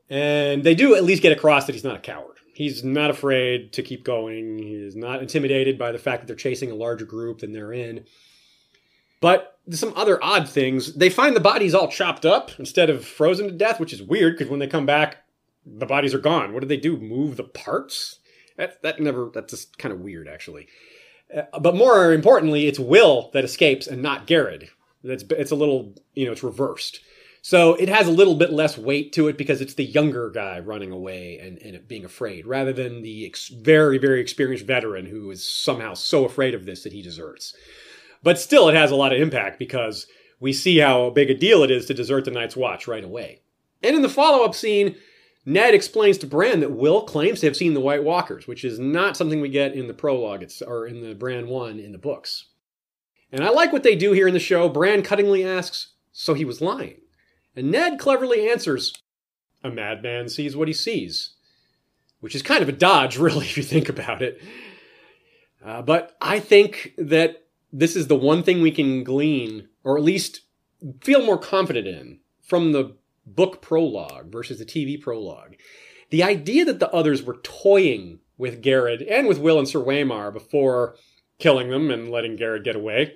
And 0.09 0.63
they 0.63 0.75
do 0.75 0.95
at 0.95 1.03
least 1.03 1.23
get 1.23 1.31
across 1.31 1.65
that 1.65 1.73
he's 1.73 1.83
not 1.83 1.95
a 1.95 1.99
coward. 1.99 2.37
He's 2.53 2.83
not 2.83 3.09
afraid 3.09 3.73
to 3.73 3.81
keep 3.81 4.03
going. 4.03 4.59
He 4.59 4.73
is 4.73 4.95
not 4.95 5.21
intimidated 5.21 5.79
by 5.79 5.91
the 5.91 5.97
fact 5.97 6.21
that 6.21 6.27
they're 6.27 6.35
chasing 6.35 6.69
a 6.69 6.75
larger 6.75 7.05
group 7.05 7.39
than 7.39 7.51
they're 7.51 7.73
in. 7.73 8.05
But 9.23 9.57
some 9.71 9.93
other 9.95 10.21
odd 10.21 10.49
things. 10.49 10.95
They 10.95 11.09
find 11.09 11.33
the 11.33 11.39
bodies 11.39 11.73
all 11.73 11.87
chopped 11.87 12.25
up 12.25 12.51
instead 12.59 12.89
of 12.89 13.05
frozen 13.05 13.47
to 13.47 13.53
death, 13.53 13.79
which 13.79 13.93
is 13.93 14.03
weird 14.03 14.37
because 14.37 14.51
when 14.51 14.59
they 14.59 14.67
come 14.67 14.85
back, 14.85 15.23
the 15.65 15.85
bodies 15.85 16.13
are 16.13 16.19
gone. 16.19 16.51
What 16.51 16.59
did 16.59 16.67
they 16.67 16.75
do? 16.75 16.97
Move 16.97 17.37
the 17.37 17.45
parts? 17.45 18.19
That 18.57 18.81
that 18.81 18.99
never. 18.99 19.31
That's 19.33 19.51
just 19.53 19.77
kind 19.77 19.93
of 19.93 20.01
weird, 20.01 20.27
actually. 20.27 20.67
Uh, 21.33 21.57
but 21.57 21.73
more 21.73 22.11
importantly, 22.11 22.67
it's 22.67 22.79
Will 22.79 23.31
that 23.31 23.45
escapes 23.45 23.87
and 23.87 24.01
not 24.01 24.27
Gared. 24.27 24.67
That's 25.05 25.23
it's 25.29 25.51
a 25.51 25.55
little 25.55 25.95
you 26.15 26.25
know 26.25 26.33
it's 26.33 26.43
reversed. 26.43 26.99
So 27.41 27.75
it 27.75 27.87
has 27.87 28.09
a 28.09 28.11
little 28.11 28.35
bit 28.35 28.51
less 28.51 28.77
weight 28.77 29.13
to 29.13 29.29
it 29.29 29.37
because 29.37 29.61
it's 29.61 29.75
the 29.75 29.85
younger 29.85 30.29
guy 30.29 30.59
running 30.59 30.91
away 30.91 31.39
and, 31.39 31.61
and 31.61 31.87
being 31.87 32.03
afraid 32.03 32.45
rather 32.45 32.71
than 32.71 33.01
the 33.01 33.25
ex- 33.25 33.49
very, 33.49 33.97
very 33.97 34.21
experienced 34.21 34.65
veteran 34.65 35.05
who 35.05 35.29
is 35.29 35.47
somehow 35.47 35.93
so 35.93 36.23
afraid 36.23 36.53
of 36.53 36.65
this 36.65 36.83
that 36.83 36.93
he 36.93 37.01
deserts. 37.01 37.53
But 38.23 38.39
still, 38.39 38.69
it 38.69 38.75
has 38.75 38.89
a 38.89 38.95
lot 38.95 39.13
of 39.13 39.21
impact 39.21 39.59
because 39.59 40.07
we 40.39 40.53
see 40.53 40.77
how 40.77 41.09
big 41.09 41.29
a 41.29 41.33
deal 41.33 41.63
it 41.63 41.71
is 41.71 41.85
to 41.85 41.93
desert 41.93 42.25
the 42.25 42.31
Night's 42.31 42.55
Watch 42.55 42.87
right 42.87 43.03
away. 43.03 43.41
And 43.81 43.95
in 43.95 44.01
the 44.01 44.09
follow 44.09 44.45
up 44.45 44.55
scene, 44.55 44.95
Ned 45.45 45.73
explains 45.73 46.17
to 46.19 46.27
Bran 46.27 46.61
that 46.61 46.71
Will 46.71 47.03
claims 47.03 47.41
to 47.41 47.47
have 47.47 47.57
seen 47.57 47.73
the 47.73 47.81
White 47.81 48.03
Walkers, 48.03 48.47
which 48.47 48.63
is 48.63 48.79
not 48.79 49.17
something 49.17 49.41
we 49.41 49.49
get 49.49 49.73
in 49.73 49.87
the 49.87 49.93
prologue 49.93 50.41
it's, 50.41 50.61
or 50.61 50.87
in 50.87 51.01
the 51.01 51.13
Bran 51.13 51.47
1 51.47 51.79
in 51.79 51.91
the 51.91 51.97
books. 51.97 52.45
And 53.31 53.43
I 53.43 53.49
like 53.49 53.73
what 53.73 53.83
they 53.83 53.95
do 53.95 54.13
here 54.13 54.27
in 54.27 54.33
the 54.33 54.39
show. 54.39 54.69
Bran 54.69 55.01
cuttingly 55.01 55.45
asks, 55.45 55.93
So 56.13 56.33
he 56.33 56.45
was 56.45 56.61
lying? 56.61 57.01
And 57.55 57.71
Ned 57.71 57.99
cleverly 57.99 58.49
answers, 58.49 58.93
A 59.63 59.69
madman 59.69 60.29
sees 60.29 60.55
what 60.55 60.69
he 60.69 60.73
sees. 60.73 61.33
Which 62.21 62.35
is 62.35 62.41
kind 62.41 62.61
of 62.61 62.69
a 62.69 62.73
dodge, 62.73 63.17
really, 63.19 63.45
if 63.45 63.57
you 63.57 63.63
think 63.63 63.89
about 63.89 64.21
it. 64.21 64.41
Uh, 65.63 65.81
but 65.81 66.15
I 66.21 66.39
think 66.39 66.93
that 66.97 67.42
this 67.73 67.95
is 67.95 68.07
the 68.07 68.15
one 68.15 68.43
thing 68.43 68.61
we 68.61 68.71
can 68.71 69.03
glean, 69.03 69.67
or 69.83 69.97
at 69.97 70.03
least 70.03 70.41
feel 71.01 71.25
more 71.25 71.39
confident 71.39 71.87
in, 71.87 72.19
from 72.41 72.71
the 72.71 72.95
book 73.25 73.61
prologue 73.61 74.31
versus 74.31 74.59
the 74.59 74.65
TV 74.65 75.01
prologue. 75.01 75.55
The 76.11 76.23
idea 76.23 76.65
that 76.65 76.79
the 76.79 76.91
others 76.91 77.23
were 77.23 77.39
toying 77.41 78.19
with 78.37 78.61
Gared 78.61 79.01
and 79.01 79.27
with 79.27 79.39
Will 79.39 79.57
and 79.57 79.67
Sir 79.67 79.79
Waymar 79.79 80.31
before 80.31 80.95
killing 81.39 81.69
them 81.69 81.89
and 81.89 82.11
letting 82.11 82.35
Gared 82.35 82.63
get 82.63 82.75
away. 82.75 83.15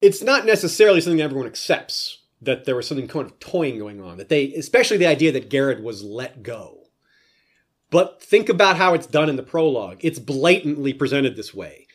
It's 0.00 0.22
not 0.22 0.44
necessarily 0.44 1.00
something 1.00 1.20
everyone 1.20 1.46
accepts 1.46 2.24
that 2.40 2.64
there 2.64 2.76
was 2.76 2.86
something 2.86 3.08
kind 3.08 3.26
of 3.26 3.38
toying 3.38 3.78
going 3.78 4.00
on. 4.00 4.16
That 4.16 4.28
they, 4.28 4.52
especially 4.54 4.96
the 4.96 5.06
idea 5.06 5.30
that 5.32 5.50
Gared 5.50 5.82
was 5.82 6.02
let 6.02 6.42
go. 6.42 6.78
But 7.90 8.22
think 8.22 8.48
about 8.48 8.76
how 8.76 8.94
it's 8.94 9.06
done 9.06 9.28
in 9.28 9.36
the 9.36 9.42
prologue. 9.42 9.98
It's 10.00 10.18
blatantly 10.18 10.92
presented 10.92 11.36
this 11.36 11.54
way. 11.54 11.86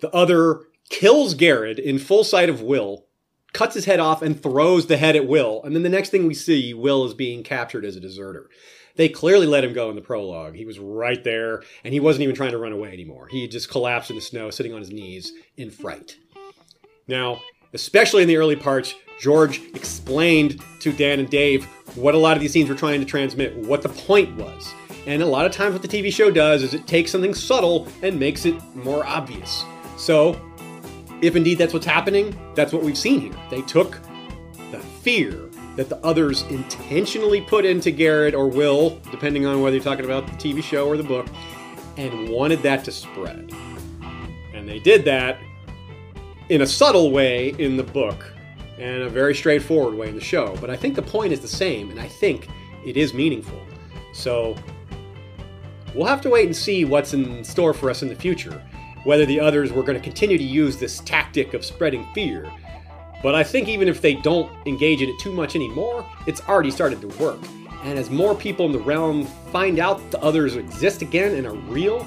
The 0.00 0.10
other 0.10 0.67
kills 0.88 1.34
Gared 1.34 1.78
in 1.78 1.98
full 1.98 2.24
sight 2.24 2.48
of 2.48 2.62
Will, 2.62 3.06
cuts 3.52 3.74
his 3.74 3.84
head 3.84 4.00
off, 4.00 4.22
and 4.22 4.40
throws 4.40 4.86
the 4.86 4.96
head 4.96 5.16
at 5.16 5.26
Will. 5.26 5.62
And 5.64 5.74
then 5.74 5.82
the 5.82 5.88
next 5.88 6.10
thing 6.10 6.26
we 6.26 6.34
see, 6.34 6.74
Will 6.74 7.04
is 7.04 7.14
being 7.14 7.42
captured 7.42 7.84
as 7.84 7.96
a 7.96 8.00
deserter. 8.00 8.50
They 8.96 9.08
clearly 9.08 9.46
let 9.46 9.62
him 9.62 9.72
go 9.72 9.90
in 9.90 9.96
the 9.96 10.02
prologue. 10.02 10.56
He 10.56 10.64
was 10.64 10.78
right 10.78 11.22
there, 11.22 11.62
and 11.84 11.94
he 11.94 12.00
wasn't 12.00 12.24
even 12.24 12.34
trying 12.34 12.50
to 12.50 12.58
run 12.58 12.72
away 12.72 12.92
anymore. 12.92 13.28
He 13.28 13.46
just 13.46 13.70
collapsed 13.70 14.10
in 14.10 14.16
the 14.16 14.22
snow, 14.22 14.50
sitting 14.50 14.72
on 14.72 14.80
his 14.80 14.90
knees 14.90 15.32
in 15.56 15.70
fright. 15.70 16.16
Now, 17.06 17.40
especially 17.72 18.22
in 18.22 18.28
the 18.28 18.36
early 18.36 18.56
parts, 18.56 18.94
George 19.20 19.60
explained 19.74 20.60
to 20.80 20.92
Dan 20.92 21.20
and 21.20 21.30
Dave 21.30 21.64
what 21.96 22.14
a 22.14 22.18
lot 22.18 22.36
of 22.36 22.40
these 22.40 22.52
scenes 22.52 22.68
were 22.68 22.74
trying 22.74 23.00
to 23.00 23.06
transmit, 23.06 23.56
what 23.56 23.82
the 23.82 23.88
point 23.88 24.36
was. 24.36 24.74
And 25.06 25.22
a 25.22 25.26
lot 25.26 25.46
of 25.46 25.52
times, 25.52 25.72
what 25.72 25.82
the 25.82 25.88
TV 25.88 26.12
show 26.12 26.30
does 26.30 26.62
is 26.62 26.74
it 26.74 26.86
takes 26.86 27.10
something 27.10 27.34
subtle 27.34 27.88
and 28.02 28.18
makes 28.18 28.44
it 28.44 28.54
more 28.74 29.06
obvious. 29.06 29.64
So, 29.96 30.40
if 31.20 31.36
indeed 31.36 31.58
that's 31.58 31.72
what's 31.72 31.86
happening, 31.86 32.36
that's 32.54 32.72
what 32.72 32.82
we've 32.82 32.98
seen 32.98 33.20
here. 33.20 33.34
They 33.50 33.62
took 33.62 33.98
the 34.70 34.78
fear 34.78 35.48
that 35.76 35.88
the 35.88 35.96
others 36.04 36.42
intentionally 36.42 37.40
put 37.40 37.64
into 37.64 37.90
Gared 37.90 38.34
or 38.34 38.48
Will, 38.48 39.00
depending 39.10 39.46
on 39.46 39.62
whether 39.62 39.76
you're 39.76 39.84
talking 39.84 40.04
about 40.04 40.26
the 40.26 40.32
TV 40.32 40.62
show 40.62 40.88
or 40.88 40.96
the 40.96 41.04
book, 41.04 41.26
and 41.96 42.28
wanted 42.28 42.62
that 42.62 42.84
to 42.84 42.92
spread. 42.92 43.52
And 44.54 44.68
they 44.68 44.78
did 44.78 45.04
that 45.04 45.38
in 46.48 46.62
a 46.62 46.66
subtle 46.66 47.10
way 47.10 47.50
in 47.58 47.76
the 47.76 47.82
book 47.82 48.32
and 48.78 49.02
a 49.02 49.08
very 49.08 49.34
straightforward 49.34 49.94
way 49.94 50.08
in 50.08 50.14
the 50.14 50.20
show. 50.20 50.56
But 50.60 50.70
I 50.70 50.76
think 50.76 50.94
the 50.94 51.02
point 51.02 51.32
is 51.32 51.40
the 51.40 51.48
same, 51.48 51.90
and 51.90 52.00
I 52.00 52.08
think 52.08 52.48
it 52.84 52.96
is 52.96 53.12
meaningful. 53.12 53.60
So 54.12 54.56
we'll 55.94 56.06
have 56.06 56.20
to 56.22 56.30
wait 56.30 56.46
and 56.46 56.56
see 56.56 56.84
what's 56.84 57.14
in 57.14 57.42
store 57.44 57.74
for 57.74 57.90
us 57.90 58.02
in 58.02 58.08
the 58.08 58.14
future 58.14 58.62
whether 59.04 59.26
the 59.26 59.40
others 59.40 59.72
were 59.72 59.82
going 59.82 59.98
to 59.98 60.04
continue 60.04 60.38
to 60.38 60.44
use 60.44 60.76
this 60.76 61.00
tactic 61.00 61.54
of 61.54 61.64
spreading 61.64 62.06
fear. 62.14 62.50
But 63.22 63.34
I 63.34 63.42
think 63.42 63.68
even 63.68 63.88
if 63.88 64.00
they 64.00 64.14
don't 64.14 64.50
engage 64.66 65.02
in 65.02 65.08
it 65.08 65.18
too 65.18 65.32
much 65.32 65.56
anymore, 65.56 66.06
it's 66.26 66.40
already 66.48 66.70
started 66.70 67.00
to 67.00 67.08
work. 67.22 67.40
And 67.82 67.98
as 67.98 68.10
more 68.10 68.34
people 68.34 68.66
in 68.66 68.72
the 68.72 68.78
realm 68.78 69.24
find 69.52 69.78
out 69.78 70.10
the 70.10 70.20
others 70.20 70.56
exist 70.56 71.02
again 71.02 71.34
and 71.34 71.46
are 71.46 71.54
real, 71.54 72.06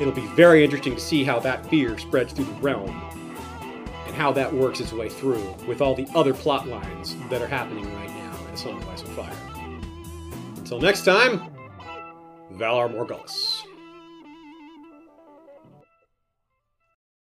it'll 0.00 0.12
be 0.12 0.26
very 0.28 0.64
interesting 0.64 0.94
to 0.94 1.00
see 1.00 1.24
how 1.24 1.38
that 1.40 1.66
fear 1.66 1.98
spreads 1.98 2.32
through 2.32 2.46
the 2.46 2.52
realm 2.54 2.90
and 4.06 4.14
how 4.14 4.32
that 4.32 4.52
works 4.52 4.80
its 4.80 4.92
way 4.92 5.08
through 5.08 5.54
with 5.66 5.80
all 5.80 5.94
the 5.94 6.06
other 6.14 6.34
plot 6.34 6.68
lines 6.68 7.16
that 7.30 7.42
are 7.42 7.46
happening 7.46 7.84
right 7.96 8.08
now 8.08 8.36
in 8.48 8.56
Song 8.56 8.80
of 8.82 8.88
Ice 8.88 9.02
and 9.02 9.10
Fire. 9.10 9.36
Until 10.56 10.80
next 10.80 11.04
time, 11.04 11.40
Valar 12.52 12.92
Morghulis. 12.92 13.53